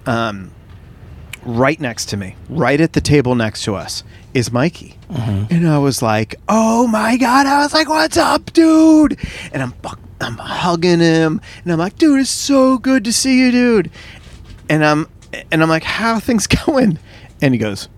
um, 0.05 0.51
right 1.43 1.80
next 1.80 2.05
to 2.10 2.18
me, 2.18 2.36
right 2.49 2.80
at 2.80 2.93
the 2.93 3.01
table 3.01 3.36
next 3.36 3.64
to 3.64 3.76
us, 3.76 4.03
is 4.34 4.51
Mikey, 4.51 4.97
and 5.10 5.68
I 5.68 5.78
was 5.80 6.01
like, 6.01 6.36
"Oh 6.47 6.88
my 6.88 7.18
god!" 7.18 7.45
I 7.45 7.60
was 7.60 7.74
like, 7.74 7.89
"What's 7.89 8.18
up, 8.18 8.53
dude?" 8.53 9.18
And 9.51 9.62
I'm 9.62 9.74
I'm 10.22 10.38
hugging 10.38 10.99
him, 10.99 11.41
and 11.64 11.74
I'm 11.74 11.80
like, 11.80 11.97
"Dude, 11.97 12.22
it's 12.22 12.30
so 12.30 12.78
good 12.78 13.03
to 13.05 13.14
see 13.14 13.39
you, 13.39 13.51
dude." 13.51 13.91
And 14.70 14.84
I'm 14.84 15.08
and 15.51 15.62
I'm 15.62 15.70
like, 15.70 15.84
"How 15.84 16.14
are 16.16 16.22
things 16.22 16.47
going?" 16.66 16.99
And 17.41 17.53
he 17.53 17.58
goes, 17.58 17.89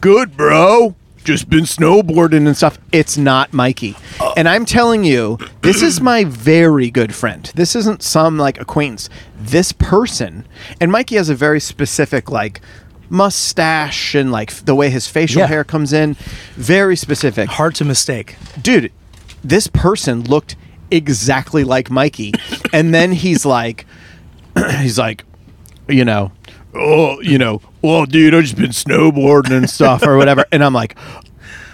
"Good, 0.00 0.36
bro." 0.36 0.94
Just 1.24 1.48
been 1.48 1.64
snowboarding 1.64 2.46
and 2.46 2.56
stuff. 2.56 2.78
It's 2.90 3.16
not 3.16 3.52
Mikey. 3.52 3.96
And 4.36 4.48
I'm 4.48 4.64
telling 4.64 5.04
you, 5.04 5.38
this 5.60 5.80
is 5.82 6.00
my 6.00 6.24
very 6.24 6.90
good 6.90 7.14
friend. 7.14 7.50
This 7.54 7.76
isn't 7.76 8.02
some 8.02 8.38
like 8.38 8.60
acquaintance. 8.60 9.08
This 9.38 9.70
person, 9.72 10.46
and 10.80 10.90
Mikey 10.90 11.14
has 11.16 11.28
a 11.28 11.34
very 11.34 11.60
specific 11.60 12.30
like 12.30 12.60
mustache 13.08 14.14
and 14.14 14.32
like 14.32 14.52
the 14.64 14.74
way 14.74 14.90
his 14.90 15.06
facial 15.06 15.40
Yeah. 15.40 15.46
hair 15.46 15.64
comes 15.64 15.92
in, 15.92 16.14
very 16.56 16.96
specific 16.96 17.48
Hard 17.50 17.74
to 17.76 17.84
mistake. 17.84 18.36
dude, 18.60 18.90
this 19.44 19.66
person 19.68 20.24
looked 20.24 20.56
exactly 20.90 21.62
like 21.62 21.90
Mikey. 21.90 22.32
and 22.72 22.92
then 22.92 23.12
he's 23.12 23.44
like, 23.46 23.86
he's 24.80 24.98
like, 24.98 25.24
you 25.88 26.04
know, 26.04 26.32
oh, 26.74 27.20
you 27.20 27.38
know, 27.38 27.60
well, 27.82 28.06
dude, 28.06 28.34
I've 28.34 28.42
just 28.44 28.56
been 28.56 28.70
snowboarding 28.70 29.52
and 29.52 29.68
stuff 29.68 30.02
or 30.06 30.16
whatever. 30.16 30.44
And 30.52 30.64
I'm 30.64 30.72
like, 30.74 30.96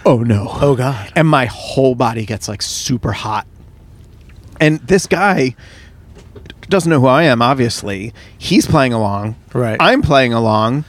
oh 0.05 0.19
no. 0.19 0.47
Oh, 0.49 0.75
God. 0.75 1.11
And 1.15 1.27
my 1.27 1.45
whole 1.45 1.95
body 1.95 2.25
gets 2.25 2.47
like 2.47 2.61
super 2.61 3.11
hot. 3.11 3.47
And 4.59 4.79
this 4.79 5.07
guy 5.07 5.55
doesn't 6.67 6.89
know 6.89 6.99
who 6.99 7.07
I 7.07 7.23
am, 7.23 7.41
obviously. 7.41 8.13
He's 8.37 8.67
playing 8.67 8.93
along. 8.93 9.35
Right. 9.53 9.77
I'm 9.79 10.01
playing 10.01 10.33
along. 10.33 10.85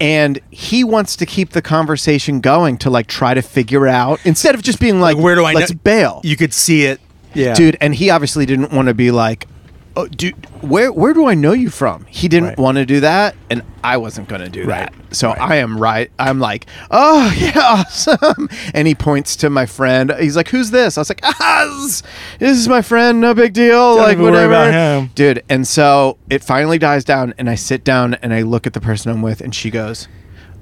And 0.00 0.40
he 0.50 0.82
wants 0.84 1.16
to 1.16 1.26
keep 1.26 1.50
the 1.50 1.62
conversation 1.62 2.40
going 2.40 2.78
to 2.78 2.90
like 2.90 3.06
try 3.06 3.32
to 3.32 3.42
figure 3.42 3.86
out 3.86 4.20
instead 4.26 4.54
of 4.54 4.62
just 4.62 4.80
being 4.80 5.00
like, 5.00 5.16
Where 5.16 5.36
do 5.36 5.44
I 5.44 5.52
let's 5.52 5.72
know? 5.72 5.78
bail 5.82 6.20
You 6.24 6.36
could 6.36 6.52
see 6.52 6.84
it. 6.84 7.00
Yeah. 7.32 7.54
dude 7.54 7.76
and 7.80 7.92
he 7.96 8.10
obviously 8.10 8.46
didn't 8.46 8.70
want 8.72 8.86
to 8.86 8.94
be 8.94 9.10
like 9.10 9.48
oh, 9.96 10.06
dude 10.08 10.34
where 10.62 10.90
where 10.92 11.12
do 11.14 11.26
i 11.26 11.34
know 11.34 11.52
you 11.52 11.70
from 11.70 12.04
he 12.06 12.26
didn't 12.28 12.48
Right. 12.50 12.58
want 12.58 12.76
to 12.78 12.86
do 12.86 13.00
that 13.00 13.34
and 13.50 13.62
i 13.82 13.96
wasn't 13.96 14.28
going 14.28 14.40
to 14.40 14.48
do 14.48 14.64
Right. 14.66 14.90
that 14.92 15.14
so 15.16 15.28
Right. 15.28 15.40
i 15.40 15.56
am 15.56 15.78
right 15.78 16.10
i'm 16.18 16.40
like 16.40 16.66
oh 16.90 17.32
yeah 17.38 17.52
awesome 17.58 18.48
and 18.74 18.88
he 18.88 18.94
points 18.94 19.36
to 19.36 19.50
my 19.50 19.66
friend 19.66 20.12
he's 20.18 20.36
like 20.36 20.48
who's 20.48 20.70
this 20.70 20.98
i 20.98 21.00
was 21.00 21.08
like 21.10 21.20
ah 21.24 21.78
this, 21.82 22.02
this 22.38 22.58
is 22.58 22.68
my 22.68 22.82
friend 22.82 23.20
no 23.20 23.34
big 23.34 23.52
deal 23.52 23.96
like 23.96 24.12
even 24.18 24.24
worry 24.32 24.48
whatever 24.48 25.08
dude 25.14 25.42
and 25.48 25.66
so 25.68 26.18
it 26.30 26.42
finally 26.42 26.78
dies 26.78 27.04
down 27.04 27.32
and 27.38 27.48
i 27.48 27.54
sit 27.54 27.84
down 27.84 28.14
and 28.14 28.34
i 28.34 28.42
look 28.42 28.66
at 28.66 28.72
the 28.72 28.80
person 28.80 29.10
i'm 29.12 29.22
with 29.22 29.40
and 29.40 29.54
she 29.54 29.70
goes 29.70 30.08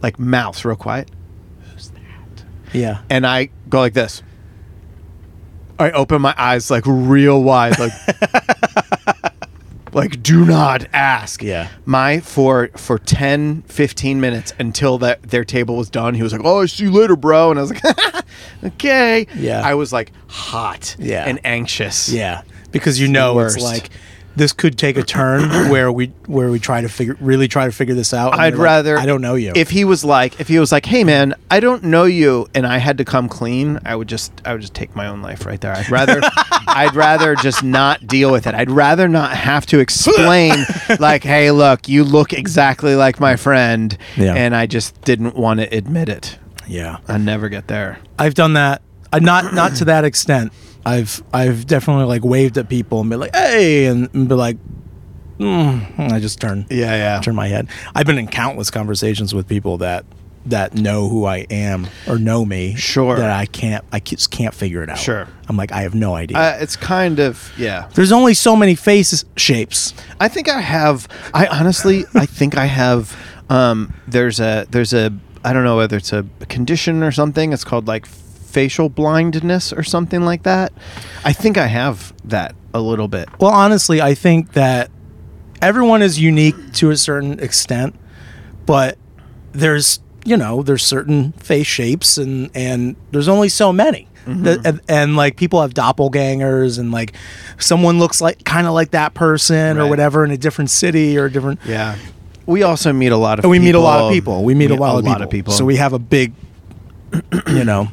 like 0.03 0.19
mouth 0.19 0.65
real 0.65 0.77
quiet 0.77 1.09
Who's 1.73 1.91
that? 1.91 2.45
Yeah. 2.73 3.03
and 3.09 3.27
I 3.27 3.51
go 3.69 3.79
like 3.81 3.95
this. 3.95 4.23
I 5.83 5.91
open 5.93 6.23
my 6.23 6.35
eyes 6.39 6.71
like 6.71 6.85
real 6.87 7.43
wide, 7.43 7.79
like 7.79 7.93
like 9.93 10.23
do 10.23 10.45
not 10.45 10.87
ask. 10.93 11.43
Yeah. 11.43 11.69
My 11.85 12.21
for 12.21 12.69
for 12.77 12.99
10, 12.99 13.63
15 13.63 14.21
minutes 14.21 14.53
until 14.59 14.99
that 14.99 15.23
their 15.23 15.45
table 15.45 15.77
was 15.77 15.91
done, 15.91 16.15
he 16.15 16.23
was 16.23 16.33
like, 16.33 16.43
Oh, 16.45 16.65
see 16.67 16.85
you 16.85 16.91
later, 16.93 17.17
bro. 17.17 17.51
And 17.51 17.59
I 17.59 17.63
was 17.63 17.73
like, 17.73 18.25
Okay. 18.65 19.27
Yeah. 19.37 19.63
I 19.65 19.75
was 19.75 19.93
like 19.93 20.13
hot 20.29 20.97
Yeah. 20.99 21.25
and 21.27 21.41
anxious. 21.45 22.09
Yeah, 22.09 22.43
because 22.71 23.01
you 23.01 23.09
know 23.09 23.39
it's 23.41 23.57
worst. 23.57 23.65
like 23.65 23.91
this 24.37 24.53
could 24.53 24.79
take 24.79 24.97
a 24.97 25.03
turn 25.03 25.49
where 25.71 25.91
we 25.93 26.07
where 26.27 26.51
we 26.51 26.59
try 26.59 26.81
to 26.81 26.89
figure 26.89 27.17
really 27.21 27.49
try 27.49 27.67
to 27.67 27.73
figure 27.73 27.95
this 27.95 28.15
out. 28.15 28.35
I'd 28.39 28.55
like, 28.55 28.63
rather 28.63 28.97
I 28.99 29.07
don't 29.07 29.21
know 29.21 29.35
you. 29.35 29.53
If 29.55 29.71
he 29.71 29.85
was 29.85 30.05
like, 30.05 30.41
if 30.41 30.49
he 30.49 30.59
was 30.59 30.73
like, 30.73 30.87
"Hey 30.87 31.05
man, 31.05 31.35
I 31.51 31.61
don't 31.61 31.85
know 31.85 32.05
you," 32.05 32.49
and 32.55 32.67
I 32.67 32.79
had 32.79 32.99
to 32.99 33.05
come 33.05 33.29
clean, 33.29 33.79
I 33.85 33.95
would 33.97 34.09
just, 34.09 34.33
I 34.45 34.53
would 34.53 34.61
just 34.63 34.75
take 34.75 34.95
my 34.97 35.07
own 35.09 35.23
life 35.23 35.45
right 35.47 35.61
there. 35.61 35.73
I'd 35.75 35.91
rather, 35.91 36.21
I'd 36.67 36.95
rather 36.95 37.35
just 37.37 37.63
not 37.63 38.07
deal 38.07 38.33
with 38.33 38.47
it. 38.47 38.55
I'd 38.55 38.71
rather 38.71 39.09
not 39.09 39.37
have 39.37 39.67
to 39.67 39.79
explain, 39.81 40.55
like, 40.99 41.23
"Hey, 41.25 41.51
look, 41.51 41.89
you 41.89 42.05
look 42.05 42.33
exactly 42.33 42.95
like 42.95 43.21
my 43.21 43.37
friend," 43.37 43.97
Yeah. 44.17 44.35
and 44.35 44.55
I 44.57 44.67
just 44.67 45.01
didn't 45.03 45.35
want 45.37 45.61
to 45.61 45.67
admit 45.77 46.09
it. 46.09 46.39
yeah, 46.67 46.99
I 47.09 47.19
never 47.19 47.49
get 47.49 47.69
there. 47.69 47.99
I've 48.19 48.35
done 48.35 48.55
that. 48.55 48.83
Uh, 49.13 49.19
not 49.19 49.53
not 49.53 49.75
to 49.77 49.85
that 49.87 50.05
extent. 50.05 50.53
I've 50.85 51.23
I've 51.33 51.67
definitely 51.67 52.05
like 52.05 52.25
waved 52.25 52.59
at 52.59 52.69
people 52.69 53.01
and 53.01 53.11
be 53.11 53.17
like, 53.17 53.35
hey, 53.35 53.87
and, 53.87 54.09
and 54.15 54.29
be 54.29 54.35
like, 54.35 54.57
mm, 55.39 55.99
and 55.99 56.13
I 56.13 56.21
just 56.21 56.41
turn 56.41 56.67
Yeah, 56.71 56.95
yeah. 56.97 57.21
turn 57.21 57.35
my 57.35 57.49
head. 57.49 57.69
I've 57.95 58.07
been 58.07 58.19
in 58.19 58.29
countless 58.29 58.71
conversations 58.71 59.35
with 59.35 59.49
people 59.49 59.79
that 59.79 60.05
that 60.47 60.75
know 60.75 61.09
who 61.09 61.25
I 61.25 61.47
am 61.51 61.87
or 62.09 62.19
know 62.19 62.45
me. 62.45 62.75
Sure. 62.75 63.15
That 63.17 63.31
I 63.31 63.47
can't 63.47 63.85
I 63.93 64.01
just 64.01 64.33
can't 64.33 64.53
figure 64.53 64.83
it 64.83 64.91
out. 64.91 64.99
Sure. 64.99 65.29
I'm 65.49 65.57
like 65.57 65.71
I 65.71 65.83
have 65.83 65.95
no 65.95 66.15
idea. 66.17 66.37
Uh, 66.37 66.59
it's 66.61 66.75
kind 66.75 67.21
of 67.21 67.53
yeah. 67.57 67.89
There's 67.95 68.11
only 68.11 68.35
so 68.35 68.57
many 68.57 68.75
faces 68.75 69.25
shapes. 69.37 69.95
I 70.19 70.27
think 70.29 70.49
I 70.49 70.61
have. 70.61 71.07
I 71.33 71.47
honestly, 71.47 72.05
I 72.15 72.27
think 72.27 72.57
I 72.57 72.65
have. 72.67 73.17
Um, 73.51 73.93
there's 74.09 74.41
a 74.41 74.67
there's 74.71 74.93
a 74.93 75.13
I 75.45 75.53
don't 75.53 75.63
know 75.65 75.77
whether 75.77 75.97
it's 75.97 76.13
a 76.13 76.25
condition 76.49 77.03
or 77.05 77.13
something. 77.13 77.53
It's 77.53 77.65
called 77.65 77.87
like 77.87 78.07
facial 78.53 78.89
blindness 78.89 79.73
or 79.73 79.83
something 79.83 80.23
like 80.25 80.43
that. 80.43 80.73
I 81.25 81.33
think 81.33 81.57
I 81.57 81.67
have 81.67 82.13
that 82.25 82.55
a 82.75 82.81
little 82.81 83.09
bit. 83.09 83.29
Well, 83.41 83.51
honestly, 83.51 84.01
I 84.03 84.15
think 84.15 84.53
that 84.53 84.91
everyone 85.61 86.03
is 86.03 86.21
unique 86.21 86.73
to 86.75 86.91
a 86.91 86.97
certain 86.97 87.41
extent, 87.41 87.95
but 88.67 88.99
there's 89.53 90.01
you 90.25 90.37
know 90.37 90.63
there's 90.63 90.85
certain 90.85 91.33
face 91.33 91.67
shapes 91.67 92.19
and 92.19 92.51
and 92.55 92.97
there's 93.11 93.29
only 93.29 93.49
so 93.49 93.73
many. 93.73 94.07
Mm-hmm. 94.27 94.43
That- 94.45 94.67
and, 94.67 94.81
and, 94.89 95.17
like 95.17 95.37
people 95.37 95.61
have 95.63 95.75
doppelgangers 95.75 96.79
and 96.79 96.93
like 96.93 97.15
someone 97.59 97.99
looks 97.99 98.21
like 98.21 98.45
kind 98.45 98.69
of 98.69 98.73
like 98.73 98.93
that 98.93 99.15
person 99.15 99.79
or 99.79 99.89
whatever 99.89 100.25
in 100.25 100.31
a 100.31 100.37
different 100.37 100.71
city 100.71 101.19
or 101.19 101.25
a 101.25 101.33
different 101.33 101.59
Yeah. 101.67 101.97
We 102.47 102.63
also 102.63 102.93
meet 102.93 103.11
a 103.11 103.17
lot 103.17 103.41
of 103.41 103.45
and 103.45 103.51
we 103.51 103.59
people. 103.59 103.65
meet 103.67 103.75
a 103.75 103.81
lot 103.81 104.01
of 104.05 104.13
people 104.13 104.45
we 104.45 104.55
meet 104.55 104.71
a 104.71 104.77
lot, 104.77 104.97
of, 104.97 105.05
people. 105.05 105.23
of 105.23 105.31
people. 105.31 105.53
so 105.53 105.65
we 105.65 105.75
have 105.75 105.93
a 105.93 105.99
big 105.99 106.35
you 107.49 107.65
know 107.65 107.89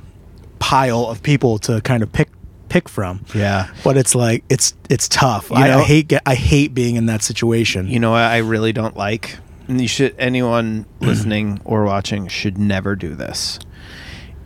pile 0.59 1.05
of 1.05 1.23
people 1.23 1.57
to 1.59 1.81
kind 1.81 2.03
of 2.03 2.11
pick 2.11 2.29
pick 2.69 2.87
from 2.87 3.25
yeah. 3.33 3.67
but 3.83 3.97
it's 3.97 4.13
like 4.13 4.43
it's 4.47 4.75
it's 4.89 5.07
tough. 5.07 5.49
You 5.49 5.57
I, 5.57 5.67
know- 5.69 5.79
I 5.79 5.83
hate 5.83 6.07
get, 6.07 6.21
I 6.25 6.35
hate 6.35 6.73
being 6.73 6.95
in 6.95 7.07
that 7.07 7.23
situation. 7.23 7.87
You 7.87 7.99
know 7.99 8.11
what 8.11 8.21
I 8.21 8.37
really 8.37 8.71
don't 8.71 8.95
like? 8.95 9.37
And 9.67 9.81
you 9.81 9.87
should 9.87 10.15
anyone 10.19 10.85
listening 10.99 11.61
or 11.65 11.83
watching 11.85 12.27
should 12.27 12.57
never 12.57 12.95
do 12.95 13.15
this. 13.15 13.59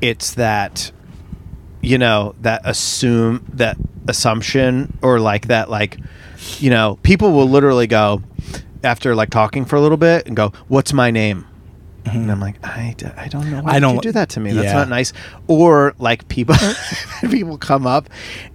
It's 0.01 0.33
that 0.35 0.91
you 1.81 1.97
know, 1.97 2.33
that 2.41 2.61
assume 2.63 3.45
that 3.53 3.75
assumption 4.07 4.97
or 5.01 5.19
like 5.19 5.47
that 5.47 5.69
like 5.69 5.97
you 6.59 6.69
know, 6.69 6.97
people 7.03 7.31
will 7.33 7.47
literally 7.49 7.87
go 7.87 8.21
after 8.83 9.15
like 9.15 9.29
talking 9.29 9.65
for 9.65 9.75
a 9.75 9.81
little 9.81 9.97
bit 9.97 10.27
and 10.27 10.35
go, 10.35 10.51
"What's 10.67 10.93
my 10.93 11.11
name?" 11.11 11.45
Mm-hmm. 12.03 12.17
And 12.17 12.31
I'm 12.31 12.39
like, 12.41 12.55
I, 12.65 12.95
d- 12.97 13.05
I 13.17 13.27
don't 13.29 13.49
know. 13.49 13.61
Why 13.61 13.73
I 13.73 13.79
don't- 13.79 13.93
don't 13.95 14.03
do 14.03 14.11
that 14.11 14.29
to 14.29 14.39
me. 14.39 14.51
That's 14.51 14.65
yeah. 14.65 14.73
not 14.73 14.89
nice. 14.89 15.13
Or 15.47 15.93
like 15.99 16.27
people, 16.27 16.55
people 17.21 17.57
come 17.57 17.87
up 17.87 18.09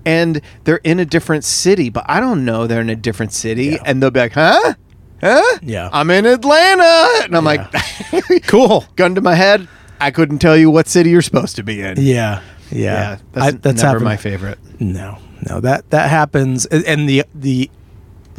and 0.04 0.40
they're 0.64 0.80
in 0.84 1.00
a 1.00 1.04
different 1.06 1.44
city, 1.44 1.88
but 1.88 2.04
I 2.06 2.20
don't 2.20 2.44
know 2.44 2.66
they're 2.66 2.80
in 2.82 2.90
a 2.90 2.96
different 2.96 3.32
city, 3.32 3.66
Yeah. 3.66 3.82
and 3.86 4.02
they'll 4.02 4.10
be 4.10 4.20
like, 4.20 4.32
"Huh? 4.32 4.74
Huh? 5.22 5.58
Yeah. 5.62 5.88
I'm 5.92 6.10
in 6.10 6.26
Atlanta," 6.26 7.24
and 7.24 7.36
I'm 7.36 7.44
like, 7.44 7.60
cool. 8.46 8.84
gun 8.96 9.14
to 9.14 9.20
my 9.20 9.34
head. 9.34 9.66
I 10.00 10.10
couldn't 10.12 10.38
tell 10.38 10.56
you 10.56 10.70
what 10.70 10.86
city 10.86 11.10
you're 11.10 11.22
supposed 11.22 11.56
to 11.56 11.62
be 11.62 11.80
in. 11.80 11.96
Yeah, 11.98 12.42
yeah. 12.70 12.80
Yeah, 12.80 13.18
that's, 13.32 13.46
I- 13.46 13.50
that's 13.52 13.76
never 13.82 13.86
happened- 13.88 14.04
my 14.04 14.16
favorite. 14.16 14.58
No, 14.78 15.18
no. 15.48 15.60
That 15.60 15.88
that 15.90 16.10
happens, 16.10 16.66
and 16.66 17.08
the 17.08 17.24
the 17.34 17.70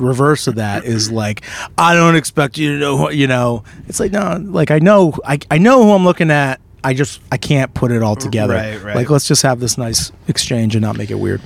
reverse 0.01 0.47
of 0.47 0.55
that 0.55 0.85
is 0.85 1.11
like 1.11 1.43
I 1.77 1.93
don't 1.95 2.15
expect 2.15 2.57
you 2.57 2.73
to 2.73 2.79
know. 2.79 2.95
what- 2.97 3.15
You 3.15 3.27
know, 3.27 3.63
it's 3.87 3.99
like 3.99 4.11
no, 4.11 4.37
like 4.43 4.71
I 4.71 4.79
know, 4.79 5.13
I 5.25 5.39
I 5.51 5.57
know 5.57 5.83
who 5.83 5.91
I'm 5.91 6.03
looking 6.05 6.31
at, 6.31 6.59
I 6.83 6.93
just 6.93 7.21
I 7.31 7.37
can't 7.37 7.73
put 7.73 7.91
it 7.91 8.01
all 8.01 8.15
together. 8.15 8.53
Right, 8.53 8.81
right. 8.81 8.95
Like 8.95 9.09
let's 9.09 9.27
just 9.27 9.41
have 9.43 9.59
this 9.59 9.77
nice 9.77 10.11
exchange 10.27 10.75
and 10.75 10.81
not 10.81 10.97
make 10.97 11.11
it 11.11 11.19
weird. 11.19 11.41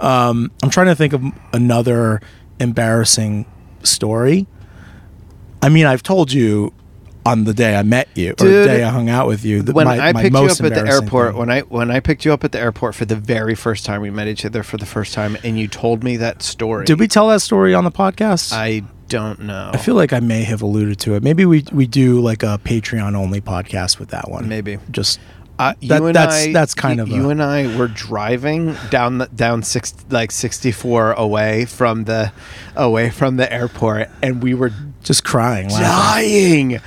Um, 0.00 0.50
I'm 0.62 0.70
trying 0.70 0.86
to 0.88 0.94
think 0.96 1.12
of 1.12 1.22
another 1.52 2.20
embarrassing 2.60 3.46
story. 3.82 4.46
I 5.62 5.68
mean, 5.70 5.86
I've 5.86 6.02
told 6.02 6.32
you 6.32 6.72
on 7.28 7.44
the 7.44 7.54
day 7.54 7.76
I 7.76 7.82
met 7.82 8.08
you 8.14 8.30
or 8.40 8.46
the 8.46 8.64
day 8.64 8.82
I 8.82 8.88
hung 8.90 9.08
out 9.08 9.26
with 9.26 9.44
you. 9.44 9.62
that 9.62 9.74
when 9.74 9.86
my- 9.86 9.98
I 9.98 10.12
my 10.12 10.22
picked 10.22 10.34
you 10.36 10.46
up 10.46 10.60
at 10.62 10.74
the 10.74 10.86
airport, 10.90 11.30
thing. 11.32 11.38
when 11.38 11.50
I 11.50 11.60
when 11.60 11.90
I 11.90 12.00
picked 12.00 12.24
you 12.24 12.32
up 12.32 12.44
at 12.44 12.52
the 12.52 12.60
airport 12.60 12.94
for 12.94 13.04
the 13.04 13.16
very 13.16 13.54
first 13.54 13.84
time, 13.84 14.00
we 14.00 14.10
met 14.10 14.28
each 14.28 14.44
other 14.44 14.62
for 14.62 14.76
the 14.76 14.86
first 14.86 15.14
time, 15.14 15.36
and 15.44 15.58
you 15.58 15.68
told 15.68 16.02
me 16.02 16.16
that 16.18 16.42
story. 16.42 16.84
did 16.86 16.98
we 16.98 17.08
tell 17.08 17.28
that 17.28 17.40
story 17.42 17.74
on 17.74 17.84
the 17.84 17.90
podcast? 17.92 18.52
I 18.52 18.82
don't 19.08 19.40
know. 19.40 19.70
I 19.72 19.78
feel 19.78 19.94
like 19.94 20.12
I 20.12 20.20
may 20.20 20.42
have 20.44 20.60
alluded 20.62 20.98
to 21.00 21.14
it. 21.14 21.22
Maybe 21.22 21.44
we 21.46 21.64
we 21.72 21.86
do 21.86 22.20
like 22.20 22.42
a 22.42 22.58
Patreon 22.64 23.14
only 23.16 23.40
podcast 23.40 23.98
with 23.98 24.10
that 24.10 24.30
one. 24.30 24.48
Maybe. 24.48 24.78
just 24.90 25.18
Uh, 25.60 25.74
you 25.80 25.88
That- 25.88 26.02
and 26.02 26.14
that's- 26.14 26.46
I, 26.46 26.52
that's 26.52 26.72
kind 26.72 27.00
of 27.00 27.08
you 27.08 27.26
a- 27.26 27.30
and 27.30 27.42
I 27.42 27.76
were 27.76 27.88
driving 27.88 28.76
down 28.90 29.18
the, 29.18 29.26
down 29.26 29.64
six 29.64 29.92
like 30.08 30.30
sixty 30.30 30.70
four 30.70 31.12
away 31.14 31.64
from 31.64 32.04
the 32.04 32.30
away 32.76 33.10
from 33.10 33.38
the 33.38 33.52
airport, 33.52 34.08
and 34.22 34.40
we 34.40 34.54
were 34.54 34.70
just 35.02 35.24
crying. 35.24 35.68
Laughing. 35.70 36.78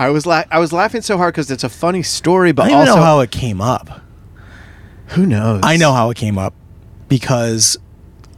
I 0.00 0.08
was 0.10 0.24
la- 0.26 0.44
I 0.50 0.58
was 0.58 0.72
laughing 0.72 1.02
so 1.02 1.16
hard 1.18 1.34
because 1.34 1.50
it's 1.50 1.64
a 1.64 1.68
funny 1.68 2.02
story, 2.02 2.52
but 2.52 2.66
I 2.66 2.70
don't 2.70 2.80
also 2.80 2.96
know 2.96 3.02
how 3.02 3.20
it 3.20 3.30
came 3.30 3.60
up. 3.60 4.00
who 5.08 5.26
knows? 5.26 5.60
I 5.62 5.76
know 5.76 5.92
how 5.92 6.08
it 6.10 6.16
came 6.16 6.38
up 6.38 6.54
because 7.08 7.76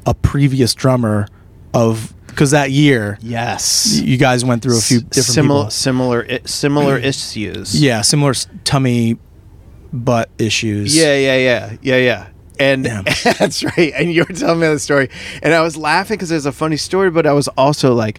a 0.06 0.14
previous 0.14 0.74
drummer 0.74 1.28
of 1.72 2.12
because 2.26 2.50
that 2.50 2.70
year 2.70 3.18
Yes, 3.20 4.00
you 4.00 4.16
guys 4.16 4.44
went 4.44 4.62
through 4.62 4.78
a 4.78 4.80
few 4.80 5.00
different 5.02 5.24
similar 5.26 5.60
people. 5.60 5.70
similar 5.70 6.26
i- 6.28 6.40
similar 6.46 6.96
issues. 6.98 7.80
Yeah, 7.80 8.00
similar 8.00 8.30
s- 8.30 8.46
tummy 8.64 9.18
butt 9.92 10.30
issues. 10.38 10.96
Yeah, 10.96 11.14
yeah, 11.14 11.36
yeah, 11.36 11.76
yeah, 11.82 11.96
yeah. 11.96 12.26
And 12.58 12.84
Yeah. 12.84 13.02
that's 13.38 13.62
right. 13.64 13.92
And 13.96 14.12
you 14.12 14.24
were 14.28 14.34
telling 14.34 14.60
me 14.60 14.66
the 14.68 14.78
story, 14.78 15.10
and 15.42 15.52
I 15.54 15.60
was 15.62 15.76
laughing 15.76 16.16
because 16.16 16.30
it 16.30 16.36
was 16.36 16.46
a 16.46 16.52
funny 16.52 16.76
story, 16.76 17.10
but 17.10 17.26
I 17.26 17.32
was 17.32 17.48
also 17.48 17.92
like, 17.94 18.18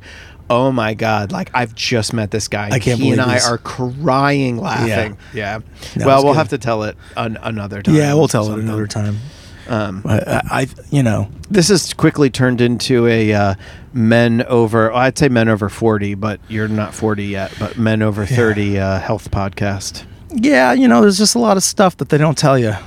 "Oh 0.49 0.71
my 0.71 0.93
god!" 0.93 1.31
Like 1.31 1.51
I've 1.53 1.73
just 1.75 2.13
met 2.13 2.31
this 2.31 2.47
guy. 2.47 2.69
I 2.71 2.79
can't 2.79 2.99
he 2.99 3.11
and 3.11 3.21
I 3.21 3.39
are 3.39 3.57
crying, 3.57 4.57
laughing. 4.57 5.17
Yeah. 5.33 5.59
No, 5.95 6.05
well, 6.07 6.23
we'll 6.23 6.33
good. 6.33 6.37
have 6.37 6.49
to 6.49 6.57
tell 6.57 6.83
it 6.83 6.97
an- 7.17 7.37
another 7.41 7.81
time. 7.81 7.95
Yeah, 7.95 8.13
we'll 8.13 8.27
tell 8.27 8.51
it 8.51 8.59
another 8.59 8.87
time. 8.87 9.17
Um, 9.67 10.01
I, 10.05 10.41
I, 10.51 10.67
you 10.91 11.03
know, 11.03 11.29
this 11.49 11.69
has 11.69 11.93
quickly 11.93 12.29
turned 12.29 12.59
into 12.59 13.07
a 13.07 13.31
uh, 13.33 13.55
men 13.93 14.43
over. 14.43 14.89
well, 14.89 14.97
I'd 14.97 15.17
say 15.17 15.29
men 15.29 15.47
over 15.47 15.69
forty, 15.69 16.15
but 16.15 16.41
you're 16.49 16.67
not 16.67 16.93
forty 16.93 17.25
yet. 17.27 17.53
But 17.59 17.77
men 17.77 18.01
over 18.01 18.25
thirty 18.25 18.77
uh, 18.77 18.99
health 18.99 19.31
podcast. 19.31 20.03
yeah, 20.31 20.73
you 20.73 20.87
know, 20.89 20.99
there's 21.01 21.17
just 21.17 21.35
a 21.35 21.39
lot 21.39 21.55
of 21.55 21.63
stuff 21.63 21.95
that 21.97 22.09
they 22.09 22.17
don't 22.17 22.37
tell 22.37 22.57
you. 22.59 22.73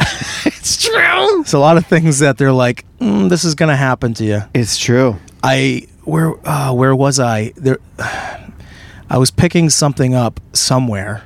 It's 0.49 0.83
true. 0.85 1.41
It's 1.41 1.53
a 1.53 1.59
lot 1.61 1.77
of 1.77 1.87
things 1.87 2.19
that 2.19 2.39
they're 2.39 2.53
like, 2.53 2.85
mm, 2.99 3.29
this 3.29 3.45
is 3.45 3.55
gonna 3.55 3.77
happen 3.77 4.15
to 4.15 4.25
you. 4.25 4.43
It's 4.53 4.77
true. 4.77 5.17
I 5.43 5.87
where 6.07 6.35
uh, 6.49 6.73
where 6.73 6.95
was 6.95 7.21
I? 7.21 7.53
There, 7.57 7.79
I 7.99 9.19
was 9.19 9.31
picking 9.31 9.71
something 9.71 10.15
up 10.15 10.41
somewhere. 10.53 11.25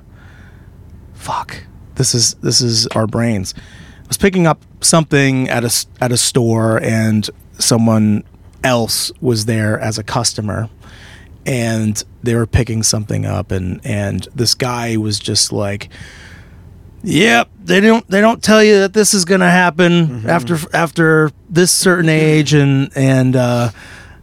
Fuck. 1.14 1.64
This 1.95 2.14
is 2.14 2.35
this 2.35 2.61
is 2.61 2.87
our 2.89 3.07
brains. 3.07 3.55
I 3.57 4.09
was 4.09 4.16
picking 4.16 4.47
up 4.47 4.62
something 4.81 5.49
at 5.49 5.64
a 5.64 5.87
at 6.01 6.12
a 6.12 6.16
store, 6.16 6.81
and 6.83 7.28
someone 7.59 8.24
else 8.64 9.12
was 9.20 9.45
there 9.45 9.78
as 9.78 9.99
a 9.99 10.03
customer, 10.03 10.68
and 11.47 12.03
they 12.22 12.35
were 12.35 12.47
picking 12.47 12.83
something 12.83 13.26
up, 13.26 13.51
and 13.51 13.81
and 13.85 14.26
this 14.35 14.55
guy 14.55 14.97
was 14.97 15.18
just 15.18 15.53
like. 15.53 15.89
Yep, 17.03 17.49
they 17.64 17.81
don't 17.81 18.07
they 18.11 18.20
don't 18.20 18.43
tell 18.43 18.62
you 18.62 18.81
that 18.81 18.93
this 18.93 19.14
is 19.14 19.24
going 19.24 19.41
to 19.41 19.49
happen 19.49 20.28
after 20.28 20.59
after 20.74 21.31
this 21.49 21.72
certain 21.72 22.11
age 22.11 22.53
and 22.53 22.91
and 22.95 23.35
uh 23.37 23.70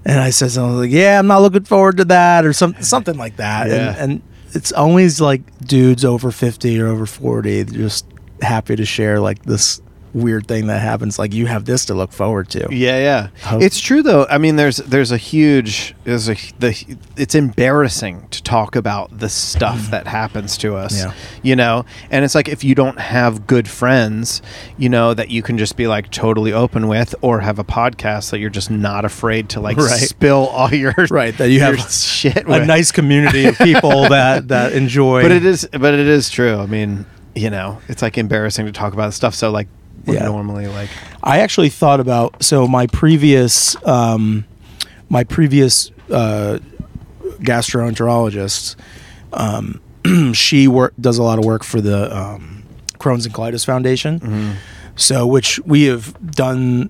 and 0.07 0.21
I 0.21 0.29
said 0.29 0.51
something 0.51 0.77
like, 0.77 0.91
"Yeah, 0.91 1.19
I'm 1.19 1.27
not 1.27 1.41
looking 1.41 1.65
forward 1.65 1.97
to 1.97 2.05
that," 2.05 2.45
or 2.45 2.53
some 2.53 2.73
something 2.79 3.17
like 3.17 3.35
that. 3.35 3.67
Yeah. 3.67 3.89
And, 3.89 3.97
and 3.97 4.21
it's 4.53 4.71
always 4.71 5.19
like 5.19 5.41
dudes 5.59 6.05
over 6.05 6.31
fifty 6.31 6.79
or 6.79 6.87
over 6.87 7.05
forty, 7.05 7.65
just 7.65 8.05
happy 8.41 8.77
to 8.77 8.85
share 8.85 9.19
like 9.19 9.43
this 9.43 9.81
weird 10.13 10.47
thing 10.47 10.67
that 10.67 10.81
happens. 10.81 11.19
Like 11.19 11.33
you 11.33 11.45
have 11.47 11.65
this 11.65 11.85
to 11.85 11.93
look 11.93 12.11
forward 12.11 12.49
to. 12.51 12.67
Yeah, 12.71 12.97
yeah. 12.99 13.27
How- 13.41 13.59
It's 13.59 13.79
true 13.79 14.01
though. 14.01 14.25
I 14.29 14.37
mean, 14.37 14.55
there's 14.55 14.77
there's 14.77 15.11
a 15.11 15.17
huge 15.17 15.95
there's 16.03 16.29
a 16.29 16.35
the 16.59 16.97
it's 17.17 17.35
embarrassing 17.35 18.27
to 18.31 18.41
talk 18.43 18.75
about 18.75 19.17
the 19.19 19.29
stuff 19.29 19.91
that 19.91 20.07
happens 20.07 20.57
to 20.59 20.75
us. 20.75 20.97
Yeah. 20.97 21.13
You 21.43 21.55
know, 21.55 21.85
and 22.09 22.23
it's 22.23 22.35
like 22.35 22.47
if 22.47 22.63
you 22.63 22.75
don't 22.75 22.99
have 22.99 23.47
good 23.47 23.67
friends, 23.67 24.41
you 24.77 24.89
know, 24.89 25.13
that 25.13 25.29
you 25.29 25.41
can 25.43 25.57
just 25.57 25.75
be 25.75 25.87
like 25.87 26.09
totally 26.11 26.53
open 26.53 26.87
with, 26.87 27.13
or 27.21 27.39
have 27.41 27.59
a 27.59 27.63
podcast 27.63 28.31
that 28.31 28.39
you're 28.39 28.49
just 28.49 28.71
not 28.71 29.05
afraid 29.05 29.49
to 29.49 29.59
like 29.59 29.77
Right. 29.77 29.87
spill 29.99 30.47
all 30.47 30.73
your 30.73 30.93
Right, 31.09 31.37
that 31.37 31.49
you 31.49 31.59
have 31.61 31.79
shit. 31.91 32.45
A 32.45 32.49
with. 32.49 32.67
nice 32.67 32.91
community 32.91 33.45
of 33.45 33.57
people 33.57 34.03
that 34.09 34.47
that 34.49 34.73
enjoy. 34.73 35.21
but 35.21 35.31
it 35.31 35.45
is 35.45 35.67
but 35.71 35.93
it 35.93 36.07
is 36.07 36.29
true. 36.29 36.57
I 36.57 36.65
mean, 36.65 37.05
you 37.35 37.49
know, 37.49 37.79
it's 37.87 38.01
like 38.01 38.17
embarrassing 38.17 38.65
to 38.65 38.71
talk 38.71 38.93
about 38.93 39.13
stuff. 39.13 39.35
So 39.35 39.51
like, 39.51 39.67
we're 40.07 40.13
Yeah. 40.15 40.25
normally 40.25 40.67
like, 40.67 40.89
I 41.21 41.39
actually 41.39 41.69
thought 41.69 41.99
about 41.99 42.41
so 42.43 42.67
my 42.67 42.87
previous 42.87 43.75
um, 43.85 44.45
my 45.09 45.23
previous 45.23 45.91
uh, 46.11 46.59
gastroenterologist. 47.39 48.75
Um, 49.33 49.81
she 50.33 50.67
work 50.67 50.93
does 50.99 51.17
a 51.17 51.23
lot 51.23 51.39
of 51.39 51.45
work 51.45 51.63
for 51.63 51.81
the 51.81 52.15
um, 52.15 52.63
Crohn's 52.99 53.25
and 53.25 53.33
Colitis 53.35 53.65
Foundation. 53.65 54.57
So 54.95 55.27
which 55.27 55.59
we 55.59 55.83
have 55.83 56.15
done, 56.31 56.89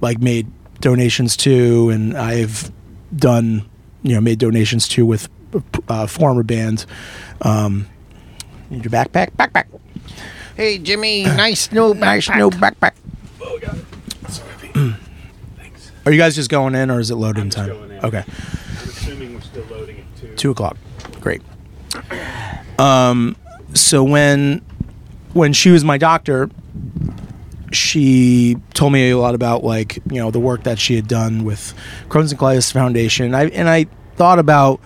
like 0.00 0.20
made 0.20 0.46
donations 0.80 1.36
to, 1.38 1.88
and 1.90 2.16
I've 2.16 2.70
done 3.14 3.68
you 4.02 4.14
know 4.14 4.20
made 4.20 4.38
donations 4.38 4.88
to 4.88 5.06
with 5.06 5.28
uh, 5.88 6.06
former 6.06 6.42
band. 6.42 6.84
Um, 7.42 7.86
need 8.68 8.84
your 8.84 8.90
backpack, 8.92 9.30
backpack, 9.32 9.66
hey 10.60 10.76
Jimmy, 10.76 11.24
nice 11.24 11.72
new 11.72 11.94
nice 12.08 12.28
new 12.28 12.50
backpack. 12.50 12.92
Are 16.06 16.12
you 16.12 16.18
guys 16.18 16.34
just 16.34 16.50
going 16.50 16.74
in, 16.74 16.90
or 16.90 17.00
is 17.00 17.10
it 17.10 17.14
loading 17.14 17.48
time? 17.50 17.68
going 17.68 17.92
in. 17.92 18.04
Okay, 18.04 18.24
I'm 18.26 18.88
assuming 18.88 19.34
we're 19.34 19.40
still 19.40 19.64
loading 19.70 19.96
it 19.96 20.04
too. 20.20 20.34
two 20.36 20.50
o'clock. 20.50 20.76
Great. 21.20 21.40
Um, 22.78 23.36
so 23.72 24.04
when 24.04 24.60
when 25.32 25.54
she 25.54 25.70
was 25.70 25.82
my 25.82 25.96
doctor, 25.96 26.50
she 27.72 28.56
told 28.74 28.92
me 28.92 29.10
a 29.10 29.18
lot 29.18 29.34
about 29.34 29.64
like 29.64 29.96
you 30.10 30.18
know 30.20 30.30
the 30.30 30.40
work 30.40 30.64
that 30.64 30.78
she 30.78 30.94
had 30.94 31.08
done 31.08 31.44
with 31.44 31.74
Crohn's 32.10 32.32
and 32.32 32.40
Colitis 32.40 32.70
Foundation. 32.70 33.26
And 33.26 33.36
I 33.36 33.46
and 33.46 33.68
I 33.68 33.86
thought 34.16 34.38
about 34.38 34.80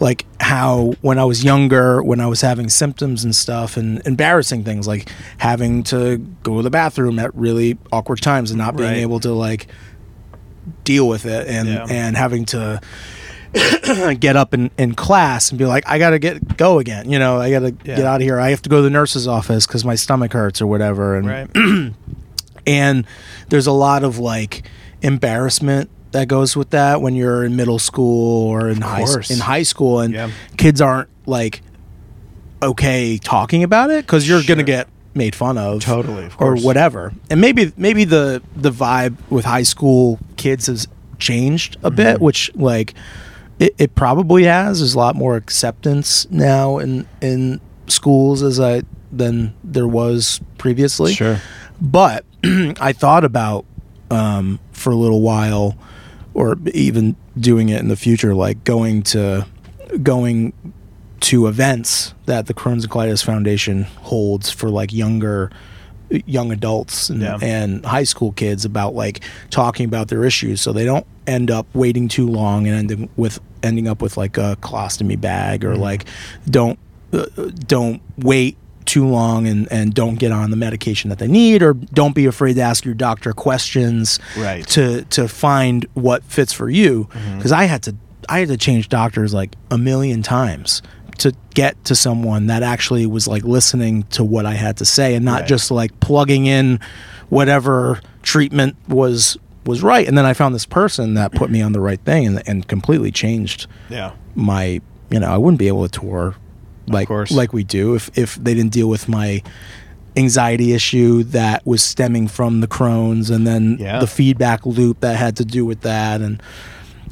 like 0.00 0.26
how 0.40 0.94
when 1.02 1.18
I 1.18 1.24
was 1.24 1.42
younger, 1.44 2.02
when 2.02 2.20
I 2.20 2.26
was 2.26 2.40
having 2.40 2.68
symptoms 2.68 3.24
and 3.24 3.34
stuff, 3.34 3.76
and 3.76 4.00
embarrassing 4.06 4.64
things 4.64 4.86
like 4.86 5.10
having 5.38 5.82
to 5.84 6.18
go 6.42 6.56
to 6.58 6.62
the 6.62 6.70
bathroom 6.70 7.18
at 7.18 7.34
really 7.34 7.78
awkward 7.92 8.20
times 8.22 8.50
and 8.50 8.58
not 8.58 8.76
being 8.76 8.88
Right. 8.90 8.98
able 8.98 9.20
to 9.20 9.32
like 9.32 9.66
deal 10.84 11.08
with 11.08 11.26
it, 11.26 11.48
and 11.48 11.68
Yeah. 11.68 11.86
and 11.88 12.16
having 12.16 12.44
to 12.46 12.80
get 14.20 14.36
up 14.36 14.52
in, 14.54 14.70
in 14.78 14.94
class 14.94 15.50
and 15.50 15.58
be 15.58 15.64
like, 15.64 15.82
I 15.88 15.98
gotta 15.98 16.18
get 16.18 16.56
go 16.56 16.78
again. 16.78 17.10
You 17.10 17.18
know, 17.18 17.40
I 17.40 17.50
gotta 17.50 17.70
get 17.70 18.00
out 18.00 18.16
of 18.16 18.22
here. 18.22 18.38
I 18.38 18.50
have 18.50 18.62
to 18.62 18.68
go 18.68 18.76
to 18.76 18.82
the 18.82 18.90
nurse's 18.90 19.26
office 19.26 19.66
because 19.66 19.84
my 19.84 19.94
stomach 19.94 20.32
hurts 20.32 20.60
or 20.60 20.66
whatever. 20.66 21.16
And 21.16 21.26
right. 21.26 21.48
and 22.66 23.06
there's 23.48 23.66
a 23.66 23.72
lot 23.72 24.04
of 24.04 24.18
like 24.18 24.68
embarrassment 25.00 25.88
that 26.12 26.26
goes 26.28 26.56
with 26.56 26.70
that 26.70 27.00
when 27.02 27.14
you're 27.14 27.44
in 27.44 27.54
middle 27.56 27.78
school 27.78 28.48
or 28.48 28.68
in 28.68 28.80
high 28.80 29.04
in 29.30 29.38
high 29.38 29.62
school 29.62 30.00
and 30.00 30.14
Yeah. 30.14 30.30
kids 30.56 30.80
aren't 30.80 31.08
like 31.26 31.60
okay 32.62 33.18
talking 33.18 33.62
about 33.62 33.90
it 33.90 34.04
because 34.04 34.28
you're 34.28 34.40
Sure. 34.40 34.54
gonna 34.56 34.64
get 34.64 34.88
made 35.14 35.34
fun 35.34 35.58
of 35.58 35.82
Totally, 35.82 36.26
of 36.26 36.36
or 36.38 36.56
whatever 36.56 37.12
and 37.30 37.40
maybe 37.40 37.72
maybe 37.76 38.04
the 38.04 38.42
the 38.56 38.70
vibe 38.70 39.16
with 39.30 39.44
high 39.44 39.62
school 39.62 40.18
kids 40.36 40.66
has 40.66 40.86
changed 41.18 41.76
a 41.82 41.90
bit 41.90 42.16
Mm-hmm. 42.16 42.24
which 42.24 42.50
like 42.54 42.94
it, 43.58 43.74
it 43.78 43.94
probably 43.94 44.44
has 44.44 44.78
there's 44.78 44.94
a 44.94 44.98
lot 44.98 45.16
more 45.16 45.36
acceptance 45.36 46.26
now 46.30 46.78
in 46.78 47.06
in 47.20 47.60
schools 47.88 48.42
as 48.42 48.60
i 48.60 48.82
than 49.10 49.54
there 49.64 49.88
was 49.88 50.40
previously 50.58 51.14
Sure. 51.14 51.40
but 51.80 52.24
I 52.44 52.92
thought 52.92 53.24
about 53.24 53.64
um, 54.10 54.60
for 54.78 54.90
a 54.90 54.96
little 54.96 55.20
while, 55.20 55.76
or 56.34 56.56
even 56.72 57.16
doing 57.38 57.68
it 57.68 57.80
in 57.80 57.88
the 57.88 57.96
future, 57.96 58.34
like 58.34 58.64
going 58.64 59.02
to 59.02 59.46
going 60.02 60.52
to 61.20 61.46
events 61.46 62.14
that 62.26 62.46
the 62.46 62.54
Crohn's 62.54 62.84
and 62.84 62.92
Colitis 62.92 63.24
Foundation 63.24 63.82
holds 63.84 64.50
for 64.50 64.68
like 64.70 64.92
younger 64.92 65.50
young 66.24 66.52
adults 66.52 67.10
and, 67.10 67.20
Yeah. 67.20 67.38
and 67.42 67.84
high 67.84 68.04
school 68.04 68.32
kids 68.32 68.64
about 68.64 68.94
like 68.94 69.20
talking 69.50 69.84
about 69.84 70.08
their 70.08 70.24
issues 70.24 70.60
so 70.60 70.72
they 70.72 70.84
don't 70.86 71.06
end 71.26 71.50
up 71.50 71.66
waiting 71.74 72.08
too 72.08 72.26
long 72.26 72.66
and 72.66 72.76
ending 72.76 73.10
with 73.16 73.38
ending 73.62 73.88
up 73.88 74.00
with 74.00 74.16
like 74.16 74.38
a 74.38 74.56
colostomy 74.62 75.20
bag 75.20 75.64
or 75.66 75.76
like 75.76 76.06
don't 76.48 76.78
uh, 77.12 77.26
don't 77.66 78.00
wait 78.16 78.56
too 78.88 79.06
long 79.06 79.46
and, 79.46 79.70
and 79.70 79.94
don't 79.94 80.16
get 80.18 80.32
on 80.32 80.50
the 80.50 80.56
medication 80.56 81.10
that 81.10 81.18
they 81.20 81.28
need 81.28 81.62
or 81.62 81.74
don't 81.74 82.14
be 82.14 82.26
afraid 82.26 82.54
to 82.54 82.62
ask 82.62 82.84
your 82.84 82.94
doctor 82.94 83.32
questions 83.32 84.18
Right. 84.36 84.66
to 84.68 85.02
to 85.04 85.28
find 85.28 85.86
what 85.94 86.24
fits 86.24 86.52
for 86.52 86.68
you 86.70 87.04
mm-hmm. 87.12 87.36
because 87.36 87.52
I 87.52 87.64
had 87.64 87.82
to 87.84 87.94
I 88.28 88.40
had 88.40 88.48
to 88.48 88.56
change 88.56 88.88
doctors 88.88 89.32
like 89.34 89.54
a 89.70 89.78
million 89.78 90.22
times 90.22 90.82
to 91.18 91.32
get 91.54 91.82
to 91.84 91.94
someone 91.94 92.46
that 92.46 92.62
actually 92.62 93.04
was 93.06 93.26
like 93.28 93.42
listening 93.44 94.04
to 94.04 94.24
what 94.24 94.46
I 94.46 94.54
had 94.54 94.76
to 94.78 94.84
say 94.84 95.14
and 95.14 95.24
not 95.24 95.40
Right. 95.40 95.48
just 95.48 95.70
like 95.70 95.98
plugging 96.00 96.46
in 96.46 96.80
whatever 97.28 98.00
treatment 98.22 98.76
was 98.88 99.36
was 99.64 99.82
right 99.82 100.08
and 100.08 100.16
then 100.16 100.24
I 100.24 100.32
found 100.32 100.54
this 100.54 100.64
person 100.66 101.14
that 101.14 101.32
put 101.32 101.50
me 101.50 101.60
on 101.60 101.72
the 101.72 101.80
right 101.80 102.00
thing 102.00 102.26
and, 102.26 102.42
and 102.48 102.66
completely 102.66 103.10
changed 103.12 103.66
Yeah. 103.90 104.12
my 104.34 104.80
you 105.10 105.20
know 105.20 105.28
I 105.30 105.36
wouldn't 105.36 105.58
be 105.58 105.68
able 105.68 105.86
to 105.88 106.00
tour 106.00 106.34
like 106.88 107.08
like 107.30 107.52
we 107.52 107.64
do 107.64 107.94
if 107.94 108.10
if 108.16 108.34
they 108.36 108.54
didn't 108.54 108.72
deal 108.72 108.88
with 108.88 109.08
my 109.08 109.42
anxiety 110.16 110.72
issue 110.72 111.22
that 111.24 111.64
was 111.66 111.82
stemming 111.82 112.26
from 112.28 112.60
the 112.60 112.66
Crohn's 112.66 113.30
and 113.30 113.46
then 113.46 113.76
Yeah. 113.78 114.00
the 114.00 114.06
feedback 114.06 114.66
loop 114.66 115.00
that 115.00 115.16
had 115.16 115.36
to 115.36 115.44
do 115.44 115.64
with 115.64 115.82
that 115.82 116.20
and 116.20 116.42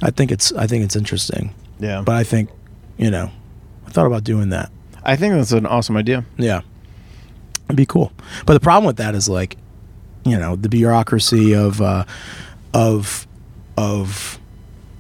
I 0.03 0.11
think 0.11 0.33
it's 0.33 0.53
I 0.53 0.67
think 0.67 0.85
it's 0.85 0.97
interesting 0.97 1.55
Yeah. 1.79 2.03
but 2.05 2.17
I 2.17 2.25
think 2.25 2.51
you 2.97 3.11
know 3.11 3.31
I 3.87 3.91
thought 3.91 4.07
about 4.07 4.25
doing 4.25 4.49
that 4.51 4.71
I 5.05 5.15
think 5.17 5.35
that's 5.35 5.53
an 5.53 5.67
awesome 5.67 5.97
idea. 5.97 6.25
yeah 6.37 6.63
it'd 7.67 7.77
be 7.77 7.87
cool 7.87 8.13
but 8.45 8.55
the 8.55 8.61
problem 8.61 8.87
with 8.87 8.97
that 8.97 9.15
is 9.15 9.29
like 9.29 9.57
you 10.25 10.37
know 10.39 10.57
the 10.57 10.69
bureaucracy 10.69 11.55
of 11.55 11.81
uh 11.81 12.05
of 12.75 13.27
of 13.77 14.39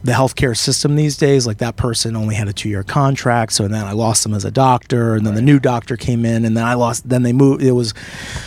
the 0.07 0.12
healthcare 0.12 0.57
system 0.57 0.94
these 0.96 1.16
days 1.16 1.46
like 1.46 1.59
that 1.59 1.76
person 1.76 2.14
only 2.16 2.34
had 2.34 2.46
a 2.48 2.52
two-year 2.52 2.82
contract 2.84 3.52
so 3.52 3.66
then 3.66 3.84
i 3.84 3.92
lost 3.92 4.22
them 4.22 4.32
as 4.32 4.44
a 4.44 4.50
doctor 4.50 5.14
and 5.16 5.26
then 5.26 5.34
the 5.34 5.42
new 5.42 5.59
doctor 5.59 5.96
came 5.96 6.24
in 6.24 6.44
and 6.44 6.57
then 6.57 6.64
i 6.64 6.74
lost 6.74 7.09
then 7.09 7.22
they 7.24 7.32
moved 7.32 7.61
it 7.62 7.72
was 7.72 7.92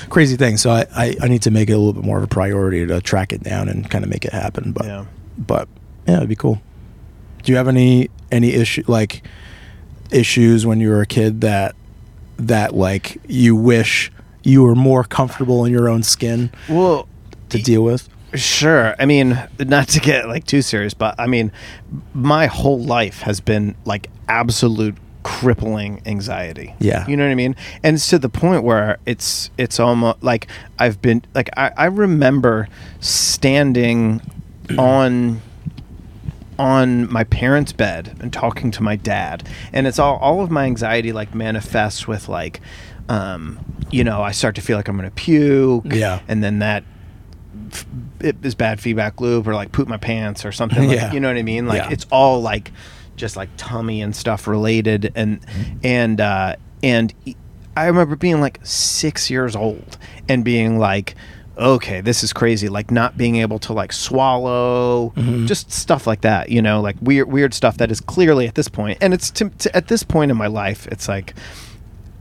crazy 0.10 0.36
thing. 0.38 0.58
So 0.58 0.72
I, 0.72 0.86
I 0.96 1.16
i 1.22 1.28
need 1.28 1.42
to 1.44 1.52
make 1.52 1.70
it 1.70 1.74
a 1.74 1.78
little 1.78 1.94
bit 1.94 2.04
more 2.06 2.18
of 2.18 2.24
a 2.24 2.28
priority 2.28 2.86
to 2.88 3.02
track 3.02 3.34
it 3.34 3.44
down 3.44 3.68
and 3.70 3.90
kind 3.90 4.04
of 4.04 4.10
make 4.10 4.24
it 4.26 4.32
happen 4.34 4.72
but 4.72 4.86
Yeah. 4.86 5.06
but 5.38 5.68
yeah 6.08 6.18
it'd 6.18 6.30
be 6.30 6.36
cool. 6.36 6.62
Do 7.44 7.52
you 7.52 7.58
have 7.58 7.68
any 7.68 8.10
any 8.32 8.54
issue 8.54 8.84
like 8.88 9.24
issues 10.12 10.66
when 10.66 10.80
you 10.80 10.90
were 10.90 11.02
a 11.02 11.06
kid 11.06 11.42
that 11.42 11.76
that 12.38 12.74
like 12.74 13.18
you 13.28 13.56
wish 13.56 14.12
you 14.44 14.64
were 14.64 14.76
more 14.76 15.04
comfortable 15.04 15.66
in 15.66 15.72
your 15.72 15.90
own 15.90 16.04
skin 16.04 16.52
Well, 16.70 17.08
to 17.50 17.62
deal 17.62 17.84
with 17.84 18.08
Sure. 18.34 18.96
I 19.00 19.06
mean, 19.06 19.40
not 19.60 19.88
to 19.90 20.00
get 20.00 20.28
like 20.28 20.46
too 20.46 20.62
serious, 20.62 20.94
but 20.94 21.16
I 21.20 21.28
mean, 21.28 21.52
my 22.14 22.46
whole 22.48 22.80
life 22.80 23.22
has 23.22 23.40
been 23.42 23.76
like 23.86 24.10
absolute 24.28 24.96
crippling 25.24 26.02
anxiety. 26.06 26.76
Yeah. 26.80 27.06
You 27.08 27.18
know 27.18 27.26
what 27.26 27.32
I 27.32 27.36
mean? 27.36 27.56
And 27.84 27.96
it's 27.96 28.08
to 28.10 28.20
the 28.20 28.30
point 28.30 28.64
where 28.64 28.98
it's 29.06 29.50
it's 29.58 29.80
almost 29.80 30.22
like 30.24 30.48
I've 30.78 31.02
been 31.02 31.24
like 31.34 31.50
I, 31.58 31.72
I 31.76 31.86
remember 31.86 32.68
standing 33.00 34.22
on 34.78 35.42
on 36.58 37.12
my 37.12 37.24
parents' 37.24 37.72
bed 37.72 38.18
and 38.20 38.34
talking 38.34 38.70
to 38.72 38.84
my 38.84 38.96
dad, 38.96 39.48
and 39.72 39.88
it's 39.88 39.98
all 40.00 40.18
all 40.18 40.42
of 40.42 40.52
my 40.52 40.66
anxiety 40.66 41.12
like 41.14 41.34
manifests 41.34 42.08
with 42.08 42.28
like, 42.28 42.60
um, 43.08 43.60
you 43.92 44.04
know, 44.04 44.22
I 44.22 44.32
start 44.32 44.56
to 44.56 44.62
feel 44.62 44.78
like 44.78 44.88
I'm 44.88 44.98
gonna 44.98 45.10
puke, 45.12 45.86
Yeah. 45.88 46.20
and 46.28 46.44
then 46.44 46.60
that 46.60 46.84
it 48.20 48.36
is 48.44 48.56
bad 48.56 48.80
feedback 48.80 49.20
loop 49.22 49.48
or 49.48 49.54
like 49.54 49.72
poop 49.72 49.88
my 49.88 49.98
pants 49.98 50.46
or 50.46 50.52
something. 50.52 50.88
Like, 50.88 50.96
Yeah. 50.98 51.12
You 51.14 51.20
know 51.20 51.28
what 51.28 51.38
I 51.38 51.44
mean? 51.44 51.68
Like 51.68 51.84
Yeah. 51.84 51.90
it's 51.92 52.06
all 52.12 52.42
like 52.42 52.72
just 53.16 53.36
like 53.36 53.50
tummy 53.58 54.02
and 54.02 54.16
stuff 54.16 54.48
related, 54.48 55.12
and 55.16 55.40
and 55.84 56.22
uh, 56.22 56.56
and 56.82 57.14
I 57.76 57.88
remember 57.88 58.16
being 58.16 58.40
like 58.42 58.60
six 58.64 59.30
years 59.30 59.56
old 59.56 59.98
and 60.28 60.44
being 60.46 60.80
like. 60.80 61.16
Okay, 61.58 62.00
this 62.00 62.24
is 62.24 62.32
crazy. 62.32 62.70
Like 62.70 62.90
not 62.90 63.18
being 63.18 63.36
able 63.36 63.60
to 63.60 63.74
like 63.74 63.92
swallow, 63.92 65.12
just 65.46 65.70
stuff 65.74 66.08
like 66.08 66.22
that. 66.22 66.48
You 66.48 66.62
know, 66.62 66.80
like 66.80 66.96
weird, 67.02 67.30
weird 67.30 67.54
stuff 67.54 67.76
that 67.80 67.92
is 67.92 68.00
clearly 68.00 68.48
at 68.48 68.56
this 68.56 68.70
point, 68.70 68.98
and 69.02 69.14
it's 69.14 69.30
to, 69.32 69.50
to, 69.50 69.76
at 69.76 69.90
this 69.90 70.02
point 70.02 70.32
in 70.32 70.38
my 70.38 70.48
life, 70.48 70.88
it's 70.88 71.10
like, 71.10 71.34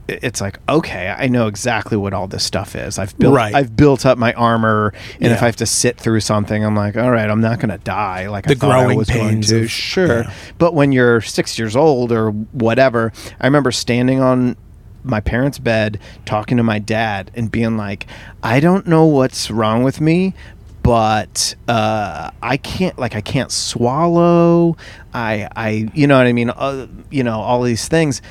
it's 0.09 0.41
like 0.41 0.59
okay, 0.67 1.13
I 1.17 1.27
know 1.27 1.47
exactly 1.47 1.97
what 1.97 2.13
all 2.13 2.27
this 2.27 2.43
stuff 2.43 2.75
is. 2.75 2.97
I've 2.99 3.17
built, 3.17 3.33
Right. 3.35 3.53
I've 3.55 3.75
built 3.75 4.05
up 4.05 4.17
my 4.17 4.33
armor, 4.33 4.93
and 5.21 5.31
if 5.31 5.41
I 5.41 5.45
have 5.45 5.55
to 5.57 5.65
sit 5.65 5.97
through 5.97 6.19
something, 6.21 6.63
I'm 6.65 6.75
like, 6.75 6.97
all 6.97 7.11
right, 7.11 7.29
I'm 7.29 7.41
not 7.41 7.59
gonna 7.59 7.77
die. 7.77 8.27
Like 8.29 8.47
I 8.47 8.53
The 8.53 8.59
thought 8.59 8.71
I 8.89 8.95
was 8.95 9.09
going 9.09 9.41
to. 9.41 9.61
of- 9.63 9.71
sure, 9.71 10.21
yeah. 10.23 10.33
but 10.57 10.73
when 10.73 10.91
you're 10.91 11.21
six 11.21 11.57
years 11.59 11.75
old 11.75 12.11
or 12.11 12.31
whatever, 12.31 13.11
I 13.39 13.45
remember 13.47 13.71
standing 13.71 14.19
on 14.19 14.57
my 15.03 15.21
parents' 15.21 15.59
bed 15.59 15.97
talking 16.25 16.57
to 16.57 16.63
my 16.63 16.77
dad 16.79 17.31
and 17.33 17.49
being 17.49 17.77
like, 17.77 18.05
I 18.43 18.59
don't 18.59 18.85
know 18.85 19.05
what's 19.05 19.49
wrong 19.49 19.83
with 19.83 20.01
me. 20.01 20.33
But 20.81 21.55
uh, 21.67 22.31
I 22.41 22.57
can't 22.57 22.97
like 22.97 23.13
I 23.15 23.21
can't 23.21 23.51
swallow. 23.51 24.75
I 25.13 25.47
I 25.55 25.89
you 25.93 26.07
know 26.07 26.17
what 26.17 26.25
I 26.25 26.33
mean. 26.33 26.49
Uh, 26.49 26.87
you 27.11 27.23
know 27.23 27.39
all 27.39 27.61
these 27.61 27.87
things, 27.87 28.21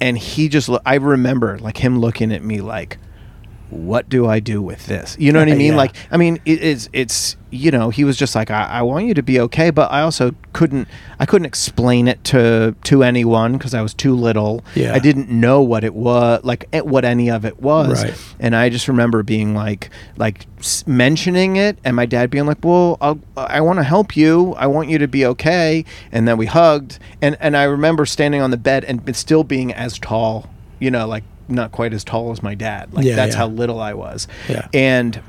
and 0.00 0.18
he 0.18 0.48
just 0.48 0.70
I 0.84 0.96
remember 0.96 1.58
like 1.58 1.76
him 1.76 1.98
looking 1.98 2.32
at 2.32 2.42
me 2.42 2.60
like, 2.60 2.98
what 3.70 4.08
do 4.08 4.26
I 4.26 4.40
do 4.40 4.62
with 4.62 4.86
this? 4.86 5.16
You 5.18 5.32
know 5.32 5.40
what 5.40 5.48
I 5.48 5.54
mean? 5.54 5.72
Yeah. 5.72 5.76
Like, 5.76 5.94
I 6.10 6.16
mean, 6.16 6.38
it, 6.44 6.62
it's 6.62 6.88
it's 6.92 7.36
you 7.50 7.70
know, 7.70 7.88
he 7.88 8.04
was 8.04 8.18
just 8.18 8.34
like, 8.34 8.50
I, 8.50 8.64
I 8.64 8.82
want 8.82 9.06
you 9.06 9.14
to 9.14 9.22
be 9.22 9.40
okay, 9.40 9.70
but 9.70 9.90
I 9.90 10.02
also 10.02 10.34
couldn't, 10.52 10.86
I 11.18 11.24
couldn't 11.24 11.46
explain 11.46 12.06
it 12.06 12.22
to 12.24 12.74
to 12.84 13.02
anyone 13.02 13.52
because 13.56 13.72
I 13.72 13.80
was 13.80 13.94
too 13.94 14.14
little. 14.14 14.62
Yeah. 14.74 14.92
I 14.94 14.98
didn't 14.98 15.30
know 15.30 15.62
what 15.62 15.82
it 15.84 15.94
was, 15.94 16.44
like 16.44 16.66
eh, 16.74 16.80
what 16.80 17.04
any 17.06 17.30
of 17.30 17.44
it 17.46 17.60
was, 17.60 18.04
Right. 18.04 18.14
and 18.38 18.54
I 18.54 18.68
just 18.68 18.86
remember 18.88 19.22
being 19.22 19.54
like, 19.54 19.90
like 20.18 20.46
mentioning 20.86 21.56
it, 21.56 21.78
and 21.84 21.96
my 21.96 22.06
dad 22.06 22.30
being 22.30 22.46
like, 22.46 22.58
"Well, 22.62 22.98
I'll, 23.00 23.20
I 23.36 23.60
want 23.60 23.78
to 23.78 23.82
help 23.84 24.16
you. 24.16 24.54
I 24.54 24.66
want 24.66 24.88
you 24.88 24.98
to 24.98 25.08
be 25.08 25.24
okay," 25.26 25.84
and 26.12 26.26
then 26.28 26.36
we 26.36 26.46
hugged, 26.46 26.98
and 27.22 27.36
and 27.40 27.56
I 27.56 27.64
remember 27.64 28.04
standing 28.06 28.40
on 28.40 28.50
the 28.50 28.56
bed 28.56 28.84
and 28.84 29.14
still 29.16 29.44
being 29.44 29.72
as 29.72 29.98
tall, 29.98 30.50
you 30.78 30.90
know, 30.90 31.06
like 31.06 31.24
not 31.48 31.72
quite 31.72 31.92
as 31.92 32.04
tall 32.04 32.30
as 32.30 32.42
my 32.42 32.54
dad. 32.54 32.92
Like 32.92 33.04
Yeah, 33.04 33.16
that's 33.16 33.34
yeah. 33.34 33.38
how 33.38 33.48
little 33.48 33.80
I 33.80 33.94
was. 33.94 34.28
Yeah. 34.48 34.68
And 34.72 35.20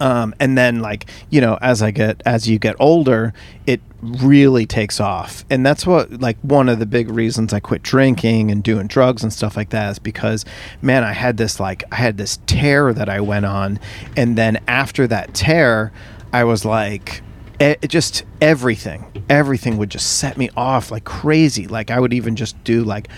um, 0.00 0.34
and 0.40 0.56
then 0.56 0.80
like 0.80 1.06
you 1.30 1.40
know 1.40 1.58
as 1.60 1.82
I 1.82 1.90
get 1.90 2.22
as 2.26 2.48
you 2.48 2.58
get 2.58 2.76
older, 2.78 3.32
it 3.66 3.80
really 4.02 4.66
takes 4.66 5.00
off, 5.00 5.44
and 5.50 5.64
that's 5.64 5.86
what 5.86 6.20
like 6.20 6.38
one 6.42 6.68
of 6.68 6.78
the 6.78 6.86
big 6.86 7.08
reasons 7.08 7.52
I 7.52 7.60
quit 7.60 7.82
drinking 7.82 8.50
and 8.50 8.62
doing 8.62 8.86
drugs 8.86 9.22
and 9.22 9.32
stuff 9.32 9.56
like 9.56 9.70
that 9.70 9.92
is 9.92 9.98
because 9.98 10.44
man, 10.82 11.04
I 11.04 11.12
had 11.12 11.36
this 11.36 11.60
like 11.60 11.84
I 11.92 11.96
had 11.96 12.16
this 12.16 12.38
tear 12.46 12.92
that 12.92 13.08
I 13.08 13.20
went 13.20 13.46
on, 13.46 13.78
and 14.16 14.36
then 14.36 14.60
after 14.66 15.06
that 15.08 15.34
tear, 15.34 15.92
I 16.32 16.44
was 16.44 16.64
like. 16.64 17.22
It, 17.58 17.78
it 17.80 17.88
just 17.88 18.22
everything, 18.42 19.24
everything 19.30 19.78
would 19.78 19.88
just 19.88 20.18
set 20.18 20.36
me 20.36 20.50
off 20.58 20.90
like 20.90 21.04
crazy. 21.04 21.66
Like 21.66 21.90
I 21.90 21.98
would 21.98 22.12
even 22.12 22.36
just 22.36 22.62
do 22.64 22.84
like 22.84 23.08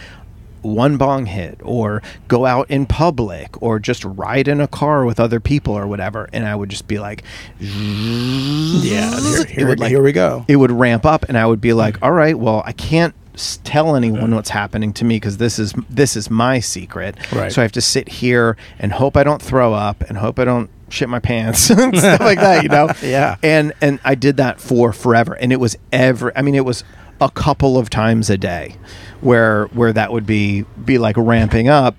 one 0.62 0.96
bong 0.96 1.26
hit 1.26 1.58
or 1.62 2.02
go 2.28 2.46
out 2.46 2.70
in 2.70 2.86
public 2.86 3.60
or 3.62 3.78
just 3.78 4.04
ride 4.04 4.48
in 4.48 4.60
a 4.60 4.68
car 4.68 5.04
with 5.04 5.18
other 5.20 5.40
people 5.40 5.74
or 5.74 5.86
whatever. 5.86 6.28
And 6.32 6.46
i 6.46 6.54
would 6.54 6.68
just 6.68 6.86
be 6.88 6.98
like 6.98 7.22
yeah 7.60 9.20
here, 9.20 9.44
here, 9.48 9.74
like- 9.76 9.88
here 9.90 10.02
we 10.02 10.12
go. 10.12 10.44
it 10.48 10.56
would 10.56 10.70
ramp 10.70 11.04
up 11.06 11.24
and 11.28 11.36
i 11.38 11.46
would 11.46 11.60
be 11.60 11.72
like 11.72 11.96
all 12.02 12.12
right 12.12 12.38
well 12.38 12.62
i 12.66 12.72
can't 12.72 13.14
tell 13.62 13.94
anyone 13.94 14.34
what's 14.34 14.50
happening 14.50 14.92
to 14.92 15.04
me 15.04 15.14
because 15.16 15.36
this 15.36 15.60
is 15.60 15.72
this 15.88 16.16
is 16.16 16.28
my 16.28 16.58
secret. 16.58 17.14
Right. 17.32 17.52
so 17.52 17.62
i 17.62 17.64
have 17.64 17.70
to 17.72 17.80
sit 17.80 18.08
here 18.08 18.56
and 18.80 18.92
hope 18.92 19.16
i 19.16 19.22
don't 19.22 19.40
throw 19.40 19.72
up 19.72 20.00
and 20.02 20.18
hope 20.18 20.40
i 20.40 20.44
don't 20.44 20.68
shit 20.88 21.08
my 21.08 21.20
pants 21.20 21.70
and 21.70 21.96
stuff 21.96 22.18
like 22.20 22.38
that 22.40 22.62
you 22.64 22.68
know? 22.68 22.88
Yeah. 23.02 23.36
and 23.42 23.72
and 23.80 24.00
i 24.04 24.14
did 24.16 24.38
that 24.38 24.60
for 24.60 24.92
forever. 24.92 25.34
And 25.34 25.52
it 25.52 25.60
was 25.60 25.76
every 25.92 26.32
i 26.34 26.42
mean 26.42 26.56
it 26.56 26.64
was 26.64 26.82
a 27.20 27.30
couple 27.30 27.76
of 27.78 27.90
times 27.90 28.30
a 28.30 28.38
day 28.38 28.76
where 29.20 29.66
where 29.66 29.92
that 29.92 30.12
would 30.12 30.26
be 30.26 30.62
be 30.84 30.98
like 30.98 31.16
ramping 31.16 31.68
up. 31.68 31.96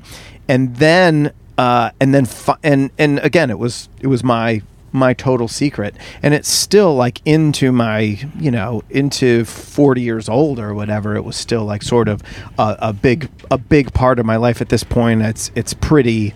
And 0.47 0.75
then 0.77 1.33
uh 1.57 1.91
and 1.99 2.13
then 2.13 2.25
fi- 2.25 2.57
and 2.63 2.91
and 2.97 3.19
again 3.19 3.49
it 3.49 3.59
was 3.59 3.89
it 4.01 4.07
was 4.07 4.23
my 4.23 4.61
my 4.91 5.13
total 5.13 5.47
secret. 5.47 5.95
And 6.23 6.33
it's 6.33 6.49
still 6.49 6.95
like 6.95 7.21
into 7.25 7.71
my 7.71 8.19
you 8.39 8.49
know 8.51 8.83
into 8.89 9.45
40 9.45 10.01
years 10.01 10.27
old 10.29 10.59
or 10.59 10.73
whatever 10.73 11.15
it 11.15 11.23
was 11.23 11.35
still 11.35 11.65
like 11.65 11.83
sort 11.83 12.07
of 12.07 12.23
a, 12.57 12.75
a 12.79 12.93
big 12.93 13.29
a 13.51 13.57
big 13.57 13.93
part 13.93 14.19
of 14.19 14.25
my 14.25 14.37
life 14.37 14.61
at 14.61 14.69
this 14.69 14.83
point. 14.83 15.21
It's 15.21 15.51
it's 15.55 15.73
pretty 15.73 16.33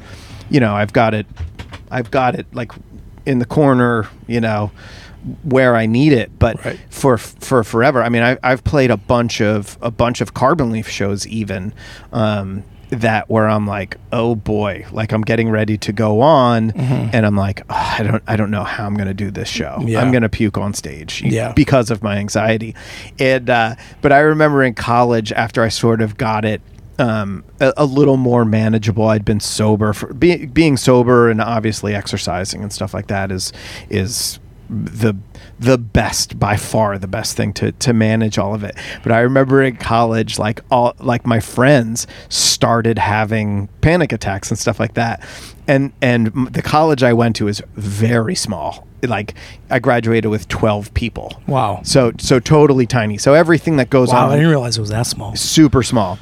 you 0.50 0.60
know 0.60 0.76
i've 0.76 0.94
got 0.94 1.14
it 1.14 1.26
i've 1.90 2.12
got 2.12 2.36
it 2.36 2.46
like 2.54 2.72
in 3.26 3.40
the 3.40 3.46
corner 3.46 4.08
you 4.28 4.42
know 4.42 4.72
where 5.44 5.76
i 5.76 5.86
need 5.86 6.12
it 6.14 6.38
but 6.40 6.64
Right. 6.66 6.80
for 6.90 7.18
for 7.18 7.64
forever 7.64 8.04
i 8.04 8.10
mean 8.10 8.24
I, 8.24 8.38
i've 8.44 8.64
played 8.64 8.92
a 8.92 8.98
bunch 8.98 9.42
of 9.42 9.78
a 9.82 9.90
bunch 9.92 10.22
of 10.22 10.34
carbon 10.34 10.72
leaf 10.72 10.90
shows 10.90 11.26
even 11.28 11.74
um 12.12 12.64
that 12.90 13.30
where 13.30 13.48
i'm 13.48 13.66
like 13.66 13.98
oh 14.12 14.36
boy 14.36 14.86
like 14.92 15.12
i'm 15.14 15.22
getting 15.22 15.50
ready 15.50 15.78
to 15.80 15.92
go 15.94 16.22
on 16.22 16.72
and 16.72 17.26
i'm 17.26 17.36
like 17.36 17.62
"Oh, 17.70 17.96
i 18.00 18.04
don't 18.04 18.24
i 18.28 18.36
don't 18.36 18.52
know 18.52 18.64
how 18.64 18.86
i'm 18.86 18.96
going 18.96 19.08
to 19.08 19.14
do 19.16 19.32
this 19.32 19.48
show 19.48 19.80
Yeah. 19.84 20.00
i'm 20.02 20.12
going 20.12 20.22
to 20.24 20.30
puke 20.30 20.58
on 20.58 20.74
stage 20.74 21.22
Yeah. 21.26 21.54
because 21.54 21.90
of 21.90 22.04
my 22.04 22.18
anxiety 22.18 22.76
and 23.18 23.50
uh 23.50 23.76
but 24.02 24.12
i 24.12 24.20
remember 24.20 24.62
in 24.62 24.74
college 24.76 25.32
after 25.32 25.64
i 25.64 25.70
sort 25.70 26.02
of 26.02 26.18
got 26.18 26.46
it 26.46 26.62
um, 27.00 27.44
a, 27.60 27.74
a 27.76 27.86
little 27.86 28.18
more 28.18 28.46
manageable. 28.46 29.08
I'd 29.08 29.26
been 29.26 29.40
sober 29.40 29.94
for 29.94 30.14
be, 30.14 30.46
being 30.46 30.78
sober 30.78 31.28
and 31.32 31.42
obviously 31.42 31.96
exercising 31.96 32.62
and 32.62 32.72
stuff 32.72 32.94
like 32.94 33.08
that 33.08 33.32
is 33.32 33.52
is 33.90 34.38
the 34.74 35.16
the 35.60 35.78
best 35.78 36.40
by 36.40 36.58
far 36.58 36.98
the 36.98 37.08
best 37.08 37.38
thing 37.38 37.54
to 37.54 37.72
to 37.74 37.94
manage 37.94 38.38
all 38.38 38.54
of 38.56 38.64
it. 38.64 38.76
But 39.04 39.12
I 39.12 39.20
remember 39.20 39.62
in 39.64 39.78
college, 39.78 40.40
like 40.40 40.62
all 40.72 40.94
like 41.00 41.26
my 41.26 41.40
friends 41.40 42.08
started 42.30 42.98
having 42.98 43.68
panic 43.82 44.12
attacks 44.12 44.50
and 44.50 44.58
stuff 44.60 44.80
like 44.80 44.96
that, 44.96 45.22
and 45.68 45.94
and 46.02 46.28
the 46.52 46.62
college 46.62 47.04
I 47.04 47.14
went 47.14 47.36
to 47.38 47.48
is 47.48 47.62
very 47.76 48.36
small. 48.36 48.88
Like 49.04 49.34
I 49.70 49.80
graduated 49.80 50.32
with 50.32 50.48
twelve 50.48 50.94
people. 50.94 51.42
Wow. 51.48 51.82
So 51.84 52.14
so 52.18 52.40
totally 52.40 52.88
tiny. 52.88 53.18
So 53.18 53.34
everything 53.34 53.76
that 53.78 53.90
goes 53.90 54.10
Wow, 54.10 54.26
on 54.26 54.32
I 54.32 54.36
didn't 54.36 54.50
realize 54.50 54.78
it 54.78 54.82
was 54.82 54.90
that 54.92 55.08
small. 55.08 55.36
super 55.36 55.84
small 55.84 56.18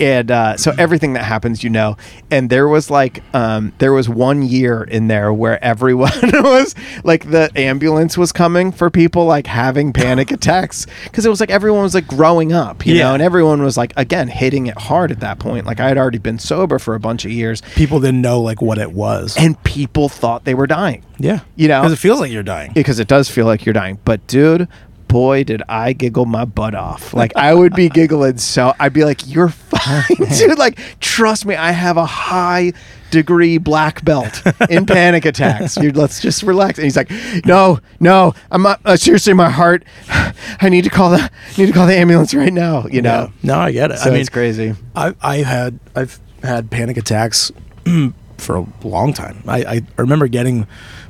and 0.00 0.30
uh, 0.30 0.56
so 0.56 0.72
everything 0.78 1.14
that 1.14 1.24
happens 1.24 1.64
you 1.64 1.70
know 1.70 1.96
and 2.30 2.50
there 2.50 2.68
was 2.68 2.90
like 2.90 3.22
um, 3.34 3.72
there 3.78 3.92
was 3.92 4.08
one 4.08 4.42
year 4.42 4.82
in 4.82 5.08
there 5.08 5.32
where 5.32 5.62
everyone 5.64 6.10
was 6.22 6.74
like 7.04 7.30
the 7.30 7.50
ambulance 7.56 8.18
was 8.18 8.32
coming 8.32 8.72
for 8.72 8.90
people 8.90 9.24
like 9.24 9.46
having 9.46 9.92
panic 9.92 10.30
attacks 10.32 10.86
because 11.04 11.24
it 11.24 11.28
was 11.30 11.40
like 11.40 11.50
everyone 11.50 11.82
was 11.82 11.94
like 11.94 12.06
growing 12.06 12.52
up 12.52 12.84
you 12.86 12.94
Yeah. 12.94 13.04
know 13.08 13.14
and 13.14 13.22
everyone 13.22 13.62
was 13.62 13.76
like 13.76 13.92
again 13.96 14.28
hitting 14.28 14.66
it 14.66 14.76
hard 14.78 15.10
at 15.10 15.20
that 15.20 15.38
point 15.38 15.66
like 15.66 15.80
i 15.80 15.88
had 15.88 15.96
already 15.98 16.18
been 16.18 16.38
sober 16.38 16.78
for 16.78 16.94
a 16.94 17.00
bunch 17.00 17.24
of 17.24 17.30
years 17.30 17.62
People 17.74 18.00
didn't 18.00 18.20
know 18.20 18.40
like 18.40 18.60
what 18.62 18.78
it 18.78 18.92
was. 18.92 19.36
and 19.36 19.62
people 19.64 20.08
thought 20.08 20.44
they 20.44 20.54
were 20.54 20.66
dying 20.66 21.04
yeah, 21.18 21.40
you 21.54 21.66
know 21.68 21.80
because 21.80 21.92
it 21.94 21.96
feels 21.98 22.20
like 22.20 22.30
you're 22.30 22.42
dying. 22.42 22.72
because 22.74 22.98
it 22.98 23.08
does 23.08 23.30
feel 23.30 23.46
like 23.46 23.64
you're 23.64 23.72
dying. 23.72 23.98
But 24.04 24.26
dude, 24.26 24.68
boy, 25.08 25.44
did 25.44 25.62
I 25.68 25.92
giggle 25.92 26.26
my 26.26 26.44
butt 26.44 26.74
off. 26.74 27.14
Like 27.14 27.36
I 27.36 27.54
would 27.54 27.74
be 27.74 27.88
giggling 28.00 28.38
so 28.38 28.74
I'd 28.78 28.92
be 28.92 29.04
like, 29.04 29.26
"You're 29.26 29.48
fine, 29.48 30.04
dude." 30.38 30.58
Like 30.58 30.78
trust 31.00 31.46
me, 31.46 31.54
I 31.54 31.72
have 31.72 31.96
a 31.96 32.06
high 32.06 32.72
degree 33.10 33.58
black 33.58 34.04
belt 34.04 34.42
in 34.68 34.84
panic 34.84 35.24
attacks. 35.24 35.74
Dude, 35.76 35.96
let's 35.96 36.20
just 36.20 36.42
relax. 36.42 36.78
And 36.78 36.84
he's 36.84 36.96
like, 36.96 37.10
"No, 37.44 37.80
no, 38.00 38.34
I'm 38.50 38.62
not. 38.62 38.80
Uh, 38.84 38.96
seriously, 38.96 39.32
my 39.32 39.50
heart. 39.50 39.84
I 40.08 40.68
need 40.68 40.84
to 40.84 40.90
call 40.90 41.10
the 41.10 41.30
need 41.56 41.66
to 41.66 41.72
call 41.72 41.86
the 41.86 41.96
ambulance 41.96 42.34
right 42.34 42.52
now." 42.52 42.86
You 42.86 43.02
know. 43.02 43.30
Yeah. 43.30 43.30
No, 43.42 43.58
I 43.58 43.72
get 43.72 43.90
it. 43.90 43.98
So 43.98 44.10
I 44.10 44.12
mean, 44.12 44.20
it's 44.20 44.30
crazy. 44.30 44.74
I 44.94 45.14
I 45.22 45.36
had 45.38 45.78
I've 45.94 46.20
had 46.42 46.70
panic 46.70 46.96
attacks 46.96 47.50
for 48.38 48.56
a 48.56 48.66
long 48.82 49.12
time. 49.12 49.42
I, 49.46 49.64
I 49.64 49.82
remember 49.96 50.28
getting 50.28 50.66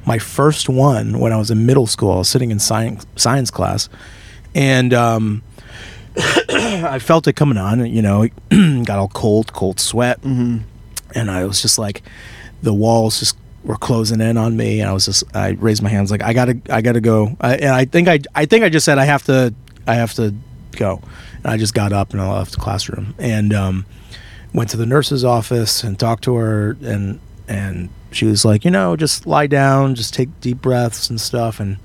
my 0.06 0.18
first 0.18 0.68
one 0.68 1.18
when 1.18 1.32
I 1.32 1.36
was 1.36 1.50
in 1.50 1.66
middle 1.66 1.86
school. 1.86 2.12
I 2.12 2.16
was 2.18 2.28
sitting 2.28 2.50
in 2.50 2.58
science 2.58 3.06
science 3.16 3.50
class, 3.50 3.88
and 4.54 4.94
um, 4.94 5.42
I 6.16 6.98
felt 7.00 7.26
it 7.26 7.34
coming 7.34 7.58
on. 7.58 7.84
You 7.84 8.02
know, 8.02 8.28
got 8.84 8.98
all 8.98 9.08
cold, 9.08 9.52
cold 9.52 9.80
sweat, 9.80 10.22
and 11.14 11.30
I 11.30 11.44
was 11.44 11.60
just 11.60 11.78
like, 11.78 12.02
the 12.62 12.72
walls 12.72 13.18
just 13.18 13.36
were 13.64 13.76
closing 13.76 14.20
in 14.20 14.36
on 14.36 14.56
me, 14.56 14.80
and 14.80 14.88
I 14.88 14.92
was 14.92 15.06
just 15.06 15.24
I 15.34 15.50
raised 15.50 15.82
my 15.82 15.90
hands 15.90 16.10
like 16.10 16.22
I 16.22 16.32
gotta 16.32 16.58
I 16.70 16.80
gotta 16.80 17.00
go, 17.00 17.36
I, 17.40 17.56
and 17.56 17.70
I 17.70 17.84
think 17.84 18.08
I 18.08 18.20
I 18.34 18.46
think 18.46 18.64
I 18.64 18.68
just 18.68 18.84
said 18.84 18.98
I 18.98 19.04
have 19.04 19.24
to 19.24 19.52
I 19.86 19.94
have 19.96 20.14
to 20.14 20.34
go, 20.72 21.02
and 21.38 21.46
I 21.46 21.56
just 21.56 21.74
got 21.74 21.92
up 21.92 22.12
and 22.12 22.20
I 22.20 22.32
left 22.32 22.52
the 22.52 22.60
classroom 22.60 23.14
and 23.18 23.52
um, 23.52 23.86
went 24.54 24.70
to 24.70 24.76
the 24.76 24.86
nurse's 24.86 25.24
office 25.24 25.82
and 25.82 25.98
talked 25.98 26.24
to 26.24 26.36
her 26.36 26.76
and 26.82 27.18
and 27.48 27.88
she 28.12 28.24
was 28.24 28.44
like 28.44 28.64
you 28.64 28.70
know 28.70 28.96
just 28.96 29.26
lie 29.26 29.46
down 29.46 29.94
just 29.94 30.14
take 30.14 30.28
deep 30.40 30.60
breaths 30.62 31.10
and 31.10 31.20
stuff 31.20 31.60
and 31.60 31.76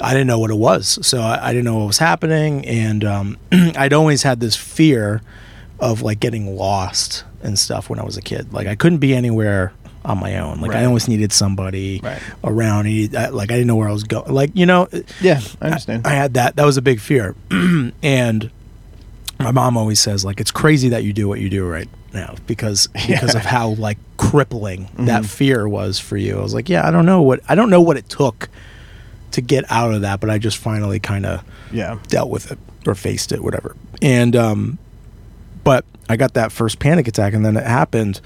I 0.00 0.10
didn't 0.12 0.26
know 0.26 0.38
what 0.38 0.50
it 0.50 0.58
was, 0.58 0.98
so 1.06 1.22
I, 1.22 1.38
I 1.48 1.52
didn't 1.54 1.64
know 1.64 1.78
what 1.78 1.86
was 1.86 1.96
happening, 1.96 2.66
and 2.66 3.02
um, 3.02 3.38
I'd 3.52 3.94
always 3.94 4.24
had 4.24 4.40
this 4.40 4.54
fear 4.54 5.22
of 5.80 6.02
like 6.02 6.20
getting 6.20 6.54
lost 6.54 7.24
and 7.42 7.58
stuff 7.58 7.88
when 7.88 7.98
I 7.98 8.04
was 8.04 8.18
a 8.18 8.20
kid. 8.20 8.52
Like 8.52 8.66
I 8.66 8.74
couldn't 8.74 8.98
be 8.98 9.14
anywhere 9.14 9.72
on 10.04 10.18
my 10.18 10.36
own. 10.36 10.60
Like 10.60 10.72
I 10.72 10.84
always 10.84 11.08
needed 11.08 11.32
somebody 11.32 12.00
Right. 12.02 12.20
around. 12.44 12.86
I 12.88 13.08
I, 13.16 13.28
like 13.30 13.50
I 13.50 13.54
didn't 13.54 13.68
know 13.68 13.76
where 13.76 13.88
I 13.88 13.92
was 13.92 14.04
going. 14.04 14.30
Like 14.34 14.50
you 14.52 14.66
know, 14.66 14.86
Yeah, 15.22 15.40
I 15.62 15.66
understand. 15.68 16.06
I 16.06 16.10
had 16.10 16.34
that. 16.34 16.56
That 16.56 16.66
was 16.66 16.76
a 16.76 16.82
big 16.82 17.00
fear, 17.00 17.34
and 18.02 18.50
my 19.40 19.50
mom 19.50 19.78
always 19.78 19.98
says 19.98 20.26
like 20.26 20.40
it's 20.40 20.50
crazy 20.50 20.90
that 20.90 21.04
you 21.04 21.14
do 21.14 21.26
what 21.26 21.40
you 21.40 21.48
do 21.48 21.66
right 21.66 21.88
now 22.16 22.34
because 22.46 22.86
because 23.06 23.36
of 23.36 23.42
how 23.42 23.68
like 23.68 23.98
crippling 24.16 24.88
that 24.98 25.24
fear 25.24 25.68
was 25.68 26.00
for 26.00 26.16
you. 26.16 26.38
I 26.38 26.42
was 26.42 26.54
like, 26.54 26.68
yeah, 26.68 26.86
I 26.86 26.90
don't 26.90 27.06
know 27.06 27.22
what 27.22 27.40
I 27.48 27.54
don't 27.54 27.70
know 27.70 27.80
what 27.80 27.96
it 27.96 28.08
took 28.08 28.48
to 29.32 29.40
get 29.40 29.70
out 29.70 29.94
of 29.94 30.00
that, 30.00 30.18
but 30.18 30.30
I 30.30 30.38
just 30.38 30.56
finally 30.56 30.98
kind 30.98 31.26
of 31.26 31.44
yeah. 31.70 31.98
dealt 32.08 32.30
with 32.30 32.50
it 32.50 32.58
or 32.86 32.94
faced 32.94 33.32
it, 33.32 33.42
whatever. 33.42 33.76
And 34.02 34.34
um, 34.34 34.78
but 35.62 35.84
I 36.08 36.16
got 36.16 36.34
that 36.34 36.52
first 36.52 36.78
panic 36.78 37.06
attack, 37.06 37.34
and 37.34 37.44
then 37.44 37.56
it 37.56 37.64
happened 37.64 38.20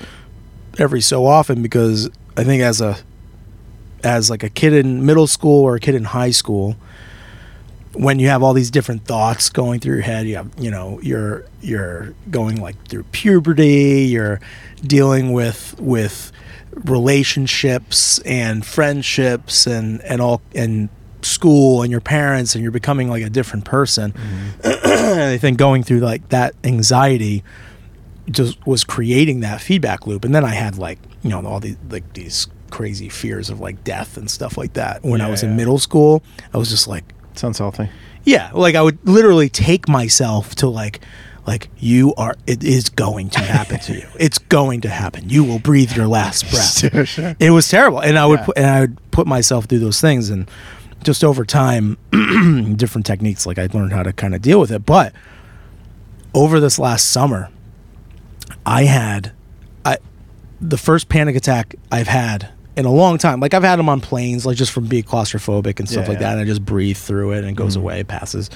every 0.79 1.01
so 1.01 1.27
often 1.27 1.63
because 1.63 2.09
I 2.37 2.45
think 2.45 2.63
as 2.63 2.81
a 2.81 2.99
as 4.03 4.31
like 4.31 4.43
a 4.43 4.49
kid 4.49 4.73
in 4.73 5.05
middle 5.05 5.27
school 5.27 5.63
or 5.63 5.75
a 5.75 5.81
kid 5.81 5.95
in 5.95 6.05
high 6.05 6.31
school, 6.31 6.77
when 7.93 8.19
you 8.19 8.29
have 8.29 8.43
all 8.43 8.53
these 8.55 8.71
different 8.71 9.05
thoughts 9.05 9.49
going 9.51 9.81
through 9.81 9.95
your 9.95 10.03
head, 10.03 10.27
you 10.27 10.37
have 10.37 10.51
you 10.59 10.71
know 10.71 11.01
you're 11.03 11.45
you're 11.61 12.15
going 12.31 12.61
like 12.61 12.77
through 12.89 13.05
puberty, 13.05 14.05
you're 14.09 14.41
dealing 14.83 15.33
with 15.33 15.75
with 15.79 16.33
relationships 16.73 18.19
and 18.21 18.65
friendships 18.65 19.67
and 19.67 20.01
and 20.03 20.21
all 20.21 20.41
and 20.55 20.89
school 21.23 21.83
and 21.83 21.91
your 21.91 22.01
parents 22.01 22.55
and 22.55 22.63
you're 22.63 22.71
becoming 22.73 23.09
like 23.11 23.23
a 23.23 23.31
different 23.31 23.65
person. 23.65 24.13
Mm-hmm. 24.13 24.61
I 25.35 25.39
think 25.39 25.59
going 25.59 25.83
through 25.83 26.01
like 26.01 26.29
that 26.29 26.55
anxiety 26.65 27.43
just 28.31 28.65
was 28.67 28.85
creating 28.85 29.41
that 29.41 29.61
feedback 29.61 30.07
loop. 30.07 30.25
And 30.25 30.35
then 30.35 30.45
I 30.45 30.55
had 30.55 30.79
like 30.79 30.99
you 31.23 31.31
know 31.31 31.45
all 31.47 31.61
these 31.61 31.77
like 31.91 32.13
these 32.15 32.47
crazy 32.71 33.09
fears 33.09 33.51
of 33.51 33.59
like 33.59 33.83
death 33.83 34.17
and 34.17 34.31
stuff 34.31 34.57
like 34.57 34.75
that. 34.75 35.03
When 35.03 35.21
I 35.21 35.25
Yeah, 35.25 35.31
was 35.33 35.43
in 35.43 35.57
middle 35.57 35.79
school 35.79 36.23
I 36.55 36.59
was 36.59 36.71
just 36.71 36.87
like 36.87 37.05
Sounds 37.35 37.59
healthy. 37.59 37.89
yeah, 38.25 38.51
like 38.53 38.75
I 38.75 38.83
would 38.83 38.99
literally 39.07 39.49
take 39.49 39.89
myself 39.89 40.55
to 40.57 40.69
like 40.69 41.01
like 41.47 41.69
you 41.79 42.15
are 42.17 42.37
it 42.47 42.63
is 42.63 42.89
going 42.91 43.31
to 43.31 43.41
happen 43.41 43.79
to 43.81 43.95
you. 43.95 44.07
It's 44.19 44.39
going 44.39 44.83
to 44.83 44.89
happen. 44.91 45.29
You 45.31 45.43
will 45.43 45.59
breathe 45.59 45.93
your 45.97 46.07
last 46.07 46.43
breath. 46.51 47.09
Sure. 47.09 47.35
It 47.41 47.51
was 47.51 47.67
terrible. 47.69 48.01
And 48.01 48.19
I 48.19 48.27
would 48.27 48.41
Yeah. 48.41 48.45
put, 48.47 48.57
and 48.59 48.67
I 48.67 48.81
would 48.83 49.11
put 49.11 49.27
myself 49.27 49.65
through 49.65 49.79
those 49.79 50.01
things 50.01 50.29
and 50.29 50.51
just 51.03 51.25
over 51.25 51.47
time 51.47 51.97
different 52.77 53.07
techniques 53.07 53.47
like 53.47 53.59
I 53.59 53.69
learned 53.73 53.93
how 53.95 54.03
to 54.03 54.13
kind 54.13 54.35
of 54.35 54.43
deal 54.43 54.61
with 54.61 54.71
it. 54.71 54.85
But 54.85 55.15
over 56.35 56.61
this 56.61 56.79
last 56.79 57.11
summer 57.11 57.49
I 58.67 58.85
had 58.85 59.33
I 59.85 59.97
the 60.61 60.77
first 60.77 61.09
panic 61.09 61.37
attack 61.37 61.75
I've 61.91 62.09
had 62.09 62.51
in 62.81 62.87
a 62.87 62.93
long 62.93 63.19
time. 63.19 63.39
Like 63.41 63.55
I've 63.55 63.63
had 63.63 63.79
them 63.79 63.89
on 63.89 64.01
planes, 64.01 64.45
like 64.45 64.57
just 64.57 64.73
from 64.73 64.87
being 64.87 65.05
claustrophobic 65.05 65.79
and 65.79 65.89
stuff 65.89 66.05
Yeah, 66.05 66.09
like 66.09 66.21
yeah. 66.21 66.31
that. 66.31 66.33
And 66.33 66.41
I 66.41 66.45
just 66.45 66.65
breathe 66.65 66.97
through 66.97 67.33
it 67.33 67.39
and 67.39 67.49
it 67.49 67.55
goes 67.55 67.75
mm-hmm. 67.75 67.83
away, 67.83 68.05
passes. 68.05 68.51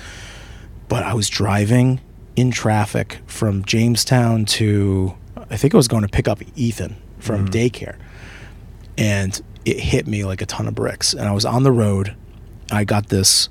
But 0.88 1.04
I 1.04 1.14
was 1.14 1.28
driving 1.28 2.00
in 2.34 2.50
traffic 2.50 3.20
from 3.26 3.64
Jamestown 3.64 4.44
to, 4.46 5.14
I 5.50 5.56
think 5.56 5.74
I 5.74 5.76
was 5.76 5.88
going 5.88 6.02
to 6.02 6.08
pick 6.08 6.26
up 6.26 6.40
Ethan 6.56 6.96
from 7.20 7.46
mm-hmm. 7.46 7.54
daycare. 7.54 7.96
And 8.98 9.40
it 9.64 9.78
hit 9.78 10.06
me 10.06 10.24
like 10.24 10.42
a 10.42 10.46
ton 10.46 10.66
of 10.66 10.74
bricks. 10.74 11.12
And 11.12 11.28
I 11.28 11.32
was 11.32 11.44
on 11.44 11.62
the 11.62 11.72
road. 11.72 12.14
I 12.72 12.84
got 12.84 13.08
this 13.08 13.48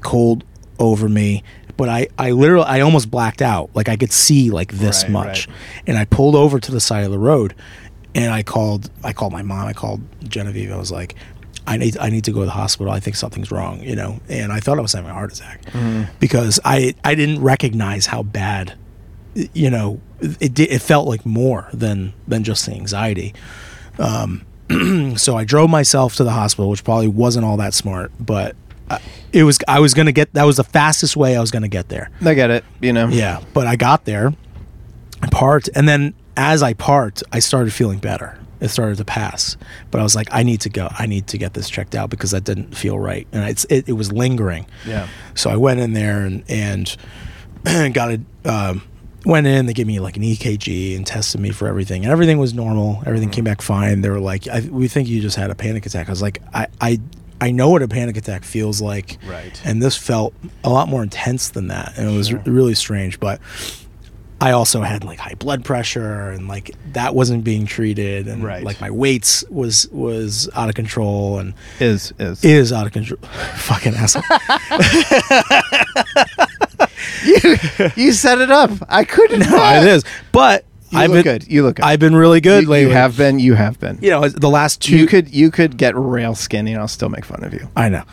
cold 0.00 0.44
over 0.78 1.08
me. 1.08 1.42
But 1.76 1.88
I, 1.88 2.06
I 2.18 2.30
literally, 2.30 2.66
I 2.66 2.80
almost 2.80 3.10
blacked 3.10 3.42
out. 3.42 3.70
Like 3.74 3.88
I 3.88 3.96
could 3.96 4.12
see 4.12 4.50
like 4.50 4.72
this 4.72 5.02
Right, 5.02 5.12
much. 5.12 5.48
right. 5.48 5.56
And 5.86 5.98
I 5.98 6.04
pulled 6.04 6.36
over 6.36 6.60
to 6.60 6.70
the 6.70 6.80
side 6.80 7.04
of 7.04 7.10
the 7.10 7.18
road 7.18 7.54
and 8.14 8.32
I 8.32 8.42
called 8.42 8.90
I 9.02 9.12
called 9.12 9.32
my 9.32 9.42
mom, 9.42 9.66
I 9.66 9.72
called 9.72 10.00
Genevieve. 10.28 10.72
I 10.72 10.76
was 10.76 10.92
like, 10.92 11.14
I 11.66 11.76
need 11.76 11.96
I 11.98 12.10
need 12.10 12.24
to 12.24 12.32
go 12.32 12.40
to 12.40 12.46
the 12.46 12.52
hospital. 12.52 12.92
I 12.92 13.00
think 13.00 13.16
something's 13.16 13.50
wrong, 13.50 13.80
you 13.80 13.96
know. 13.96 14.20
And 14.28 14.52
I 14.52 14.60
thought 14.60 14.78
I 14.78 14.82
was 14.82 14.92
having 14.92 15.10
a 15.10 15.14
heart 15.14 15.32
attack 15.32 15.62
because 16.20 16.60
I 16.64 16.94
I 17.02 17.14
didn't 17.14 17.42
recognize 17.42 18.06
how 18.06 18.22
bad 18.22 18.74
you 19.34 19.70
know 19.70 20.00
it 20.20 20.58
it 20.58 20.82
felt 20.82 21.08
like 21.08 21.24
more 21.26 21.68
than 21.72 22.12
than 22.28 22.44
just 22.44 22.66
the 22.66 22.72
anxiety. 22.72 23.34
Um, 23.98 24.44
so 25.16 25.36
I 25.36 25.44
drove 25.44 25.70
myself 25.70 26.16
to 26.16 26.24
the 26.24 26.32
hospital, 26.32 26.70
which 26.70 26.84
probably 26.84 27.08
wasn't 27.08 27.44
all 27.44 27.56
that 27.58 27.74
smart, 27.74 28.12
but 28.18 28.56
I, 28.90 29.00
it 29.32 29.44
was 29.44 29.58
I 29.66 29.80
was 29.80 29.94
going 29.94 30.06
to 30.06 30.12
get 30.12 30.32
that 30.34 30.44
was 30.44 30.56
the 30.56 30.64
fastest 30.64 31.16
way 31.16 31.36
I 31.36 31.40
was 31.40 31.50
going 31.50 31.62
to 31.62 31.68
get 31.68 31.88
there. 31.88 32.10
I 32.24 32.34
get 32.34 32.50
it. 32.50 32.64
You 32.80 32.92
know. 32.92 33.08
Yeah, 33.08 33.42
but 33.54 33.66
I 33.66 33.76
got 33.76 34.04
there, 34.04 34.34
I 35.22 35.28
parked, 35.28 35.70
and 35.74 35.88
then 35.88 36.14
as 36.36 36.62
I 36.62 36.74
parked, 36.74 37.22
I 37.32 37.38
started 37.38 37.72
feeling 37.72 37.98
better. 37.98 38.38
It 38.60 38.68
started 38.68 38.96
to 38.98 39.04
pass, 39.04 39.56
but 39.90 40.00
I 40.00 40.02
was 40.02 40.14
like, 40.14 40.28
I 40.30 40.42
need 40.42 40.60
to 40.62 40.70
go. 40.70 40.88
I 40.98 41.06
need 41.06 41.26
to 41.28 41.38
get 41.38 41.52
this 41.54 41.68
checked 41.68 41.94
out 41.94 42.08
because 42.08 42.30
that 42.30 42.44
didn't 42.44 42.74
feel 42.74 42.98
right, 42.98 43.26
and 43.32 43.48
it's 43.48 43.64
it, 43.64 43.88
it 43.88 43.92
was 43.92 44.10
lingering. 44.10 44.66
Yeah. 44.86 45.08
So 45.34 45.50
I 45.50 45.56
went 45.56 45.80
in 45.80 45.92
there 45.92 46.24
and 46.24 46.44
and 46.48 46.96
got 47.94 48.12
it. 48.12 48.20
Um, 48.44 48.82
went 49.26 49.46
in. 49.46 49.66
They 49.66 49.72
gave 49.72 49.86
me 49.86 50.00
like 50.00 50.16
an 50.16 50.22
EKG 50.22 50.96
and 50.96 51.06
tested 51.06 51.40
me 51.40 51.50
for 51.50 51.66
everything, 51.68 52.04
and 52.04 52.12
everything 52.12 52.38
was 52.38 52.54
normal. 52.54 53.02
Everything 53.06 53.28
came 53.30 53.44
back 53.44 53.60
fine. 53.60 54.00
They 54.00 54.08
were 54.08 54.20
like, 54.20 54.48
I, 54.48 54.60
"We 54.60 54.88
think 54.88 55.08
you 55.08 55.20
just 55.20 55.36
had 55.36 55.50
a 55.50 55.54
panic 55.54 55.84
attack." 55.84 56.08
I 56.08 56.12
was 56.12 56.22
like, 56.22 56.40
"I 56.54 56.68
I 56.80 57.00
I 57.40 57.50
know 57.50 57.68
what 57.68 57.82
a 57.82 57.88
panic 57.88 58.16
attack 58.16 58.44
feels 58.44 58.80
like." 58.80 59.18
Right. 59.26 59.60
And 59.64 59.82
this 59.82 59.96
felt 59.96 60.32
a 60.62 60.70
lot 60.70 60.88
more 60.88 61.02
intense 61.02 61.50
than 61.50 61.68
that, 61.68 61.94
and 61.98 62.08
it 62.08 62.16
was 62.16 62.32
r- 62.32 62.42
really 62.46 62.74
strange. 62.74 63.20
But 63.20 63.40
I 64.40 64.50
also 64.50 64.82
had 64.82 65.04
like 65.04 65.18
high 65.18 65.34
blood 65.34 65.64
pressure 65.64 66.30
and 66.30 66.48
like 66.48 66.72
that 66.92 67.14
wasn't 67.14 67.44
being 67.44 67.66
treated 67.66 68.28
and 68.28 68.42
Right. 68.44 68.62
like 68.64 68.80
my 68.80 68.90
weights 68.90 69.44
was 69.48 69.88
was 69.90 70.48
out 70.54 70.68
of 70.68 70.74
control 70.74 71.38
and 71.38 71.54
Is 71.80 72.12
is 72.18 72.44
is 72.44 72.72
out 72.72 72.86
of 72.86 72.92
control. 72.92 73.20
Fucking 73.56 73.94
asshole. 73.94 74.22
you, 77.24 77.56
you 77.96 78.12
set 78.12 78.40
it 78.40 78.50
up. 78.50 78.70
I 78.88 79.04
couldn't. 79.04 79.40
no, 79.40 79.80
it 79.82 79.86
is. 79.86 80.04
But 80.32 80.64
You 80.90 80.98
I've 80.98 81.10
look 81.10 81.24
been 81.24 81.38
good. 81.38 81.48
You 81.50 81.62
look 81.62 81.76
good. 81.76 81.84
I've 81.84 82.00
been 82.00 82.14
really 82.16 82.40
good 82.40 82.64
you, 82.64 82.68
lately. 82.68 82.90
you 82.90 82.96
have 82.96 83.16
been. 83.16 83.38
You 83.38 83.54
have 83.54 83.78
been. 83.80 83.98
you 84.02 84.10
know 84.10 84.28
the 84.28 84.50
last 84.50 84.82
two. 84.82 84.96
You 84.96 85.06
could 85.06 85.32
you 85.34 85.50
could 85.50 85.76
get 85.76 85.94
rail 85.96 86.34
skinny, 86.34 86.72
and 86.72 86.80
I'll 86.80 86.88
still 86.88 87.08
make 87.08 87.24
fun 87.24 87.42
of 87.44 87.52
you. 87.54 87.68
I 87.76 87.88
know, 87.88 88.04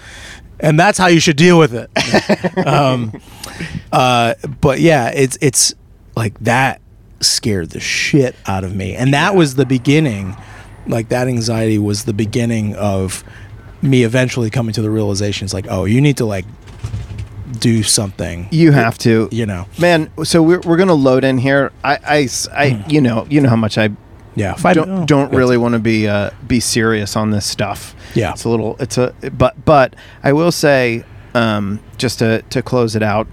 and 0.60 0.80
that's 0.80 0.98
how 0.98 1.08
you 1.08 1.20
should 1.20 1.38
deal 1.38 1.58
with 1.60 1.74
it. 1.74 1.90
um, 2.68 3.20
uh, 3.92 4.36
but 4.62 4.80
yeah, 4.80 5.10
it's 5.14 5.38
it's 5.42 5.74
like 6.16 6.38
that 6.40 6.82
scared 7.20 7.70
the 7.72 7.80
shit 7.80 8.36
out 8.46 8.64
of 8.64 8.76
me, 8.76 8.96
and 8.96 9.14
that 9.14 9.36
was 9.36 9.56
the 9.56 9.66
beginning. 9.66 10.36
Like 10.88 11.10
that 11.10 11.28
anxiety 11.28 11.78
was 11.78 12.06
the 12.06 12.14
beginning 12.14 12.76
of 12.76 13.24
me 13.82 14.04
eventually 14.04 14.50
coming 14.50 14.74
to 14.74 14.82
the 14.82 14.90
realization. 14.90 15.46
It's 15.46 15.54
like, 15.54 15.68
oh, 15.70 15.86
you 15.86 16.02
need 16.02 16.18
to 16.18 16.26
like 16.26 16.46
do 17.60 17.84
something. 17.84 18.48
You 18.52 18.72
have 18.72 18.98
to. 19.00 19.28
You 19.32 19.46
know, 19.46 19.68
Man, 19.80 20.10
so 20.24 20.42
we're, 20.42 20.60
we're 20.62 20.78
gonna 20.78 20.94
load 20.94 21.24
in 21.24 21.38
here. 21.38 21.72
I, 21.84 21.98
I, 22.04 22.30
I- 22.56 22.86
you 22.88 23.02
know, 23.02 23.28
you 23.30 23.42
know 23.42 23.50
how 23.50 23.56
much 23.56 23.78
I 23.78 23.90
yeah. 24.36 24.54
Five, 24.56 24.76
don't, 24.76 24.90
oh, 24.90 25.06
don't 25.06 25.34
really 25.34 25.58
want 25.58 25.74
to 25.74 25.80
be 25.80 26.08
uh, 26.08 26.32
be 26.48 26.60
serious 26.62 27.16
on 27.16 27.32
this 27.32 27.46
stuff. 27.46 27.94
Yeah. 28.16 28.32
it's 28.32 28.46
a 28.46 28.50
little. 28.50 28.78
It's 28.80 28.98
a 28.98 29.14
but 29.34 29.64
but 29.66 29.96
I 30.24 30.34
will 30.34 30.52
say 30.54 31.04
um, 31.36 31.80
just 31.98 32.20
to 32.20 32.42
to 32.50 32.62
close 32.62 32.96
it 32.96 33.04
out. 33.04 33.28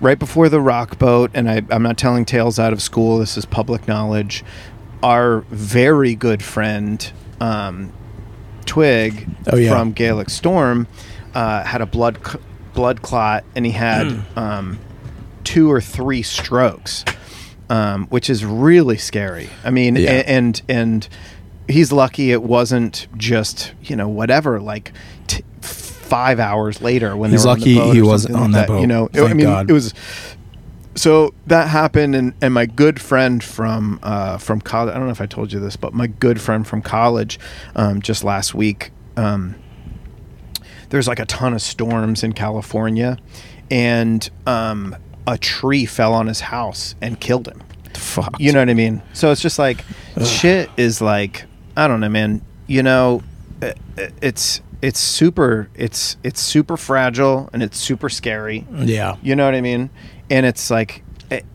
Right 0.00 0.18
before 0.18 0.48
the 0.50 0.60
rock 0.60 0.98
boat, 0.98 1.30
and 1.32 1.48
I, 1.50 1.62
I'm 1.70 1.82
not 1.82 1.96
telling 1.96 2.24
tales 2.26 2.58
out 2.58 2.72
of 2.74 2.82
school. 2.82 3.18
This 3.18 3.36
is 3.38 3.46
public 3.46 3.88
knowledge. 3.88 4.44
Our 5.02 5.40
very 5.50 6.14
good 6.14 6.42
friend 6.42 7.10
um, 7.40 7.92
Twig 8.66 9.26
Oh, 9.50 9.56
yeah. 9.56 9.70
from 9.70 9.92
Gaelic 9.92 10.28
Storm 10.28 10.86
uh, 11.34 11.62
had 11.64 11.80
a 11.80 11.86
blood 11.86 12.18
c- 12.26 12.38
blood 12.74 13.00
clot, 13.00 13.44
and 13.54 13.64
he 13.64 13.72
had 13.72 14.06
Hmm. 14.12 14.38
um, 14.38 14.78
two 15.44 15.70
or 15.72 15.80
three 15.80 16.22
strokes, 16.22 17.02
um, 17.70 18.06
which 18.08 18.28
is 18.28 18.44
really 18.44 18.98
scary. 18.98 19.48
I 19.64 19.70
mean, 19.70 19.96
Yeah. 19.96 20.10
a- 20.10 20.28
and 20.28 20.60
and 20.68 21.08
he's 21.68 21.90
lucky 21.90 22.32
it 22.32 22.42
wasn't 22.42 23.06
just 23.16 23.72
you 23.82 23.96
know 23.96 24.08
whatever 24.08 24.60
like. 24.60 24.92
T- 25.26 25.42
Five 26.06 26.38
hours 26.40 26.80
later, 26.80 27.16
when 27.16 27.30
He's 27.30 27.42
they 27.42 27.48
were 27.50 27.56
lucky 27.56 27.78
on 27.78 27.80
the 27.80 27.86
boat 27.90 27.94
he 27.96 28.02
wasn't 28.02 28.34
on 28.36 28.42
like 28.52 28.52
that 28.52 28.68
boat. 28.68 28.80
You 28.80 28.86
know, 28.86 29.08
I 29.14 29.32
mean, 29.34 29.46
God. 29.46 29.68
it 29.70 29.72
was 29.72 29.92
so 30.94 31.34
that 31.46 31.68
happened, 31.68 32.14
and, 32.16 32.32
and 32.40 32.54
my 32.54 32.64
good 32.66 33.00
friend 33.00 33.42
from 33.44 33.98
uh, 34.02 34.38
from 34.38 34.60
college. 34.60 34.92
I 34.94 34.96
don't 34.96 35.06
know 35.06 35.12
if 35.12 35.20
I 35.20 35.26
told 35.26 35.52
you 35.52 35.60
this, 35.60 35.76
but 35.76 35.92
my 35.92 36.06
good 36.06 36.40
friend 36.40 36.66
from 36.66 36.80
college, 36.80 37.38
um, 37.74 38.00
just 38.00 38.24
last 38.24 38.54
week, 38.54 38.92
um, 39.16 39.56
there's 40.90 41.08
like 41.08 41.18
a 41.18 41.26
ton 41.26 41.52
of 41.52 41.60
storms 41.62 42.22
in 42.22 42.32
California, 42.32 43.18
and 43.70 44.28
um, 44.46 44.96
a 45.26 45.36
tree 45.36 45.84
fell 45.86 46.14
on 46.14 46.28
his 46.28 46.40
house 46.40 46.94
and 47.02 47.20
killed 47.20 47.46
him. 47.48 47.62
Fuck. 47.94 48.36
You 48.38 48.52
know 48.52 48.60
what 48.60 48.70
I 48.70 48.74
mean? 48.74 49.02
So 49.12 49.30
it's 49.32 49.40
just 49.40 49.58
like 49.58 49.84
shit 50.24 50.70
is 50.76 51.00
like 51.00 51.44
I 51.76 51.88
don't 51.88 52.00
know, 52.00 52.08
man. 52.08 52.42
You 52.68 52.82
know, 52.82 53.22
i- 53.62 53.74
i- 53.98 54.10
it's 54.22 54.60
it's 54.86 55.00
super 55.00 55.68
it's 55.74 56.16
it's 56.22 56.40
super 56.40 56.76
fragile 56.76 57.50
and 57.52 57.60
it's 57.60 57.76
super 57.76 58.08
scary. 58.08 58.64
Yeah. 58.70 59.16
You 59.20 59.34
know 59.34 59.44
what 59.44 59.56
I 59.56 59.60
mean? 59.60 59.90
And 60.30 60.46
it's 60.46 60.70
like, 60.70 61.02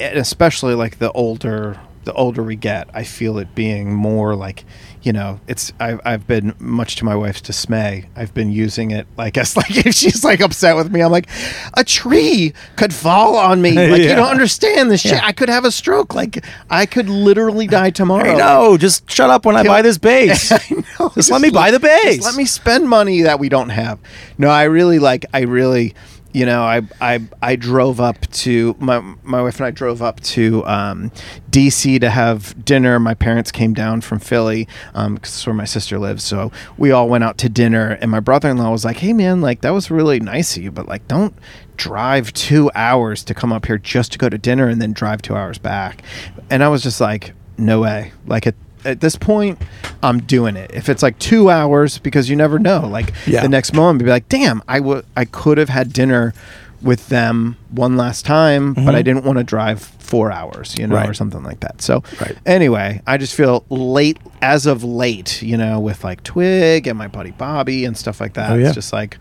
especially 0.02 0.76
like 0.76 1.00
the 1.00 1.14
older 1.14 1.80
the 2.04 2.12
older 2.14 2.44
we 2.44 2.58
get, 2.58 2.90
I 2.94 3.04
feel 3.06 3.38
it 3.38 3.56
being 3.56 3.94
more 3.94 4.36
like, 4.36 4.66
you 5.04 5.12
know, 5.12 5.40
it's 5.48 5.74
I've 5.80 6.00
I've 6.06 6.28
been 6.28 6.54
much 6.60 6.98
to 6.98 7.06
my 7.06 7.16
wife's 7.16 7.42
dismay. 7.42 8.08
I've 8.16 8.34
been 8.34 8.52
using 8.52 8.92
it. 8.92 9.08
I 9.18 9.30
guess 9.32 9.58
like 9.58 9.86
if 9.86 9.96
she's 9.96 10.24
like 10.24 10.42
upset 10.42 10.76
with 10.76 10.92
me, 10.92 11.02
I'm 11.02 11.12
like, 11.12 11.28
a 11.74 11.84
tree 11.84 12.54
could 12.76 12.94
fall 12.94 13.36
on 13.36 13.62
me. 13.62 13.72
Like 13.92 14.04
you 14.04 14.16
don't 14.16 14.30
understand 14.30 14.92
this 14.92 15.02
shit. 15.02 15.14
Yeah. 15.14 15.26
I 15.26 15.32
could 15.34 15.50
have 15.50 15.66
a 15.66 15.72
stroke. 15.72 16.14
Like 16.14 16.46
I 16.70 16.86
could 16.86 17.10
literally 17.10 17.68
die 17.68 17.90
tomorrow. 18.02 18.38
No. 18.38 18.78
Just 18.78 19.10
shut 19.10 19.30
up 19.30 19.46
when 19.46 19.56
I 19.56 19.64
buy 19.64 19.82
this 19.82 19.98
bass. 19.98 20.52
Know. 20.72 21.10
Just 21.16 21.32
let 21.32 21.42
me 21.42 21.50
buy 21.50 21.72
the 21.72 21.80
bass. 21.80 22.18
Just 22.18 22.28
let 22.28 22.36
me 22.36 22.46
spend 22.46 22.88
money 22.88 23.22
that 23.22 23.40
we 23.40 23.50
don't 23.50 23.70
have. 23.70 24.00
No, 24.38 24.50
I 24.50 24.64
really 24.64 25.00
like. 25.00 25.26
I 25.34 25.42
really, 25.42 25.94
you 26.34 26.46
know, 26.46 26.64
I 26.64 26.82
I 27.00 27.20
I 27.42 27.56
drove 27.56 28.00
up 28.00 28.20
to 28.32 28.76
my 28.80 29.00
my 29.24 29.42
wife 29.42 29.58
and 29.58 29.66
I 29.66 29.72
drove 29.72 30.02
up 30.02 30.20
to 30.22 30.66
um, 30.66 31.12
D.C. 31.50 32.00
to 32.00 32.10
have 32.10 32.64
dinner. 32.64 33.00
My 33.00 33.14
parents 33.14 33.52
came 33.52 33.74
down 33.74 34.02
from 34.02 34.20
Philly 34.20 34.68
because 34.94 35.18
it's 35.36 35.46
where 35.46 35.54
my 35.54 35.66
sister 35.66 36.00
lives. 36.00 36.24
So 36.24 36.52
we 36.78 36.92
all 36.92 37.10
went 37.10 37.24
out 37.24 37.38
to 37.40 37.50
dinner, 37.50 37.98
and 38.02 38.10
my 38.12 38.20
brother-in-law 38.20 38.72
was 38.72 38.86
like, 38.86 38.98
"Hey, 38.98 39.14
man, 39.14 39.42
like 39.42 39.62
that 39.62 39.72
was 39.72 39.92
really 39.92 40.20
nice 40.20 40.56
of 40.58 40.64
you, 40.64 40.72
but 40.72 40.88
like 40.88 41.08
don't." 41.08 41.34
drive 41.78 42.32
two 42.34 42.70
hours 42.76 43.24
to 43.24 43.34
come 43.34 43.52
up 43.52 43.66
here 43.66 43.80
just 43.80 44.12
to 44.12 44.20
go 44.20 44.30
to 44.30 44.38
dinner 44.38 44.68
and 44.68 44.80
then 44.80 44.94
drive 44.94 45.20
two 45.20 45.36
hours 45.36 45.58
back 45.58 46.04
and 46.52 46.64
i 46.64 46.68
was 46.68 46.84
just 46.84 47.02
like 47.02 47.34
no 47.58 47.82
way 47.82 48.12
like 48.28 48.46
at, 48.46 48.54
at 48.86 49.00
this 49.02 49.16
point 49.16 49.60
i'm 50.04 50.20
doing 50.22 50.56
it 50.56 50.72
if 50.74 50.90
it's 50.90 51.04
like 51.04 51.18
two 51.20 51.50
hours 51.50 51.98
because 52.00 52.30
you 52.30 52.36
never 52.36 52.58
know 52.60 52.88
like 52.88 53.14
Yeah. 53.28 53.42
the 53.42 53.50
next 53.50 53.74
moment 53.74 54.04
be 54.04 54.10
like 54.10 54.28
damn 54.30 54.62
i 54.68 54.80
would 54.80 55.06
i 55.16 55.26
could 55.26 55.58
have 55.58 55.70
had 55.70 55.94
dinner 55.94 56.34
with 56.82 57.10
them 57.10 57.56
one 57.70 57.96
last 57.98 58.26
time 58.26 58.74
but 58.74 58.82
i 58.82 58.88
mm-hmm. 58.88 58.96
didn't 59.04 59.24
want 59.24 59.38
to 59.38 59.44
drive 59.44 59.82
four 59.82 60.32
hours 60.32 60.76
you 60.80 60.88
know 60.88 60.96
Right. 60.96 61.08
or 61.10 61.14
something 61.14 61.44
like 61.44 61.60
that 61.60 61.82
so 61.82 62.04
Right. 62.20 62.36
anyway 62.46 63.02
i 63.06 63.18
just 63.18 63.36
feel 63.36 63.64
late 63.70 64.18
as 64.42 64.66
of 64.66 64.84
late 64.84 65.42
you 65.44 65.58
know 65.58 65.80
with 65.80 66.04
like 66.04 66.24
twig 66.24 66.88
and 66.88 66.98
my 66.98 67.08
buddy 67.08 67.32
bobby 67.32 67.86
and 67.86 67.96
stuff 67.96 68.20
like 68.20 68.34
that 68.34 68.52
Oh, 68.52 68.56
yeah. 68.56 68.66
it's 68.68 68.76
just 68.76 68.92
like 68.94 69.18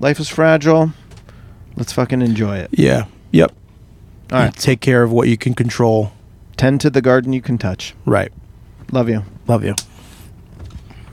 life 0.00 0.18
is 0.18 0.28
fragile 0.28 0.92
let's 1.76 1.92
fucking 1.92 2.22
enjoy 2.22 2.56
it 2.56 2.70
yeah. 2.72 3.04
Yep. 3.32 3.52
all 4.32 4.38
right 4.38 4.54
Take 4.56 4.80
care 4.80 5.02
of 5.02 5.12
what 5.12 5.28
you 5.28 5.36
can 5.36 5.52
control. 5.54 6.12
tend 6.56 6.80
to 6.80 6.88
the 6.90 7.02
garden 7.02 7.34
you 7.34 7.42
can 7.42 7.58
touch 7.58 7.94
Right. 8.06 8.32
Love 8.92 9.08
you 9.08 9.22
Love 9.46 9.64
you. 9.64 9.74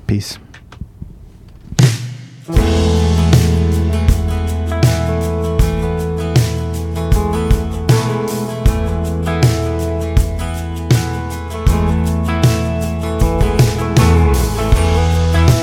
peace 0.07 0.39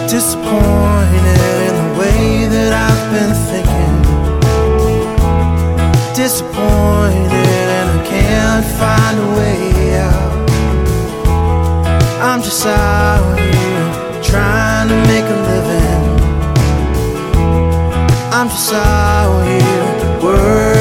Disappointed 0.08 1.38
in 1.68 1.74
the 1.76 1.88
way 2.00 2.46
that 2.48 2.72
I've 2.72 3.04
been 3.14 3.32
thinking. 3.48 3.96
Disappointed 6.14 7.30
and 7.32 7.90
I 7.90 8.04
can't 8.04 8.66
find 8.76 9.18
a 9.20 9.36
way 9.38 10.00
out. 10.00 10.29
I'm 12.22 12.42
just 12.42 12.66
out 12.66 13.38
here 13.38 14.22
trying 14.22 14.88
to 14.88 14.96
make 15.08 15.24
a 15.24 15.38
living. 15.50 16.20
I'm 18.30 18.48
just 18.48 18.72
out 18.74 19.42
here 19.46 20.22
working 20.22 20.79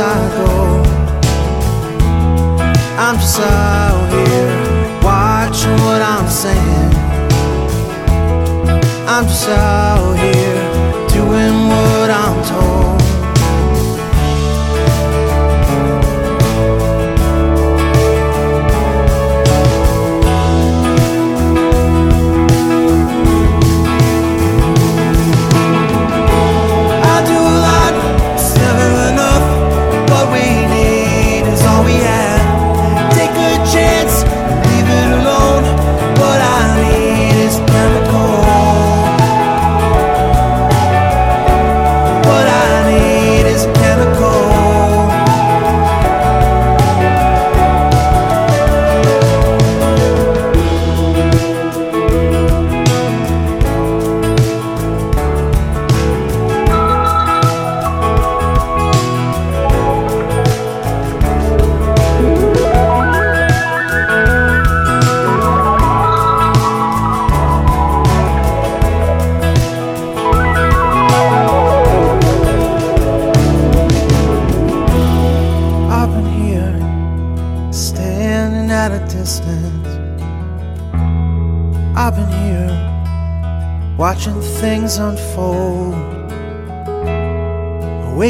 I 0.00 0.28
go. 0.36 0.82
I'm 2.96 3.16
just 3.16 3.40
out 3.40 4.08
here 4.12 5.00
watching 5.02 5.76
what 5.86 6.02
I'm 6.02 6.28
saying. 6.28 6.92
I'm 9.08 9.24
just 9.24 9.48
out 9.48 10.17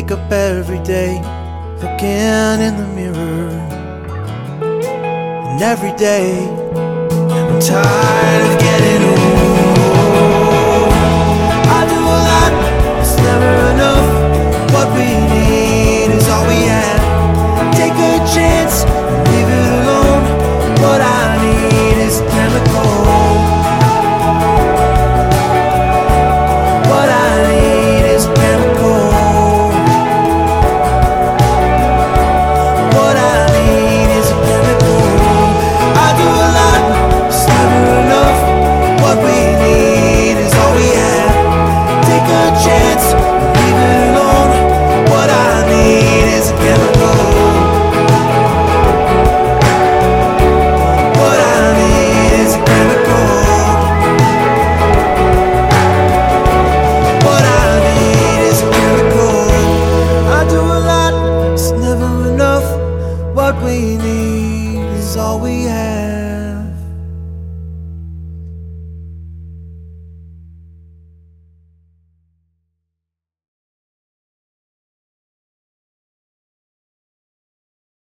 wake 0.09 0.19
up 0.19 0.33
every 0.33 0.79
day 0.85 1.21
looking 1.83 2.63
in 2.63 2.77
the 2.77 2.87
mirror. 2.95 3.51
And 5.51 5.63
every 5.63 5.93
day 5.97 6.47
I'm 6.47 7.61
tired 7.61 8.53
of 8.53 8.59
getting 8.59 9.28